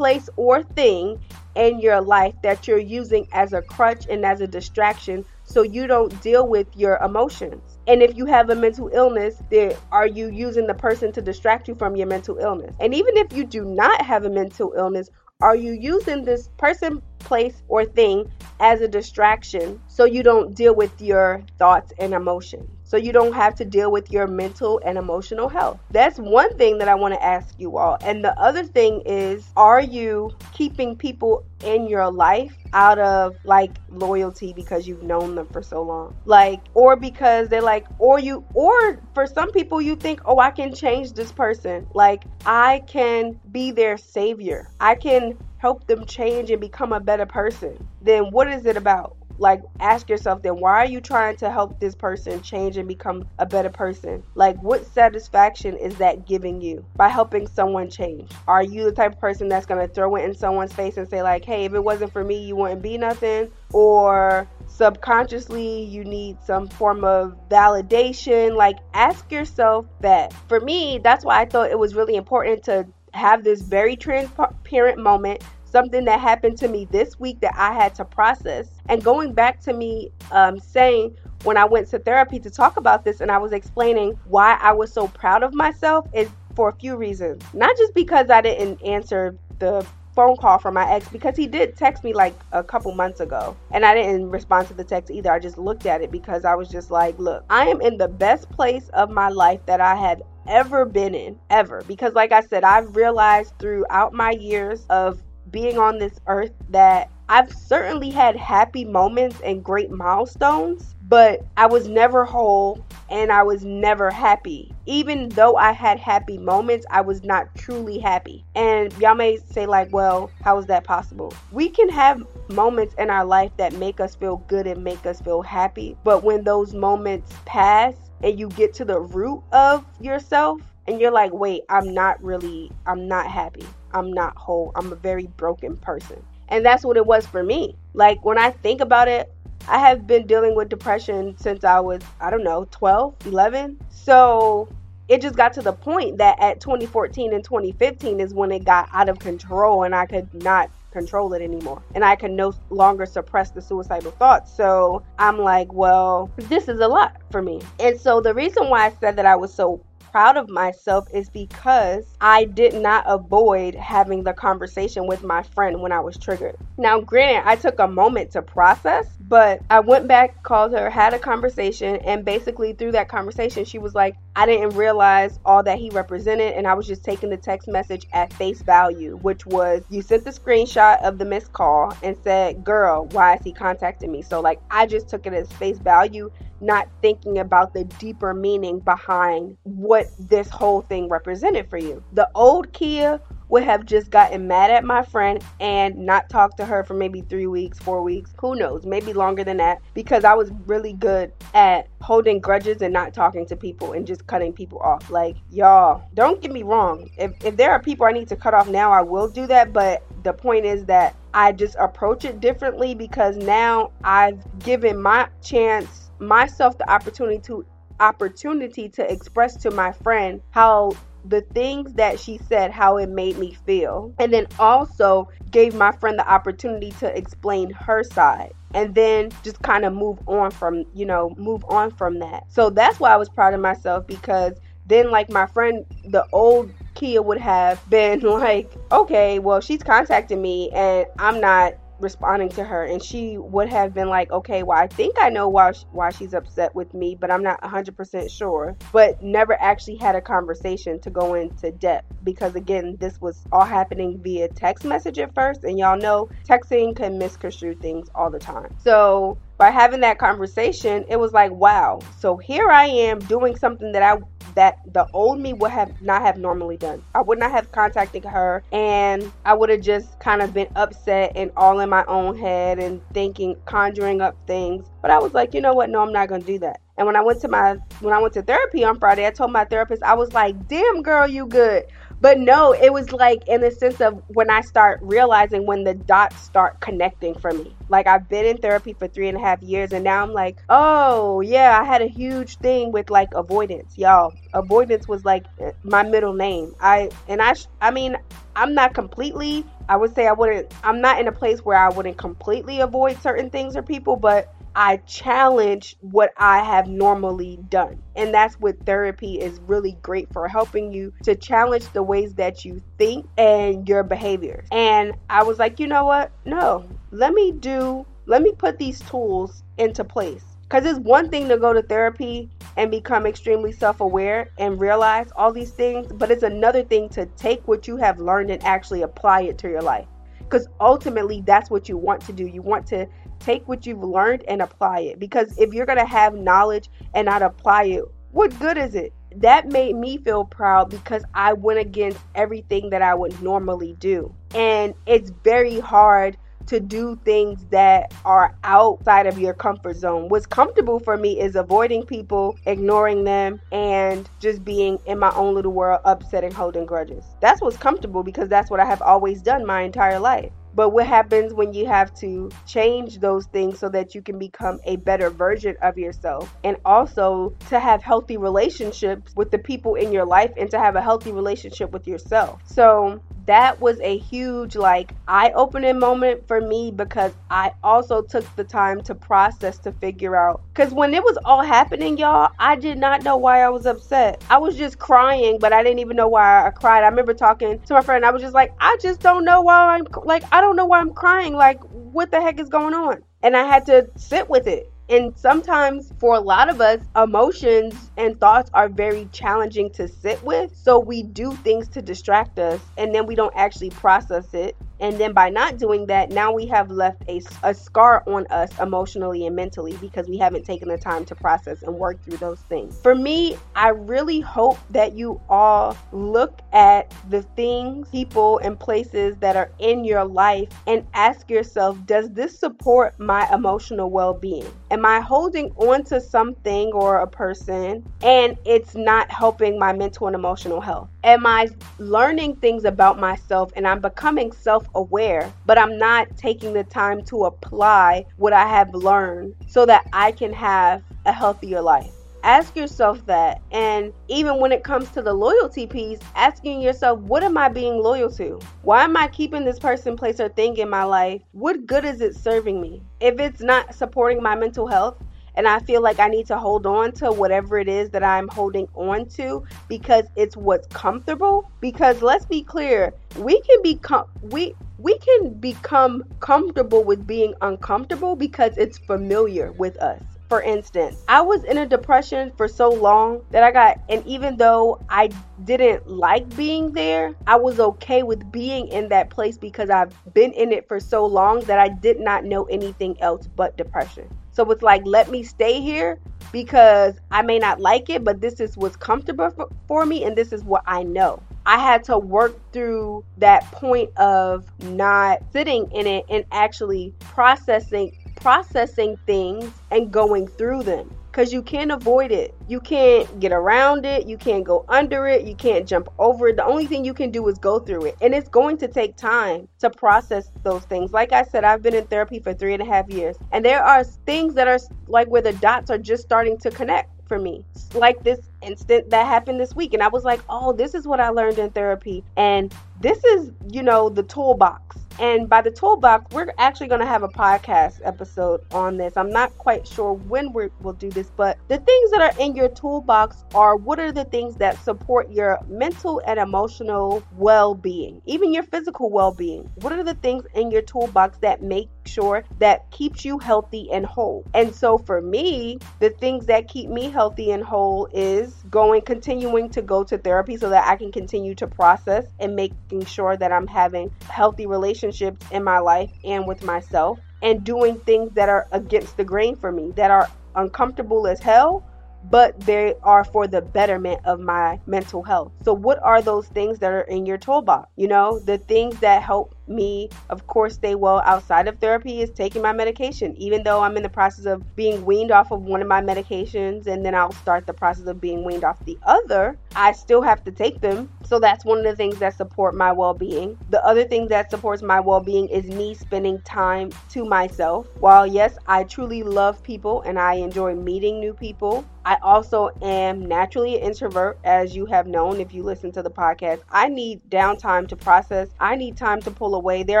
place, 0.00 0.30
or 0.36 0.62
thing 0.62 1.20
in 1.56 1.78
your 1.78 2.00
life 2.00 2.34
that 2.42 2.66
you're 2.66 2.78
using 2.78 3.28
as 3.32 3.52
a 3.52 3.60
crutch 3.60 4.06
and 4.08 4.24
as 4.24 4.40
a 4.40 4.46
distraction 4.46 5.22
so 5.44 5.60
you 5.60 5.86
don't 5.86 6.22
deal 6.22 6.48
with 6.48 6.66
your 6.74 6.96
emotions? 7.04 7.76
And 7.86 8.02
if 8.02 8.16
you 8.16 8.24
have 8.24 8.48
a 8.48 8.54
mental 8.54 8.88
illness, 8.94 9.42
then 9.50 9.76
are 9.92 10.06
you 10.06 10.30
using 10.30 10.66
the 10.66 10.72
person 10.72 11.12
to 11.12 11.20
distract 11.20 11.68
you 11.68 11.74
from 11.74 11.96
your 11.96 12.06
mental 12.06 12.38
illness? 12.38 12.74
And 12.80 12.94
even 12.94 13.14
if 13.18 13.34
you 13.34 13.44
do 13.44 13.62
not 13.66 14.00
have 14.00 14.24
a 14.24 14.30
mental 14.30 14.72
illness, 14.74 15.10
are 15.42 15.54
you 15.54 15.72
using 15.72 16.24
this 16.24 16.48
person, 16.56 17.02
place, 17.18 17.62
or 17.68 17.84
thing 17.84 18.32
as 18.58 18.80
a 18.80 18.88
distraction 18.88 19.82
so 19.86 20.06
you 20.06 20.22
don't 20.22 20.54
deal 20.54 20.74
with 20.74 20.98
your 20.98 21.42
thoughts 21.58 21.92
and 21.98 22.14
emotions? 22.14 22.70
So 22.90 22.96
you 22.96 23.12
don't 23.12 23.34
have 23.34 23.54
to 23.54 23.64
deal 23.64 23.92
with 23.92 24.10
your 24.10 24.26
mental 24.26 24.80
and 24.84 24.98
emotional 24.98 25.48
health. 25.48 25.78
That's 25.92 26.18
one 26.18 26.56
thing 26.58 26.78
that 26.78 26.88
I 26.88 26.96
want 26.96 27.14
to 27.14 27.24
ask 27.24 27.54
you 27.56 27.78
all. 27.78 27.96
And 28.00 28.24
the 28.24 28.36
other 28.36 28.64
thing 28.64 29.02
is, 29.06 29.48
are 29.56 29.80
you 29.80 30.32
keeping 30.52 30.96
people 30.96 31.44
in 31.64 31.86
your 31.86 32.10
life 32.10 32.52
out 32.72 32.98
of 32.98 33.36
like 33.44 33.76
loyalty 33.90 34.52
because 34.52 34.88
you've 34.88 35.04
known 35.04 35.36
them 35.36 35.46
for 35.52 35.62
so 35.62 35.82
long? 35.82 36.16
Like, 36.24 36.62
or 36.74 36.96
because 36.96 37.48
they're 37.48 37.62
like, 37.62 37.86
or 38.00 38.18
you, 38.18 38.44
or 38.54 39.00
for 39.14 39.24
some 39.24 39.52
people, 39.52 39.80
you 39.80 39.94
think, 39.94 40.22
oh, 40.24 40.40
I 40.40 40.50
can 40.50 40.74
change 40.74 41.12
this 41.12 41.30
person. 41.30 41.86
Like, 41.94 42.24
I 42.44 42.82
can 42.88 43.38
be 43.52 43.70
their 43.70 43.98
savior. 43.98 44.68
I 44.80 44.96
can 44.96 45.38
help 45.58 45.86
them 45.86 46.06
change 46.06 46.50
and 46.50 46.60
become 46.60 46.92
a 46.92 46.98
better 46.98 47.26
person. 47.26 47.86
Then 48.02 48.32
what 48.32 48.48
is 48.48 48.66
it 48.66 48.76
about? 48.76 49.16
Like 49.40 49.62
ask 49.80 50.10
yourself 50.10 50.42
then 50.42 50.60
why 50.60 50.72
are 50.72 50.86
you 50.86 51.00
trying 51.00 51.34
to 51.34 51.50
help 51.50 51.80
this 51.80 51.94
person 51.94 52.42
change 52.42 52.76
and 52.76 52.86
become 52.86 53.26
a 53.38 53.46
better 53.46 53.70
person? 53.70 54.22
Like 54.34 54.62
what 54.62 54.86
satisfaction 54.86 55.76
is 55.76 55.96
that 55.96 56.26
giving 56.26 56.60
you 56.60 56.84
by 56.94 57.08
helping 57.08 57.48
someone 57.48 57.88
change? 57.88 58.30
Are 58.46 58.62
you 58.62 58.84
the 58.84 58.92
type 58.92 59.14
of 59.14 59.18
person 59.18 59.48
that's 59.48 59.64
going 59.64 59.80
to 59.86 59.92
throw 59.92 60.14
it 60.16 60.24
in 60.24 60.34
someone's 60.34 60.74
face 60.74 60.98
and 60.98 61.08
say 61.08 61.22
like, 61.22 61.44
"Hey, 61.44 61.64
if 61.64 61.72
it 61.72 61.82
wasn't 61.82 62.12
for 62.12 62.22
me, 62.22 62.44
you 62.44 62.54
wouldn't 62.54 62.82
be 62.82 62.98
nothing?" 62.98 63.50
Or 63.72 64.46
subconsciously 64.66 65.84
you 65.84 66.04
need 66.04 66.36
some 66.44 66.68
form 66.68 67.02
of 67.02 67.36
validation. 67.48 68.56
Like 68.56 68.76
ask 68.92 69.32
yourself 69.32 69.86
that. 70.00 70.34
For 70.48 70.60
me, 70.60 70.98
that's 70.98 71.24
why 71.24 71.40
I 71.40 71.46
thought 71.46 71.70
it 71.70 71.78
was 71.78 71.94
really 71.94 72.16
important 72.16 72.62
to 72.64 72.86
have 73.14 73.42
this 73.42 73.62
very 73.62 73.96
transparent 73.96 74.98
moment 74.98 75.42
something 75.70 76.04
that 76.04 76.20
happened 76.20 76.58
to 76.58 76.68
me 76.68 76.86
this 76.90 77.18
week 77.18 77.40
that 77.40 77.54
I 77.56 77.72
had 77.72 77.94
to 77.96 78.04
process. 78.04 78.68
And 78.88 79.02
going 79.02 79.32
back 79.32 79.60
to 79.62 79.72
me 79.72 80.10
um, 80.32 80.58
saying 80.58 81.16
when 81.44 81.56
I 81.56 81.64
went 81.64 81.88
to 81.88 81.98
therapy 81.98 82.38
to 82.40 82.50
talk 82.50 82.76
about 82.76 83.04
this 83.04 83.20
and 83.20 83.30
I 83.30 83.38
was 83.38 83.52
explaining 83.52 84.18
why 84.26 84.58
I 84.60 84.72
was 84.72 84.92
so 84.92 85.08
proud 85.08 85.42
of 85.42 85.54
myself 85.54 86.06
is 86.12 86.28
for 86.54 86.68
a 86.68 86.74
few 86.74 86.96
reasons. 86.96 87.42
Not 87.54 87.76
just 87.76 87.94
because 87.94 88.30
I 88.30 88.40
didn't 88.40 88.82
answer 88.84 89.36
the 89.58 89.86
phone 90.14 90.36
call 90.36 90.58
from 90.58 90.74
my 90.74 90.90
ex 90.90 91.08
because 91.08 91.36
he 91.36 91.46
did 91.46 91.76
text 91.76 92.02
me 92.02 92.12
like 92.12 92.34
a 92.50 92.64
couple 92.64 92.92
months 92.92 93.20
ago 93.20 93.56
and 93.70 93.84
I 93.84 93.94
didn't 93.94 94.28
respond 94.28 94.66
to 94.68 94.74
the 94.74 94.82
text 94.82 95.10
either. 95.10 95.30
I 95.30 95.38
just 95.38 95.56
looked 95.56 95.86
at 95.86 96.02
it 96.02 96.10
because 96.10 96.44
I 96.44 96.54
was 96.54 96.68
just 96.68 96.90
like, 96.90 97.18
look, 97.18 97.44
I 97.48 97.66
am 97.66 97.80
in 97.80 97.96
the 97.96 98.08
best 98.08 98.50
place 98.50 98.88
of 98.90 99.10
my 99.10 99.28
life 99.28 99.64
that 99.66 99.80
I 99.80 99.94
had 99.94 100.22
ever 100.48 100.84
been 100.84 101.14
in, 101.14 101.38
ever. 101.48 101.82
Because, 101.86 102.14
like 102.14 102.32
I 102.32 102.40
said, 102.40 102.64
I've 102.64 102.96
realized 102.96 103.54
throughout 103.58 104.12
my 104.12 104.32
years 104.32 104.84
of 104.90 105.22
being 105.50 105.78
on 105.78 105.98
this 105.98 106.20
earth 106.26 106.52
that 106.70 107.10
I've 107.28 107.52
certainly 107.52 108.10
had 108.10 108.34
happy 108.36 108.84
moments 108.84 109.40
and 109.44 109.62
great 109.62 109.90
milestones, 109.90 110.96
but 111.08 111.44
I 111.56 111.66
was 111.66 111.86
never 111.86 112.24
whole 112.24 112.84
and 113.08 113.30
I 113.30 113.42
was 113.42 113.64
never 113.64 114.10
happy. 114.10 114.72
Even 114.86 115.28
though 115.30 115.56
I 115.56 115.72
had 115.72 116.00
happy 116.00 116.38
moments, 116.38 116.86
I 116.90 117.00
was 117.02 117.22
not 117.22 117.54
truly 117.54 117.98
happy. 117.98 118.44
And 118.54 118.92
y'all 118.98 119.14
may 119.14 119.36
say, 119.36 119.66
like, 119.66 119.92
well, 119.92 120.30
how 120.42 120.58
is 120.58 120.66
that 120.66 120.84
possible? 120.84 121.32
We 121.52 121.68
can 121.68 121.88
have 121.88 122.26
moments 122.48 122.94
in 122.98 123.10
our 123.10 123.24
life 123.24 123.52
that 123.58 123.74
make 123.74 124.00
us 124.00 124.16
feel 124.16 124.38
good 124.48 124.66
and 124.66 124.82
make 124.82 125.06
us 125.06 125.20
feel 125.20 125.42
happy, 125.42 125.96
but 126.02 126.24
when 126.24 126.42
those 126.42 126.74
moments 126.74 127.32
pass 127.44 127.94
and 128.22 128.38
you 128.38 128.48
get 128.50 128.74
to 128.74 128.84
the 128.84 129.00
root 129.00 129.42
of 129.52 129.84
yourself, 130.00 130.60
and 130.86 131.00
you're 131.00 131.12
like, 131.12 131.32
wait, 131.32 131.62
I'm 131.68 131.94
not 131.94 132.22
really, 132.22 132.72
I'm 132.84 133.06
not 133.06 133.26
happy. 133.28 133.64
I'm 133.92 134.12
not 134.12 134.36
whole. 134.36 134.72
I'm 134.74 134.92
a 134.92 134.96
very 134.96 135.26
broken 135.36 135.76
person. 135.76 136.22
And 136.48 136.64
that's 136.64 136.84
what 136.84 136.96
it 136.96 137.06
was 137.06 137.26
for 137.26 137.42
me. 137.42 137.76
Like 137.94 138.24
when 138.24 138.38
I 138.38 138.50
think 138.50 138.80
about 138.80 139.08
it, 139.08 139.32
I 139.68 139.78
have 139.78 140.06
been 140.06 140.26
dealing 140.26 140.56
with 140.56 140.68
depression 140.68 141.36
since 141.38 141.64
I 141.64 141.80
was, 141.80 142.02
I 142.20 142.30
don't 142.30 142.44
know, 142.44 142.66
12, 142.70 143.14
11. 143.26 143.78
So 143.90 144.68
it 145.08 145.20
just 145.20 145.36
got 145.36 145.52
to 145.54 145.62
the 145.62 145.72
point 145.72 146.18
that 146.18 146.38
at 146.40 146.60
2014 146.60 147.34
and 147.34 147.44
2015 147.44 148.20
is 148.20 148.32
when 148.32 148.52
it 148.52 148.64
got 148.64 148.88
out 148.92 149.08
of 149.08 149.18
control 149.18 149.84
and 149.84 149.94
I 149.94 150.06
could 150.06 150.32
not 150.42 150.70
control 150.90 151.32
it 151.34 151.42
anymore. 151.42 151.82
And 151.94 152.04
I 152.04 152.16
can 152.16 152.36
no 152.36 152.54
longer 152.70 153.06
suppress 153.06 153.50
the 153.50 153.62
suicidal 153.62 154.12
thoughts. 154.12 154.52
So 154.52 155.02
I'm 155.18 155.38
like, 155.38 155.72
well, 155.72 156.30
this 156.36 156.68
is 156.68 156.80
a 156.80 156.88
lot 156.88 157.16
for 157.30 157.42
me. 157.42 157.60
And 157.78 158.00
so 158.00 158.20
the 158.20 158.34
reason 158.34 158.68
why 158.68 158.86
I 158.86 158.92
said 159.00 159.16
that 159.16 159.26
I 159.26 159.36
was 159.36 159.52
so 159.52 159.80
proud 160.10 160.36
of 160.36 160.48
myself 160.48 161.06
is 161.12 161.28
because 161.28 162.04
I 162.20 162.44
did 162.44 162.74
not 162.74 163.04
avoid 163.06 163.74
having 163.74 164.24
the 164.24 164.32
conversation 164.32 165.06
with 165.06 165.22
my 165.22 165.42
friend 165.42 165.80
when 165.80 165.92
I 165.92 166.00
was 166.00 166.16
triggered. 166.16 166.56
Now, 166.76 167.00
granted, 167.00 167.48
I 167.48 167.56
took 167.56 167.78
a 167.78 167.86
moment 167.86 168.32
to 168.32 168.42
process, 168.42 169.06
but 169.20 169.60
I 169.70 169.80
went 169.80 170.08
back, 170.08 170.42
called 170.42 170.72
her, 170.72 170.90
had 170.90 171.14
a 171.14 171.18
conversation, 171.18 171.96
and 171.96 172.24
basically 172.24 172.72
through 172.72 172.92
that 172.92 173.08
conversation, 173.08 173.64
she 173.64 173.78
was 173.78 173.94
like, 173.94 174.16
I 174.34 174.46
didn't 174.46 174.76
realize 174.76 175.38
all 175.44 175.62
that 175.62 175.78
he 175.78 175.90
represented, 175.90 176.54
and 176.54 176.66
I 176.66 176.74
was 176.74 176.86
just 176.86 177.04
taking 177.04 177.30
the 177.30 177.36
text 177.36 177.68
message 177.68 178.06
at 178.12 178.32
face 178.32 178.62
value, 178.62 179.18
which 179.18 179.46
was 179.46 179.82
you 179.90 180.02
sent 180.02 180.24
the 180.24 180.30
screenshot 180.30 181.02
of 181.02 181.18
the 181.18 181.24
missed 181.24 181.52
call 181.52 181.96
and 182.02 182.16
said, 182.22 182.64
Girl, 182.64 183.06
why 183.12 183.36
is 183.36 183.42
he 183.42 183.52
contacting 183.52 184.10
me? 184.10 184.22
So, 184.22 184.40
like, 184.40 184.60
I 184.70 184.86
just 184.86 185.08
took 185.08 185.26
it 185.26 185.32
as 185.32 185.50
face 185.52 185.78
value 185.78 186.30
not 186.60 186.88
thinking 187.02 187.38
about 187.38 187.74
the 187.74 187.84
deeper 187.84 188.34
meaning 188.34 188.80
behind 188.80 189.56
what 189.64 190.06
this 190.18 190.48
whole 190.48 190.82
thing 190.82 191.08
represented 191.08 191.68
for 191.68 191.78
you. 191.78 192.02
The 192.12 192.28
old 192.34 192.72
Kea 192.72 193.18
would 193.50 193.62
have 193.64 193.84
just 193.84 194.10
gotten 194.10 194.46
mad 194.46 194.70
at 194.70 194.84
my 194.84 195.02
friend 195.02 195.42
and 195.58 195.96
not 195.96 196.30
talked 196.30 196.56
to 196.56 196.64
her 196.64 196.84
for 196.84 196.94
maybe 196.94 197.20
three 197.22 197.48
weeks, 197.48 197.78
four 197.80 198.02
weeks, 198.02 198.32
who 198.38 198.54
knows, 198.54 198.86
maybe 198.86 199.12
longer 199.12 199.42
than 199.42 199.56
that, 199.56 199.80
because 199.92 200.24
I 200.24 200.34
was 200.34 200.50
really 200.66 200.92
good 200.92 201.32
at 201.52 201.88
holding 202.00 202.38
grudges 202.38 202.80
and 202.80 202.92
not 202.92 203.12
talking 203.12 203.44
to 203.46 203.56
people 203.56 203.92
and 203.92 204.06
just 204.06 204.26
cutting 204.28 204.52
people 204.52 204.78
off. 204.78 205.10
Like, 205.10 205.36
y'all, 205.50 206.04
don't 206.14 206.40
get 206.40 206.52
me 206.52 206.62
wrong. 206.62 207.10
If, 207.18 207.32
if 207.44 207.56
there 207.56 207.72
are 207.72 207.82
people 207.82 208.06
I 208.06 208.12
need 208.12 208.28
to 208.28 208.36
cut 208.36 208.54
off 208.54 208.68
now, 208.68 208.92
I 208.92 209.02
will 209.02 209.28
do 209.28 209.46
that, 209.48 209.72
but 209.72 210.04
the 210.22 210.32
point 210.32 210.64
is 210.64 210.84
that 210.84 211.16
I 211.34 211.52
just 211.52 211.76
approach 211.78 212.24
it 212.24 212.40
differently 212.40 212.94
because 212.94 213.36
now 213.36 213.90
I've 214.04 214.40
given 214.60 215.00
my 215.00 215.28
chance 215.42 216.09
myself 216.20 216.78
the 216.78 216.90
opportunity 216.90 217.38
to 217.38 217.64
opportunity 217.98 218.88
to 218.88 219.12
express 219.12 219.56
to 219.56 219.70
my 219.70 219.92
friend 219.92 220.40
how 220.50 220.92
the 221.26 221.42
things 221.42 221.92
that 221.94 222.18
she 222.18 222.38
said 222.48 222.70
how 222.70 222.96
it 222.96 223.10
made 223.10 223.36
me 223.38 223.54
feel. 223.66 224.14
And 224.18 224.32
then 224.32 224.46
also 224.58 225.28
gave 225.50 225.74
my 225.74 225.92
friend 225.92 226.18
the 226.18 226.28
opportunity 226.28 226.92
to 226.92 227.16
explain 227.16 227.70
her 227.70 228.02
side 228.02 228.52
and 228.72 228.94
then 228.94 229.30
just 229.42 229.60
kind 229.62 229.84
of 229.84 229.92
move 229.92 230.18
on 230.26 230.50
from 230.50 230.84
you 230.94 231.04
know 231.04 231.34
move 231.36 231.64
on 231.68 231.90
from 231.90 232.18
that. 232.20 232.44
So 232.48 232.70
that's 232.70 233.00
why 233.00 233.12
i 233.12 233.16
was 233.16 233.28
proud 233.28 233.54
of 233.54 233.60
myself 233.60 234.06
because 234.06 234.54
then 234.86 235.10
like 235.10 235.30
my 235.30 235.46
friend 235.46 235.84
the 236.06 236.26
old 236.32 236.72
Kea 236.94 237.18
would 237.18 237.38
have 237.38 237.88
been 237.88 238.20
like 238.22 238.72
okay 238.92 239.38
well 239.38 239.60
she's 239.60 239.82
contacting 239.82 240.42
me 240.42 240.70
and 240.70 241.06
i'm 241.18 241.40
not 241.40 241.74
responding 242.00 242.48
to 242.48 242.64
her 242.64 242.84
and 242.84 243.02
she 243.02 243.38
would 243.38 243.68
have 243.68 243.94
been 243.94 244.08
like 244.08 244.30
okay 244.30 244.62
well 244.62 244.78
i 244.78 244.86
think 244.86 245.14
i 245.20 245.28
know 245.28 245.48
why 245.48 245.72
why 245.92 246.10
she's 246.10 246.34
upset 246.34 246.74
with 246.74 246.92
me 246.94 247.14
but 247.14 247.30
i'm 247.30 247.42
not 247.42 247.60
100% 247.62 248.30
sure. 248.30 248.76
But 248.92 249.22
never 249.22 249.60
actually 249.60 249.96
had 249.96 250.14
a 250.14 250.20
conversation 250.20 251.00
to 251.00 251.10
go 251.10 251.34
into 251.34 251.70
depth 251.70 252.12
because 252.24 252.54
again 252.54 252.96
this 253.00 253.20
was 253.20 253.44
all 253.52 253.64
happening 253.64 254.20
via 254.22 254.48
text 254.48 254.84
message 254.84 255.18
at 255.18 255.34
first 255.34 255.64
and 255.64 255.78
y'all 255.78 255.98
know 255.98 256.28
texting 256.44 256.96
can 256.96 257.18
misconstrue 257.18 257.74
things 257.74 258.08
all 258.14 258.30
the 258.30 258.38
time. 258.38 258.74
So 258.82 259.38
by 259.60 259.70
having 259.70 260.00
that 260.00 260.18
conversation 260.18 261.04
it 261.08 261.20
was 261.20 261.32
like 261.32 261.52
wow 261.52 262.00
so 262.18 262.38
here 262.38 262.70
i 262.70 262.86
am 262.86 263.18
doing 263.20 263.54
something 263.54 263.92
that 263.92 264.02
i 264.02 264.18
that 264.54 264.80
the 264.92 265.06
old 265.12 265.40
me 265.40 265.52
would 265.52 265.70
have 265.70 266.00
not 266.02 266.22
have 266.22 266.38
normally 266.38 266.76
done. 266.76 267.02
I 267.14 267.20
would 267.20 267.38
not 267.38 267.50
have 267.50 267.70
contacted 267.72 268.24
her 268.24 268.62
and 268.72 269.30
I 269.44 269.54
would 269.54 269.70
have 269.70 269.80
just 269.80 270.18
kind 270.20 270.42
of 270.42 270.52
been 270.52 270.68
upset 270.76 271.32
and 271.34 271.50
all 271.56 271.80
in 271.80 271.88
my 271.88 272.04
own 272.06 272.36
head 272.36 272.78
and 272.78 273.00
thinking 273.12 273.56
conjuring 273.64 274.20
up 274.20 274.36
things. 274.46 274.86
But 275.02 275.10
I 275.10 275.18
was 275.18 275.34
like, 275.34 275.54
you 275.54 275.60
know 275.60 275.72
what? 275.72 275.90
No, 275.90 276.00
I'm 276.00 276.12
not 276.12 276.28
going 276.28 276.40
to 276.40 276.46
do 276.46 276.58
that. 276.60 276.80
And 276.96 277.06
when 277.06 277.16
I 277.16 277.22
went 277.22 277.40
to 277.40 277.48
my 277.48 277.78
when 278.00 278.12
I 278.12 278.18
went 278.18 278.34
to 278.34 278.42
therapy 278.42 278.84
on 278.84 278.98
Friday, 278.98 279.26
I 279.26 279.30
told 279.30 279.52
my 279.52 279.64
therapist 279.64 280.02
I 280.02 280.12
was 280.12 280.34
like, 280.34 280.68
"Damn 280.68 281.00
girl, 281.00 281.26
you 281.26 281.46
good." 281.46 281.84
But 282.20 282.38
no, 282.38 282.72
it 282.72 282.92
was 282.92 283.12
like 283.12 283.48
in 283.48 283.62
the 283.62 283.70
sense 283.70 284.00
of 284.00 284.22
when 284.28 284.50
I 284.50 284.60
start 284.60 285.00
realizing 285.02 285.66
when 285.66 285.84
the 285.84 285.94
dots 285.94 286.38
start 286.40 286.78
connecting 286.80 287.34
for 287.34 287.50
me. 287.52 287.74
Like 287.88 288.06
I've 288.06 288.28
been 288.28 288.44
in 288.44 288.58
therapy 288.58 288.92
for 288.92 289.08
three 289.08 289.28
and 289.28 289.38
a 289.38 289.40
half 289.40 289.62
years, 289.62 289.92
and 289.92 290.04
now 290.04 290.22
I'm 290.22 290.32
like, 290.32 290.58
oh 290.68 291.40
yeah, 291.40 291.78
I 291.80 291.84
had 291.84 292.02
a 292.02 292.06
huge 292.06 292.56
thing 292.58 292.92
with 292.92 293.08
like 293.08 293.32
avoidance, 293.34 293.96
y'all. 293.96 294.34
Avoidance 294.52 295.08
was 295.08 295.24
like 295.24 295.46
my 295.82 296.02
middle 296.02 296.34
name. 296.34 296.74
I 296.80 297.10
and 297.26 297.40
I, 297.40 297.54
I 297.80 297.90
mean, 297.90 298.16
I'm 298.54 298.74
not 298.74 298.92
completely. 298.92 299.64
I 299.88 299.96
would 299.96 300.14
say 300.14 300.26
I 300.26 300.32
wouldn't. 300.32 300.72
I'm 300.84 301.00
not 301.00 301.20
in 301.20 301.26
a 301.26 301.32
place 301.32 301.60
where 301.64 301.78
I 301.78 301.88
wouldn't 301.88 302.18
completely 302.18 302.80
avoid 302.80 303.20
certain 303.22 303.48
things 303.48 303.76
or 303.76 303.82
people, 303.82 304.16
but 304.16 304.54
I 304.74 304.98
challenge 304.98 305.96
what 306.00 306.32
I 306.36 306.62
have 306.62 306.86
normally 306.86 307.58
done. 307.68 308.02
And 308.16 308.32
that's 308.32 308.54
what 308.56 308.84
therapy 308.86 309.40
is 309.40 309.60
really 309.60 309.96
great 310.02 310.32
for 310.32 310.48
helping 310.48 310.92
you 310.92 311.12
to 311.24 311.34
challenge 311.34 311.90
the 311.92 312.02
ways 312.02 312.34
that 312.34 312.64
you 312.64 312.80
think 312.98 313.26
and 313.36 313.88
your 313.88 314.02
behaviors. 314.02 314.66
And 314.70 315.14
I 315.28 315.42
was 315.42 315.58
like, 315.58 315.80
you 315.80 315.86
know 315.86 316.04
what? 316.04 316.30
No, 316.44 316.88
let 317.10 317.32
me 317.32 317.52
do, 317.52 318.06
let 318.26 318.42
me 318.42 318.52
put 318.52 318.78
these 318.78 319.00
tools 319.00 319.62
into 319.78 320.04
place. 320.04 320.44
Because 320.62 320.86
it's 320.86 321.00
one 321.00 321.30
thing 321.30 321.48
to 321.48 321.58
go 321.58 321.72
to 321.72 321.82
therapy 321.82 322.48
and 322.76 322.92
become 322.92 323.26
extremely 323.26 323.72
self 323.72 324.00
aware 324.00 324.50
and 324.58 324.80
realize 324.80 325.26
all 325.34 325.52
these 325.52 325.72
things, 325.72 326.12
but 326.12 326.30
it's 326.30 326.44
another 326.44 326.84
thing 326.84 327.08
to 327.08 327.26
take 327.36 327.66
what 327.66 327.88
you 327.88 327.96
have 327.96 328.20
learned 328.20 328.52
and 328.52 328.62
actually 328.62 329.02
apply 329.02 329.42
it 329.42 329.58
to 329.58 329.68
your 329.68 329.82
life 329.82 330.06
because 330.50 330.66
ultimately 330.80 331.42
that's 331.42 331.70
what 331.70 331.88
you 331.88 331.96
want 331.96 332.20
to 332.22 332.32
do. 332.32 332.44
You 332.44 332.60
want 332.60 332.86
to 332.88 333.06
take 333.40 333.66
what 333.66 333.86
you've 333.86 334.04
learned 334.04 334.44
and 334.46 334.62
apply 334.62 335.00
it. 335.00 335.18
Because 335.18 335.56
if 335.58 335.72
you're 335.72 335.86
going 335.86 335.98
to 335.98 336.04
have 336.04 336.34
knowledge 336.34 336.88
and 337.14 337.26
not 337.26 337.42
apply 337.42 337.84
it, 337.84 338.04
what 338.30 338.56
good 338.60 338.78
is 338.78 338.94
it? 338.94 339.12
That 339.36 339.68
made 339.68 339.96
me 339.96 340.18
feel 340.18 340.44
proud 340.44 340.90
because 340.90 341.24
I 341.34 341.52
went 341.52 341.78
against 341.78 342.18
everything 342.34 342.90
that 342.90 343.02
I 343.02 343.14
would 343.14 343.40
normally 343.42 343.96
do. 343.98 344.34
And 344.54 344.94
it's 345.06 345.30
very 345.44 345.80
hard 345.80 346.36
to 346.66 346.78
do 346.78 347.18
things 347.24 347.64
that 347.70 348.14
are 348.24 348.54
outside 348.62 349.26
of 349.26 349.38
your 349.38 349.54
comfort 349.54 349.96
zone. 349.96 350.28
What's 350.28 350.46
comfortable 350.46 351.00
for 351.00 351.16
me 351.16 351.40
is 351.40 351.56
avoiding 351.56 352.04
people, 352.04 352.56
ignoring 352.66 353.24
them, 353.24 353.60
and 353.72 354.28
just 354.38 354.64
being 354.64 354.98
in 355.06 355.18
my 355.18 355.34
own 355.34 355.54
little 355.54 355.72
world, 355.72 356.00
upsetting, 356.04 356.52
holding 356.52 356.86
grudges. 356.86 357.24
That's 357.40 357.60
what's 357.60 357.76
comfortable 357.76 358.22
because 358.22 358.48
that's 358.48 358.70
what 358.70 358.78
I 358.78 358.84
have 358.84 359.02
always 359.02 359.42
done 359.42 359.66
my 359.66 359.82
entire 359.82 360.20
life. 360.20 360.52
But 360.74 360.90
what 360.90 361.06
happens 361.06 361.52
when 361.52 361.74
you 361.74 361.86
have 361.86 362.14
to 362.16 362.50
change 362.66 363.18
those 363.18 363.46
things 363.46 363.78
so 363.78 363.88
that 363.88 364.14
you 364.14 364.22
can 364.22 364.38
become 364.38 364.78
a 364.84 364.96
better 364.96 365.30
version 365.30 365.76
of 365.82 365.98
yourself 365.98 366.54
and 366.64 366.76
also 366.84 367.54
to 367.68 367.80
have 367.80 368.02
healthy 368.02 368.36
relationships 368.36 369.32
with 369.34 369.50
the 369.50 369.58
people 369.58 369.94
in 369.94 370.12
your 370.12 370.24
life 370.24 370.52
and 370.56 370.70
to 370.70 370.78
have 370.78 370.96
a 370.96 371.02
healthy 371.02 371.32
relationship 371.32 371.90
with 371.90 372.06
yourself? 372.06 372.60
So, 372.64 373.20
that 373.50 373.80
was 373.80 373.98
a 374.00 374.16
huge 374.16 374.76
like 374.76 375.12
eye-opening 375.26 375.98
moment 375.98 376.46
for 376.46 376.60
me 376.60 376.92
because 376.92 377.32
I 377.50 377.72
also 377.82 378.22
took 378.22 378.44
the 378.54 378.62
time 378.62 379.02
to 379.02 379.14
process 379.14 379.76
to 379.78 379.90
figure 379.90 380.36
out 380.36 380.62
cuz 380.74 380.92
when 380.94 381.12
it 381.14 381.24
was 381.24 381.36
all 381.44 381.60
happening 381.60 382.16
y'all 382.16 382.52
I 382.60 382.76
did 382.76 382.96
not 382.96 383.24
know 383.24 383.36
why 383.36 383.62
I 383.62 383.68
was 383.68 383.86
upset. 383.86 384.44
I 384.48 384.58
was 384.58 384.76
just 384.76 385.00
crying 385.00 385.58
but 385.58 385.72
I 385.72 385.82
didn't 385.82 385.98
even 385.98 386.16
know 386.16 386.28
why 386.28 386.64
I 386.64 386.70
cried. 386.70 387.02
I 387.02 387.08
remember 387.08 387.34
talking 387.34 387.80
to 387.80 387.94
my 387.94 388.02
friend 388.02 388.24
I 388.24 388.30
was 388.30 388.40
just 388.40 388.54
like 388.54 388.72
I 388.78 388.96
just 389.02 389.20
don't 389.20 389.44
know 389.44 389.62
why 389.62 389.96
I'm 389.96 390.06
like 390.22 390.44
I 390.52 390.60
don't 390.60 390.76
know 390.76 390.86
why 390.86 391.00
I'm 391.00 391.12
crying 391.12 391.54
like 391.54 391.80
what 391.90 392.30
the 392.30 392.40
heck 392.40 392.60
is 392.60 392.68
going 392.68 392.94
on? 392.94 393.24
And 393.42 393.56
I 393.56 393.64
had 393.64 393.84
to 393.86 394.08
sit 394.16 394.48
with 394.48 394.68
it 394.68 394.92
and 395.10 395.36
sometimes 395.36 396.12
for 396.20 396.36
a 396.36 396.40
lot 396.40 396.70
of 396.70 396.80
us, 396.80 397.00
emotions 397.16 398.09
and 398.20 398.38
thoughts 398.38 398.70
are 398.74 398.90
very 398.90 399.26
challenging 399.32 399.88
to 399.92 400.06
sit 400.06 400.42
with. 400.44 400.76
So 400.76 400.98
we 400.98 401.22
do 401.22 401.52
things 401.52 401.88
to 401.88 402.02
distract 402.02 402.58
us 402.58 402.78
and 402.98 403.14
then 403.14 403.26
we 403.26 403.34
don't 403.34 403.54
actually 403.56 403.90
process 403.90 404.52
it. 404.52 404.76
And 405.00 405.16
then 405.16 405.32
by 405.32 405.48
not 405.48 405.78
doing 405.78 406.06
that, 406.08 406.30
now 406.30 406.52
we 406.52 406.66
have 406.66 406.90
left 406.90 407.22
a, 407.26 407.40
a 407.62 407.72
scar 407.72 408.22
on 408.26 408.46
us 408.48 408.78
emotionally 408.78 409.46
and 409.46 409.56
mentally 409.56 409.96
because 409.98 410.28
we 410.28 410.36
haven't 410.36 410.66
taken 410.66 410.88
the 410.88 410.98
time 410.98 411.24
to 411.24 411.34
process 411.34 411.82
and 411.82 411.94
work 411.94 412.22
through 412.22 412.36
those 412.36 412.60
things. 412.60 413.00
For 413.00 413.14
me, 413.14 413.56
I 413.74 413.88
really 413.88 414.40
hope 414.40 414.78
that 414.90 415.14
you 415.14 415.40
all 415.48 415.96
look 416.12 416.60
at 416.74 417.14
the 417.30 417.40
things, 417.42 418.10
people, 418.10 418.58
and 418.58 418.78
places 418.78 419.36
that 419.38 419.56
are 419.56 419.70
in 419.78 420.04
your 420.04 420.26
life 420.26 420.68
and 420.86 421.06
ask 421.14 421.48
yourself, 421.48 421.96
does 422.04 422.28
this 422.32 422.58
support 422.58 423.18
my 423.18 423.50
emotional 423.54 424.10
well 424.10 424.34
being? 424.34 424.70
Am 424.90 425.06
I 425.06 425.20
holding 425.20 425.70
on 425.76 426.04
to 426.04 426.20
something 426.20 426.92
or 426.92 427.20
a 427.20 427.26
person 427.26 428.04
and 428.22 428.56
it's 428.64 428.94
not 428.94 429.30
helping 429.30 429.78
my 429.78 429.92
mental 429.92 430.26
and 430.26 430.36
emotional 430.36 430.80
health? 430.80 431.08
Am 431.24 431.46
I 431.46 431.68
learning 431.98 432.56
things 432.56 432.84
about 432.84 433.18
myself 433.18 433.72
and 433.76 433.86
I'm 433.86 434.00
becoming 434.00 434.52
self 434.52 434.86
aware, 434.94 435.52
but 435.66 435.78
I'm 435.78 435.98
not 435.98 436.36
taking 436.36 436.72
the 436.72 436.84
time 436.84 437.22
to 437.24 437.44
apply 437.44 438.26
what 438.36 438.52
I 438.52 438.66
have 438.66 438.94
learned 438.94 439.54
so 439.66 439.86
that 439.86 440.06
I 440.12 440.32
can 440.32 440.52
have 440.52 441.02
a 441.24 441.32
healthier 441.32 441.80
life? 441.80 442.12
Ask 442.42 442.74
yourself 442.74 443.24
that. 443.26 443.60
And 443.70 444.12
even 444.28 444.60
when 444.60 444.72
it 444.72 444.82
comes 444.82 445.10
to 445.10 445.22
the 445.22 445.32
loyalty 445.32 445.86
piece, 445.86 446.18
asking 446.34 446.80
yourself, 446.80 447.20
what 447.20 447.42
am 447.42 447.58
I 447.58 447.68
being 447.68 448.02
loyal 448.02 448.30
to? 448.32 448.58
Why 448.82 449.04
am 449.04 449.16
I 449.16 449.28
keeping 449.28 449.64
this 449.64 449.78
person, 449.78 450.16
place, 450.16 450.40
or 450.40 450.48
thing 450.48 450.76
in 450.78 450.88
my 450.88 451.04
life? 451.04 451.42
What 451.52 451.86
good 451.86 452.04
is 452.04 452.20
it 452.20 452.34
serving 452.34 452.80
me? 452.80 453.02
If 453.20 453.38
it's 453.40 453.60
not 453.60 453.94
supporting 453.94 454.42
my 454.42 454.54
mental 454.54 454.86
health, 454.86 455.22
and 455.54 455.66
I 455.68 455.80
feel 455.80 456.02
like 456.02 456.18
I 456.18 456.28
need 456.28 456.46
to 456.46 456.58
hold 456.58 456.86
on 456.86 457.12
to 457.12 457.32
whatever 457.32 457.78
it 457.78 457.88
is 457.88 458.10
that 458.10 458.22
I'm 458.22 458.48
holding 458.48 458.88
on 458.94 459.26
to 459.30 459.64
because 459.88 460.24
it's 460.36 460.56
what's 460.56 460.86
comfortable. 460.88 461.70
Because 461.80 462.22
let's 462.22 462.44
be 462.46 462.62
clear, 462.62 463.12
we 463.36 463.60
can 463.60 463.82
become 463.82 464.24
we 464.42 464.74
we 464.98 465.18
can 465.18 465.54
become 465.54 466.24
comfortable 466.40 467.02
with 467.02 467.26
being 467.26 467.54
uncomfortable 467.62 468.36
because 468.36 468.76
it's 468.76 468.98
familiar 468.98 469.72
with 469.72 469.96
us. 469.98 470.22
For 470.50 470.60
instance, 470.62 471.22
I 471.28 471.42
was 471.42 471.62
in 471.62 471.78
a 471.78 471.86
depression 471.86 472.50
for 472.56 472.66
so 472.66 472.90
long 472.90 473.40
that 473.52 473.62
I 473.62 473.70
got, 473.70 474.00
and 474.08 474.26
even 474.26 474.56
though 474.56 475.00
I 475.08 475.30
didn't 475.62 476.08
like 476.08 476.56
being 476.56 476.92
there, 476.92 477.36
I 477.46 477.54
was 477.54 477.78
okay 477.78 478.24
with 478.24 478.50
being 478.50 478.88
in 478.88 479.08
that 479.10 479.30
place 479.30 479.56
because 479.56 479.90
I've 479.90 480.12
been 480.34 480.52
in 480.52 480.72
it 480.72 480.88
for 480.88 480.98
so 480.98 481.24
long 481.24 481.60
that 481.60 481.78
I 481.78 481.88
did 481.88 482.18
not 482.18 482.44
know 482.44 482.64
anything 482.64 483.16
else 483.22 483.46
but 483.46 483.76
depression. 483.76 484.28
So 484.52 484.70
it's 484.70 484.82
like, 484.82 485.02
let 485.04 485.30
me 485.30 485.42
stay 485.42 485.80
here 485.80 486.18
because 486.52 487.14
I 487.30 487.42
may 487.42 487.58
not 487.58 487.80
like 487.80 488.10
it, 488.10 488.24
but 488.24 488.40
this 488.40 488.60
is 488.60 488.76
what's 488.76 488.96
comfortable 488.96 489.50
for, 489.50 489.68
for 489.86 490.06
me 490.06 490.24
and 490.24 490.36
this 490.36 490.52
is 490.52 490.64
what 490.64 490.82
I 490.86 491.02
know. 491.02 491.42
I 491.66 491.78
had 491.78 492.02
to 492.04 492.18
work 492.18 492.58
through 492.72 493.24
that 493.38 493.70
point 493.70 494.16
of 494.16 494.64
not 494.82 495.42
sitting 495.52 495.90
in 495.92 496.06
it 496.06 496.24
and 496.28 496.44
actually 496.52 497.14
processing 497.20 498.16
processing 498.36 499.18
things 499.26 499.70
and 499.90 500.10
going 500.10 500.48
through 500.48 500.82
them 500.82 501.14
because 501.30 501.52
you 501.52 501.62
can't 501.62 501.92
avoid 501.92 502.32
it. 502.32 502.54
You 502.66 502.80
can't 502.80 503.38
get 503.38 503.52
around 503.52 504.04
it. 504.04 504.26
You 504.26 504.36
can't 504.36 504.64
go 504.64 504.84
under 504.88 505.28
it. 505.28 505.46
You 505.46 505.54
can't 505.54 505.86
jump 505.86 506.08
over 506.18 506.48
it. 506.48 506.56
The 506.56 506.64
only 506.64 506.86
thing 506.86 507.04
you 507.04 507.14
can 507.14 507.30
do 507.30 507.46
is 507.48 507.58
go 507.58 507.78
through 507.78 508.06
it. 508.06 508.16
And 508.20 508.34
it's 508.34 508.48
going 508.48 508.78
to 508.78 508.88
take 508.88 509.16
time 509.16 509.68
to 509.78 509.90
process 509.90 510.50
those 510.64 510.84
things. 510.84 511.12
Like 511.12 511.32
I 511.32 511.44
said, 511.44 511.62
I've 511.62 511.82
been 511.82 511.94
in 511.94 512.06
therapy 512.06 512.40
for 512.40 512.52
three 512.52 512.74
and 512.74 512.82
a 512.82 512.86
half 512.86 513.08
years. 513.10 513.36
And 513.52 513.64
there 513.64 513.82
are 513.82 514.02
things 514.02 514.54
that 514.54 514.66
are 514.66 514.78
like 515.06 515.28
where 515.28 515.42
the 515.42 515.52
dots 515.54 515.90
are 515.90 515.98
just 515.98 516.24
starting 516.24 516.58
to 516.58 516.70
connect 516.70 517.10
for 517.28 517.38
me. 517.38 517.64
Like 517.94 518.22
this 518.24 518.49
instant 518.62 519.10
that 519.10 519.26
happened 519.26 519.60
this 519.60 519.74
week. 519.74 519.94
And 519.94 520.02
I 520.02 520.08
was 520.08 520.24
like, 520.24 520.40
oh, 520.48 520.72
this 520.72 520.94
is 520.94 521.06
what 521.06 521.20
I 521.20 521.30
learned 521.30 521.58
in 521.58 521.70
therapy. 521.70 522.24
And 522.36 522.74
this 523.00 523.22
is, 523.24 523.52
you 523.70 523.82
know, 523.82 524.08
the 524.08 524.22
toolbox 524.22 524.96
and 525.20 525.50
by 525.50 525.60
the 525.60 525.70
toolbox, 525.70 526.34
we're 526.34 526.50
actually 526.56 526.88
going 526.88 527.02
to 527.02 527.06
have 527.06 527.22
a 527.22 527.28
podcast 527.28 528.00
episode 528.04 528.62
on 528.72 528.96
this. 528.96 529.18
I'm 529.18 529.30
not 529.30 529.56
quite 529.58 529.86
sure 529.86 530.14
when 530.14 530.50
we 530.54 530.68
will 530.80 530.94
do 530.94 531.10
this, 531.10 531.30
but 531.36 531.58
the 531.68 531.76
things 531.76 532.10
that 532.12 532.22
are 532.22 532.40
in 532.40 532.56
your 532.56 532.70
toolbox 532.70 533.44
are 533.54 533.76
what 533.76 534.00
are 534.00 534.12
the 534.12 534.24
things 534.24 534.56
that 534.56 534.82
support 534.82 535.30
your 535.30 535.58
mental 535.68 536.22
and 536.26 536.40
emotional 536.40 537.22
well 537.36 537.74
being, 537.74 538.22
even 538.24 538.54
your 538.54 538.62
physical 538.62 539.10
well 539.10 539.30
being? 539.30 539.70
What 539.82 539.92
are 539.92 540.02
the 540.02 540.14
things 540.14 540.44
in 540.54 540.70
your 540.70 540.80
toolbox 540.80 541.36
that 541.40 541.62
make 541.62 541.90
sure 542.06 542.42
that 542.58 542.90
keeps 542.90 543.22
you 543.22 543.38
healthy 543.38 543.92
and 543.92 544.06
whole? 544.06 544.46
And 544.54 544.74
so 544.74 544.96
for 544.96 545.20
me, 545.20 545.80
the 545.98 546.08
things 546.08 546.46
that 546.46 546.66
keep 546.66 546.88
me 546.88 547.10
healthy 547.10 547.50
and 547.50 547.62
whole 547.62 548.08
is 548.14 548.49
going, 548.70 549.02
continuing 549.02 549.70
to 549.70 549.82
go 549.82 550.04
to 550.04 550.18
therapy 550.18 550.56
so 550.56 550.70
that 550.70 550.86
I 550.86 550.96
can 550.96 551.12
continue 551.12 551.54
to 551.56 551.66
process 551.66 552.26
and 552.38 552.54
making 552.54 553.04
sure 553.06 553.36
that 553.36 553.52
I'm 553.52 553.66
having 553.66 554.10
healthy 554.28 554.66
relationships 554.66 554.90
relationships 554.90 555.46
in 555.52 555.64
my 555.64 555.78
life 555.78 556.10
and 556.24 556.46
with 556.46 556.62
myself 556.62 557.18
and 557.42 557.64
doing 557.64 557.98
things 558.00 558.32
that 558.34 558.48
are 558.48 558.66
against 558.72 559.16
the 559.16 559.24
grain 559.24 559.56
for 559.56 559.72
me, 559.72 559.92
that 559.96 560.10
are 560.10 560.28
uncomfortable 560.56 561.26
as 561.26 561.40
hell, 561.40 561.86
but 562.24 562.58
they 562.60 562.94
are 563.02 563.24
for 563.24 563.46
the 563.46 563.62
betterment 563.62 564.20
of 564.26 564.40
my 564.40 564.78
mental 564.86 565.22
health. 565.22 565.52
So, 565.64 565.72
what 565.72 566.02
are 566.02 566.20
those 566.20 566.48
things 566.48 566.78
that 566.80 566.92
are 566.92 567.02
in 567.02 567.24
your 567.24 567.38
toolbox? 567.38 567.88
You 567.96 568.08
know, 568.08 568.38
the 568.38 568.58
things 568.58 569.00
that 569.00 569.22
help 569.22 569.54
me, 569.70 570.10
of 570.28 570.46
course, 570.46 570.74
stay 570.74 570.94
well 570.94 571.22
outside 571.24 571.68
of 571.68 571.78
therapy 571.78 572.20
is 572.20 572.30
taking 572.30 572.62
my 572.62 572.72
medication. 572.72 573.36
Even 573.36 573.62
though 573.62 573.80
I'm 573.80 573.96
in 573.96 574.02
the 574.02 574.08
process 574.08 574.44
of 574.44 574.76
being 574.76 575.04
weaned 575.04 575.30
off 575.30 575.50
of 575.52 575.62
one 575.62 575.80
of 575.80 575.88
my 575.88 576.02
medications 576.02 576.86
and 576.86 577.04
then 577.04 577.14
I'll 577.14 577.32
start 577.32 577.66
the 577.66 577.72
process 577.72 578.06
of 578.06 578.20
being 578.20 578.44
weaned 578.44 578.64
off 578.64 578.84
the 578.84 578.98
other, 579.04 579.56
I 579.76 579.92
still 579.92 580.22
have 580.22 580.44
to 580.44 580.50
take 580.50 580.80
them. 580.80 581.08
So 581.24 581.38
that's 581.38 581.64
one 581.64 581.78
of 581.78 581.84
the 581.84 581.96
things 581.96 582.18
that 582.18 582.36
support 582.36 582.74
my 582.74 582.92
well 582.92 583.14
being. 583.14 583.56
The 583.70 583.84
other 583.84 584.04
thing 584.04 584.28
that 584.28 584.50
supports 584.50 584.82
my 584.82 585.00
well 585.00 585.20
being 585.20 585.48
is 585.48 585.64
me 585.66 585.94
spending 585.94 586.40
time 586.42 586.90
to 587.10 587.24
myself. 587.24 587.86
While, 588.00 588.26
yes, 588.26 588.58
I 588.66 588.84
truly 588.84 589.22
love 589.22 589.62
people 589.62 590.02
and 590.02 590.18
I 590.18 590.34
enjoy 590.34 590.74
meeting 590.74 591.20
new 591.20 591.32
people, 591.34 591.84
I 592.04 592.16
also 592.22 592.70
am 592.80 593.26
naturally 593.26 593.76
an 593.76 593.82
introvert, 593.82 594.38
as 594.42 594.74
you 594.74 594.86
have 594.86 595.06
known 595.06 595.40
if 595.40 595.52
you 595.52 595.62
listen 595.62 595.92
to 595.92 596.02
the 596.02 596.10
podcast. 596.10 596.60
I 596.70 596.88
need 596.88 597.20
downtime 597.28 597.86
to 597.88 597.96
process, 597.96 598.48
I 598.58 598.74
need 598.74 598.96
time 598.96 599.20
to 599.22 599.30
pull 599.30 599.54
away. 599.60 599.84
There 599.84 600.00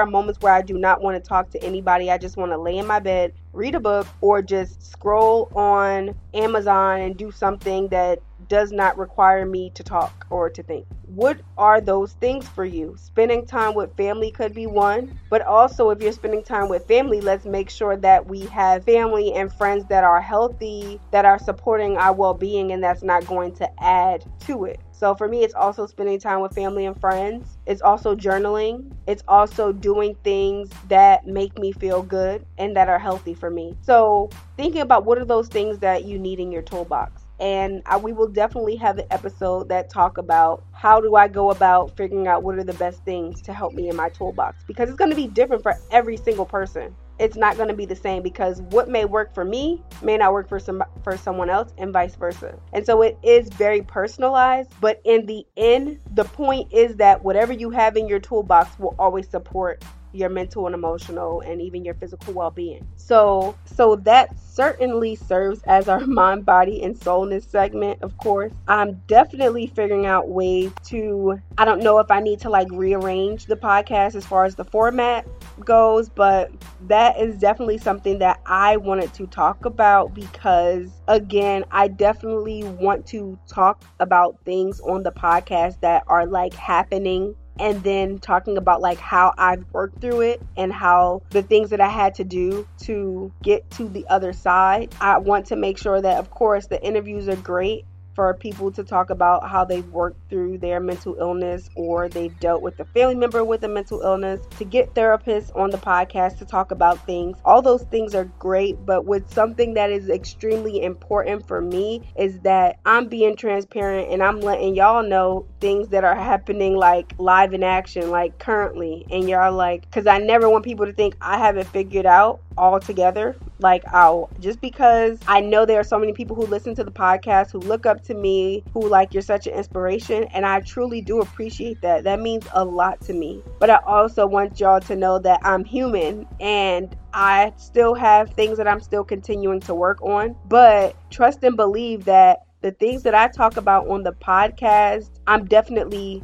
are 0.00 0.06
moments 0.06 0.40
where 0.40 0.52
I 0.52 0.62
do 0.62 0.76
not 0.76 1.00
want 1.00 1.22
to 1.22 1.28
talk 1.28 1.50
to 1.50 1.62
anybody. 1.62 2.10
I 2.10 2.18
just 2.18 2.36
want 2.36 2.50
to 2.50 2.58
lay 2.58 2.78
in 2.78 2.86
my 2.86 2.98
bed, 2.98 3.32
read 3.52 3.74
a 3.76 3.80
book, 3.80 4.06
or 4.20 4.42
just 4.42 4.82
scroll 4.82 5.50
on 5.54 6.14
Amazon 6.34 7.00
and 7.00 7.16
do 7.16 7.30
something 7.30 7.88
that 7.88 8.20
does 8.50 8.72
not 8.72 8.98
require 8.98 9.46
me 9.46 9.70
to 9.70 9.84
talk 9.84 10.26
or 10.28 10.50
to 10.50 10.62
think. 10.64 10.84
What 11.06 11.40
are 11.56 11.80
those 11.80 12.14
things 12.14 12.48
for 12.48 12.64
you? 12.64 12.96
Spending 12.98 13.46
time 13.46 13.74
with 13.74 13.96
family 13.96 14.32
could 14.32 14.52
be 14.52 14.66
one, 14.66 15.16
but 15.30 15.42
also 15.42 15.90
if 15.90 16.02
you're 16.02 16.10
spending 16.10 16.42
time 16.42 16.68
with 16.68 16.86
family, 16.86 17.20
let's 17.20 17.44
make 17.44 17.70
sure 17.70 17.96
that 17.98 18.26
we 18.26 18.40
have 18.46 18.84
family 18.84 19.34
and 19.34 19.52
friends 19.52 19.84
that 19.86 20.02
are 20.02 20.20
healthy, 20.20 21.00
that 21.12 21.24
are 21.24 21.38
supporting 21.38 21.96
our 21.96 22.12
well 22.12 22.34
being, 22.34 22.72
and 22.72 22.82
that's 22.82 23.04
not 23.04 23.24
going 23.26 23.54
to 23.54 23.82
add 23.82 24.24
to 24.40 24.64
it. 24.64 24.80
So 24.90 25.14
for 25.14 25.28
me, 25.28 25.44
it's 25.44 25.54
also 25.54 25.86
spending 25.86 26.18
time 26.18 26.40
with 26.40 26.52
family 26.52 26.86
and 26.86 27.00
friends. 27.00 27.56
It's 27.66 27.80
also 27.80 28.14
journaling. 28.14 28.92
It's 29.06 29.22
also 29.28 29.72
doing 29.72 30.16
things 30.24 30.70
that 30.88 31.26
make 31.26 31.56
me 31.56 31.72
feel 31.72 32.02
good 32.02 32.44
and 32.58 32.76
that 32.76 32.88
are 32.88 32.98
healthy 32.98 33.32
for 33.32 33.48
me. 33.48 33.76
So 33.80 34.28
thinking 34.56 34.82
about 34.82 35.06
what 35.06 35.18
are 35.18 35.24
those 35.24 35.48
things 35.48 35.78
that 35.78 36.04
you 36.04 36.18
need 36.18 36.38
in 36.38 36.52
your 36.52 36.62
toolbox 36.62 37.19
and 37.40 37.82
I, 37.86 37.96
we 37.96 38.12
will 38.12 38.28
definitely 38.28 38.76
have 38.76 38.98
an 38.98 39.06
episode 39.10 39.68
that 39.70 39.90
talk 39.90 40.18
about 40.18 40.62
how 40.72 41.00
do 41.00 41.16
I 41.16 41.26
go 41.28 41.50
about 41.50 41.96
figuring 41.96 42.28
out 42.28 42.42
what 42.42 42.56
are 42.56 42.64
the 42.64 42.74
best 42.74 43.04
things 43.04 43.40
to 43.42 43.52
help 43.52 43.72
me 43.72 43.88
in 43.88 43.96
my 43.96 44.10
toolbox 44.10 44.62
because 44.64 44.88
it's 44.88 44.98
going 44.98 45.10
to 45.10 45.16
be 45.16 45.26
different 45.26 45.62
for 45.62 45.74
every 45.90 46.16
single 46.16 46.46
person 46.46 46.94
it's 47.20 47.36
not 47.36 47.56
going 47.56 47.68
to 47.68 47.74
be 47.74 47.84
the 47.84 47.94
same 47.94 48.22
because 48.22 48.62
what 48.70 48.88
may 48.88 49.04
work 49.04 49.34
for 49.34 49.44
me 49.44 49.82
may 50.02 50.16
not 50.16 50.32
work 50.32 50.48
for 50.48 50.58
some 50.58 50.82
for 51.04 51.18
someone 51.18 51.50
else 51.50 51.70
and 51.76 51.92
vice 51.92 52.14
versa. 52.14 52.58
And 52.72 52.84
so 52.84 53.02
it 53.02 53.18
is 53.22 53.50
very 53.50 53.82
personalized, 53.82 54.72
but 54.80 55.02
in 55.04 55.26
the 55.26 55.46
end, 55.58 56.00
the 56.14 56.24
point 56.24 56.72
is 56.72 56.96
that 56.96 57.22
whatever 57.22 57.52
you 57.52 57.68
have 57.70 57.98
in 57.98 58.08
your 58.08 58.20
toolbox 58.20 58.78
will 58.78 58.94
always 58.98 59.28
support 59.28 59.84
your 60.12 60.28
mental 60.28 60.66
and 60.66 60.74
emotional 60.74 61.40
and 61.40 61.60
even 61.60 61.84
your 61.84 61.94
physical 61.94 62.32
well-being. 62.32 62.86
So 62.96 63.54
so 63.64 63.96
that 63.96 64.38
certainly 64.38 65.16
serves 65.16 65.62
as 65.64 65.88
our 65.88 66.00
mind, 66.06 66.44
body 66.44 66.82
and 66.82 66.96
soulness 66.96 67.44
segment, 67.44 68.02
of 68.02 68.16
course. 68.18 68.52
I'm 68.68 69.02
definitely 69.06 69.66
figuring 69.68 70.06
out 70.06 70.28
ways 70.28 70.72
to 70.86 71.40
I 71.58 71.64
don't 71.64 71.82
know 71.82 71.98
if 71.98 72.10
I 72.10 72.20
need 72.20 72.40
to 72.40 72.50
like 72.50 72.68
rearrange 72.70 73.46
the 73.46 73.56
podcast 73.56 74.14
as 74.14 74.24
far 74.26 74.44
as 74.44 74.54
the 74.54 74.64
format 74.64 75.26
goes, 75.64 76.08
but 76.08 76.50
that 76.88 77.18
is 77.18 77.36
definitely 77.38 77.78
something 77.78 78.18
that 78.18 78.40
I 78.46 78.76
wanted 78.76 79.12
to 79.14 79.26
talk 79.26 79.64
about 79.64 80.14
because 80.14 80.90
again, 81.08 81.64
I 81.70 81.88
definitely 81.88 82.64
want 82.64 83.06
to 83.08 83.38
talk 83.46 83.82
about 83.98 84.36
things 84.44 84.80
on 84.80 85.02
the 85.02 85.12
podcast 85.12 85.80
that 85.80 86.04
are 86.06 86.26
like 86.26 86.54
happening 86.54 87.34
and 87.58 87.82
then 87.82 88.18
talking 88.18 88.56
about 88.56 88.80
like 88.80 88.98
how 88.98 89.32
I've 89.36 89.64
worked 89.72 90.00
through 90.00 90.22
it 90.22 90.42
and 90.56 90.72
how 90.72 91.22
the 91.30 91.42
things 91.42 91.70
that 91.70 91.80
I 91.80 91.88
had 91.88 92.14
to 92.16 92.24
do 92.24 92.66
to 92.82 93.32
get 93.42 93.70
to 93.72 93.88
the 93.88 94.06
other 94.08 94.32
side. 94.32 94.94
I 95.00 95.18
want 95.18 95.46
to 95.46 95.56
make 95.56 95.78
sure 95.78 96.00
that, 96.00 96.18
of 96.18 96.30
course, 96.30 96.66
the 96.66 96.82
interviews 96.82 97.28
are 97.28 97.36
great 97.36 97.84
for 98.14 98.34
people 98.34 98.70
to 98.72 98.84
talk 98.84 99.10
about 99.10 99.48
how 99.48 99.64
they've 99.64 99.88
worked 99.88 100.28
through 100.28 100.58
their 100.58 100.80
mental 100.80 101.16
illness 101.18 101.70
or 101.76 102.08
they've 102.08 102.38
dealt 102.40 102.62
with 102.62 102.78
a 102.80 102.84
family 102.86 103.14
member 103.14 103.44
with 103.44 103.62
a 103.64 103.68
mental 103.68 104.00
illness, 104.02 104.40
to 104.58 104.64
get 104.64 104.94
therapists 104.94 105.54
on 105.56 105.70
the 105.70 105.78
podcast 105.78 106.38
to 106.38 106.44
talk 106.44 106.70
about 106.70 107.04
things. 107.06 107.36
All 107.44 107.62
those 107.62 107.82
things 107.84 108.14
are 108.14 108.24
great, 108.38 108.84
but 108.84 109.04
with 109.04 109.32
something 109.32 109.74
that 109.74 109.90
is 109.90 110.08
extremely 110.08 110.82
important 110.82 111.46
for 111.46 111.60
me 111.60 112.02
is 112.16 112.38
that 112.40 112.78
I'm 112.84 113.08
being 113.08 113.36
transparent 113.36 114.10
and 114.10 114.22
I'm 114.22 114.40
letting 114.40 114.74
y'all 114.74 115.02
know 115.02 115.46
things 115.60 115.88
that 115.88 116.04
are 116.04 116.16
happening 116.16 116.76
like 116.76 117.14
live 117.18 117.54
in 117.54 117.62
action, 117.62 118.10
like 118.10 118.38
currently. 118.38 119.06
And 119.10 119.28
y'all 119.28 119.52
like, 119.52 119.82
because 119.82 120.06
I 120.06 120.18
never 120.18 120.48
want 120.48 120.64
people 120.64 120.86
to 120.86 120.92
think 120.92 121.16
I 121.20 121.38
haven't 121.38 121.68
figured 121.68 122.06
out 122.06 122.40
all 122.56 122.80
together. 122.80 123.36
Like, 123.60 123.84
I'll 123.92 124.30
just 124.40 124.60
because 124.60 125.18
I 125.26 125.40
know 125.40 125.66
there 125.66 125.78
are 125.78 125.84
so 125.84 125.98
many 125.98 126.12
people 126.12 126.34
who 126.34 126.46
listen 126.46 126.74
to 126.76 126.84
the 126.84 126.90
podcast 126.90 127.50
who 127.52 127.58
look 127.58 127.86
up 127.86 128.02
to 128.04 128.14
me, 128.14 128.64
who 128.72 128.88
like 128.88 129.12
you're 129.12 129.22
such 129.22 129.46
an 129.46 129.54
inspiration, 129.54 130.24
and 130.32 130.46
I 130.46 130.60
truly 130.60 131.02
do 131.02 131.20
appreciate 131.20 131.80
that. 131.82 132.04
That 132.04 132.20
means 132.20 132.46
a 132.52 132.64
lot 132.64 133.00
to 133.02 133.12
me. 133.12 133.42
But 133.58 133.70
I 133.70 133.80
also 133.86 134.26
want 134.26 134.58
y'all 134.60 134.80
to 134.80 134.96
know 134.96 135.18
that 135.18 135.40
I'm 135.44 135.64
human 135.64 136.26
and 136.40 136.96
I 137.12 137.52
still 137.56 137.94
have 137.94 138.30
things 138.30 138.56
that 138.58 138.66
I'm 138.66 138.80
still 138.80 139.04
continuing 139.04 139.60
to 139.60 139.74
work 139.74 140.00
on. 140.02 140.36
But 140.48 140.96
trust 141.10 141.42
and 141.44 141.56
believe 141.56 142.04
that 142.06 142.46
the 142.62 142.72
things 142.72 143.02
that 143.02 143.14
I 143.14 143.28
talk 143.28 143.56
about 143.56 143.88
on 143.88 144.02
the 144.02 144.12
podcast, 144.12 145.10
I'm 145.26 145.44
definitely, 145.44 146.22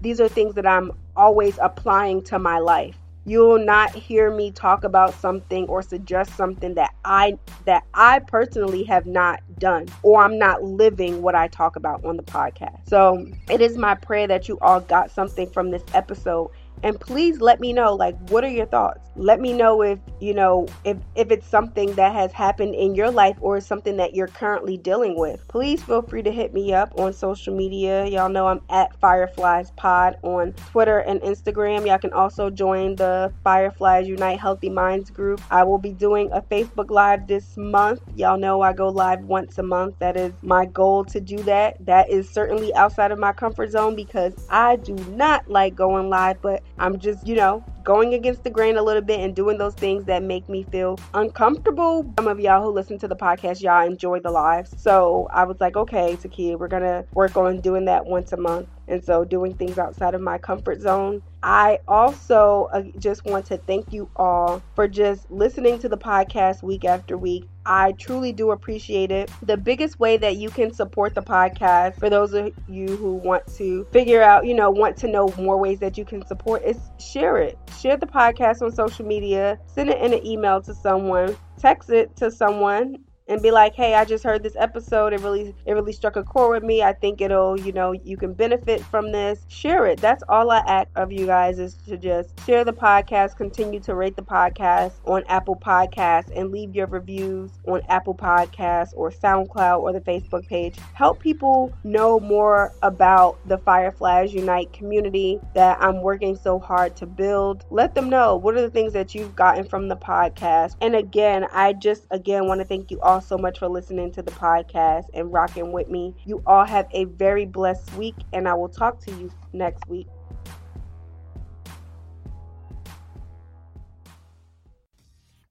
these 0.00 0.20
are 0.20 0.28
things 0.28 0.54
that 0.54 0.66
I'm 0.66 0.92
always 1.16 1.58
applying 1.60 2.22
to 2.24 2.38
my 2.38 2.58
life 2.58 2.96
you'll 3.26 3.58
not 3.58 3.94
hear 3.94 4.30
me 4.34 4.52
talk 4.52 4.84
about 4.84 5.12
something 5.14 5.66
or 5.68 5.82
suggest 5.82 6.34
something 6.36 6.74
that 6.74 6.94
I 7.04 7.38
that 7.66 7.84
I 7.92 8.20
personally 8.20 8.84
have 8.84 9.04
not 9.04 9.40
done 9.58 9.86
or 10.02 10.22
I'm 10.22 10.38
not 10.38 10.62
living 10.62 11.20
what 11.22 11.34
I 11.34 11.48
talk 11.48 11.76
about 11.76 12.04
on 12.04 12.16
the 12.16 12.22
podcast. 12.22 12.88
So, 12.88 13.26
it 13.50 13.60
is 13.60 13.76
my 13.76 13.94
prayer 13.96 14.28
that 14.28 14.48
you 14.48 14.58
all 14.60 14.80
got 14.80 15.10
something 15.10 15.50
from 15.50 15.70
this 15.70 15.82
episode 15.92 16.50
and 16.82 16.98
please 17.00 17.40
let 17.40 17.60
me 17.60 17.72
know 17.72 17.94
like 17.94 18.16
what 18.30 18.44
are 18.44 18.50
your 18.50 18.66
thoughts? 18.66 19.00
Let 19.16 19.40
me 19.40 19.52
know 19.52 19.82
if 19.82 19.98
you 20.20 20.34
know 20.34 20.66
if 20.84 20.98
if 21.14 21.30
it's 21.30 21.46
something 21.46 21.94
that 21.94 22.12
has 22.12 22.32
happened 22.32 22.74
in 22.74 22.94
your 22.94 23.10
life 23.10 23.36
or 23.40 23.60
something 23.60 23.96
that 23.96 24.14
you're 24.14 24.28
currently 24.28 24.76
dealing 24.76 25.18
with. 25.18 25.46
Please 25.48 25.82
feel 25.82 26.02
free 26.02 26.22
to 26.22 26.30
hit 26.30 26.52
me 26.52 26.74
up 26.74 26.98
on 26.98 27.12
social 27.12 27.56
media. 27.56 28.06
Y'all 28.06 28.28
know 28.28 28.46
i'm 28.46 28.60
at 28.70 28.98
fireflies 29.00 29.70
pod 29.72 30.16
on 30.22 30.52
twitter 30.52 30.98
and 30.98 31.20
instagram. 31.22 31.86
Y'all 31.86 31.98
can 31.98 32.12
also 32.12 32.50
join 32.50 32.96
the 32.96 33.32
fireflies 33.42 34.06
unite 34.06 34.38
healthy 34.38 34.68
minds 34.68 35.10
group. 35.10 35.40
I 35.50 35.64
will 35.64 35.78
be 35.78 35.92
doing 35.92 36.30
a 36.32 36.42
facebook 36.42 36.90
live 36.90 37.26
this 37.26 37.56
month. 37.56 38.00
Y'all 38.16 38.38
know 38.38 38.60
i 38.60 38.72
go 38.72 38.88
live 38.88 39.24
once 39.24 39.58
a 39.58 39.62
month. 39.62 39.98
That 39.98 40.16
is 40.16 40.32
my 40.42 40.66
goal 40.66 41.04
to 41.06 41.20
do 41.20 41.38
that. 41.44 41.84
That 41.86 42.10
is 42.10 42.28
certainly 42.28 42.74
outside 42.74 43.12
of 43.12 43.18
my 43.18 43.32
comfort 43.32 43.70
zone 43.70 43.96
because 43.96 44.34
i 44.50 44.76
do 44.76 44.94
not 45.10 45.48
like 45.48 45.74
going 45.74 46.10
live 46.10 46.40
but 46.42 46.62
I'm 46.78 46.98
just, 46.98 47.26
you 47.26 47.34
know, 47.34 47.64
going 47.84 48.14
against 48.14 48.44
the 48.44 48.50
grain 48.50 48.76
a 48.76 48.82
little 48.82 49.02
bit 49.02 49.20
and 49.20 49.34
doing 49.34 49.58
those 49.58 49.74
things 49.74 50.04
that 50.04 50.22
make 50.22 50.48
me 50.48 50.64
feel 50.64 50.98
uncomfortable. 51.14 52.12
Some 52.18 52.28
of 52.28 52.38
y'all 52.40 52.62
who 52.62 52.70
listen 52.70 52.98
to 52.98 53.08
the 53.08 53.16
podcast, 53.16 53.62
y'all 53.62 53.86
enjoy 53.86 54.20
the 54.20 54.30
lives. 54.30 54.74
So 54.80 55.28
I 55.32 55.44
was 55.44 55.56
like, 55.60 55.76
okay, 55.76 56.16
Takia, 56.16 56.58
we're 56.58 56.68
going 56.68 56.82
to 56.82 57.04
work 57.14 57.36
on 57.36 57.60
doing 57.60 57.86
that 57.86 58.04
once 58.06 58.32
a 58.32 58.36
month. 58.36 58.68
And 58.88 59.04
so 59.04 59.24
doing 59.24 59.54
things 59.54 59.78
outside 59.78 60.14
of 60.14 60.20
my 60.20 60.38
comfort 60.38 60.80
zone. 60.80 61.22
I 61.42 61.80
also 61.86 62.68
uh, 62.72 62.82
just 62.98 63.24
want 63.24 63.46
to 63.46 63.56
thank 63.56 63.92
you 63.92 64.08
all 64.16 64.62
for 64.74 64.88
just 64.88 65.30
listening 65.30 65.78
to 65.80 65.88
the 65.88 65.98
podcast 65.98 66.62
week 66.62 66.84
after 66.84 67.16
week. 67.16 67.46
I 67.64 67.92
truly 67.92 68.32
do 68.32 68.52
appreciate 68.52 69.10
it. 69.10 69.30
The 69.42 69.56
biggest 69.56 69.98
way 69.98 70.16
that 70.18 70.36
you 70.36 70.50
can 70.50 70.72
support 70.72 71.14
the 71.14 71.22
podcast, 71.22 71.98
for 71.98 72.08
those 72.08 72.32
of 72.32 72.52
you 72.68 72.86
who 72.86 73.14
want 73.14 73.46
to 73.56 73.84
figure 73.92 74.22
out, 74.22 74.46
you 74.46 74.54
know, 74.54 74.70
want 74.70 74.96
to 74.98 75.08
know 75.08 75.32
more 75.38 75.56
ways 75.56 75.80
that 75.80 75.98
you 75.98 76.04
can 76.04 76.24
support, 76.26 76.62
is 76.64 76.78
share 76.98 77.38
it. 77.38 77.58
Share 77.78 77.96
the 77.96 78.06
podcast 78.06 78.62
on 78.62 78.72
social 78.72 79.04
media, 79.04 79.58
send 79.66 79.90
it 79.90 80.00
in 80.00 80.12
an 80.12 80.24
email 80.24 80.62
to 80.62 80.74
someone, 80.74 81.36
text 81.58 81.90
it 81.90 82.14
to 82.16 82.30
someone, 82.30 82.98
and 83.28 83.42
be 83.42 83.50
like, 83.50 83.74
"Hey, 83.74 83.94
I 83.94 84.04
just 84.04 84.24
heard 84.24 84.42
this 84.42 84.56
episode. 84.56 85.12
It 85.12 85.20
really 85.20 85.54
it 85.64 85.72
really 85.72 85.92
struck 85.92 86.16
a 86.16 86.22
chord 86.22 86.62
with 86.62 86.62
me. 86.62 86.82
I 86.82 86.92
think 86.92 87.20
it'll, 87.20 87.58
you 87.58 87.72
know, 87.72 87.92
you 87.92 88.16
can 88.16 88.32
benefit 88.32 88.82
from 88.84 89.12
this. 89.12 89.44
Share 89.48 89.86
it. 89.86 90.00
That's 90.00 90.22
all 90.28 90.50
I 90.50 90.58
ask 90.58 90.88
of 90.96 91.12
you 91.12 91.26
guys 91.26 91.58
is 91.58 91.74
to 91.88 91.96
just 91.96 92.38
share 92.46 92.64
the 92.64 92.72
podcast, 92.72 93.36
continue 93.36 93.80
to 93.80 93.94
rate 93.94 94.16
the 94.16 94.22
podcast 94.22 94.92
on 95.04 95.24
Apple 95.28 95.56
Podcasts 95.56 96.30
and 96.34 96.50
leave 96.50 96.74
your 96.74 96.86
reviews 96.86 97.50
on 97.66 97.82
Apple 97.88 98.14
Podcasts 98.14 98.92
or 98.94 99.10
SoundCloud 99.10 99.80
or 99.80 99.92
the 99.92 100.00
Facebook 100.00 100.46
page. 100.46 100.76
Help 100.94 101.20
people 101.20 101.72
know 101.84 102.20
more 102.20 102.72
about 102.82 103.38
the 103.48 103.58
Fireflies 103.58 104.32
Unite 104.32 104.72
community 104.72 105.40
that 105.54 105.78
I'm 105.80 106.02
working 106.02 106.36
so 106.36 106.58
hard 106.58 106.96
to 106.96 107.06
build. 107.06 107.64
Let 107.70 107.94
them 107.94 108.08
know 108.08 108.36
what 108.36 108.54
are 108.56 108.60
the 108.60 108.70
things 108.70 108.92
that 108.92 109.14
you've 109.14 109.34
gotten 109.34 109.64
from 109.64 109.88
the 109.88 109.96
podcast. 109.96 110.76
And 110.80 110.94
again, 110.94 111.46
I 111.52 111.72
just 111.72 112.06
again 112.10 112.46
want 112.46 112.60
to 112.60 112.64
thank 112.64 112.90
you 112.90 113.00
all 113.00 113.15
all 113.16 113.22
so 113.22 113.38
much 113.38 113.58
for 113.58 113.68
listening 113.68 114.12
to 114.12 114.20
the 114.20 114.30
podcast 114.32 115.06
and 115.14 115.32
rocking 115.32 115.72
with 115.72 115.88
me. 115.88 116.14
You 116.26 116.42
all 116.46 116.66
have 116.66 116.86
a 116.92 117.04
very 117.04 117.46
blessed 117.46 117.94
week, 117.94 118.14
and 118.34 118.46
I 118.46 118.52
will 118.52 118.68
talk 118.68 119.00
to 119.06 119.10
you 119.12 119.32
next 119.54 119.88
week. 119.88 120.06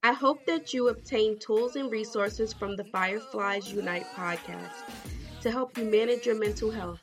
I 0.04 0.14
hope 0.14 0.46
that 0.46 0.76
you 0.76 0.90
obtain 0.90 1.40
tools 1.40 1.76
and 1.76 1.92
resources 1.92 2.54
from 2.54 2.76
the 2.76 2.84
Fireflies 2.84 3.74
Unite 3.74 4.06
podcast 4.16 4.84
to 5.42 5.50
help 5.50 5.76
you 5.76 5.86
manage 5.86 6.28
your 6.28 6.36
mental 6.36 6.70
health. 6.70 7.02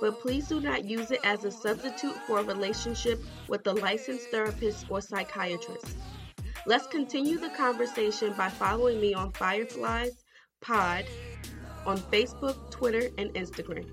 But 0.00 0.20
please 0.20 0.48
do 0.48 0.58
not 0.58 0.86
use 0.86 1.10
it 1.10 1.20
as 1.22 1.44
a 1.44 1.50
substitute 1.50 2.16
for 2.26 2.38
a 2.38 2.44
relationship 2.44 3.22
with 3.48 3.66
a 3.66 3.74
licensed 3.74 4.30
therapist 4.30 4.86
or 4.88 5.02
psychiatrist. 5.02 5.98
Let's 6.68 6.86
continue 6.86 7.38
the 7.38 7.48
conversation 7.48 8.34
by 8.34 8.50
following 8.50 9.00
me 9.00 9.14
on 9.14 9.32
Fireflies 9.32 10.22
Pod 10.60 11.06
on 11.86 11.96
Facebook, 11.96 12.70
Twitter, 12.70 13.08
and 13.16 13.32
Instagram. 13.32 13.86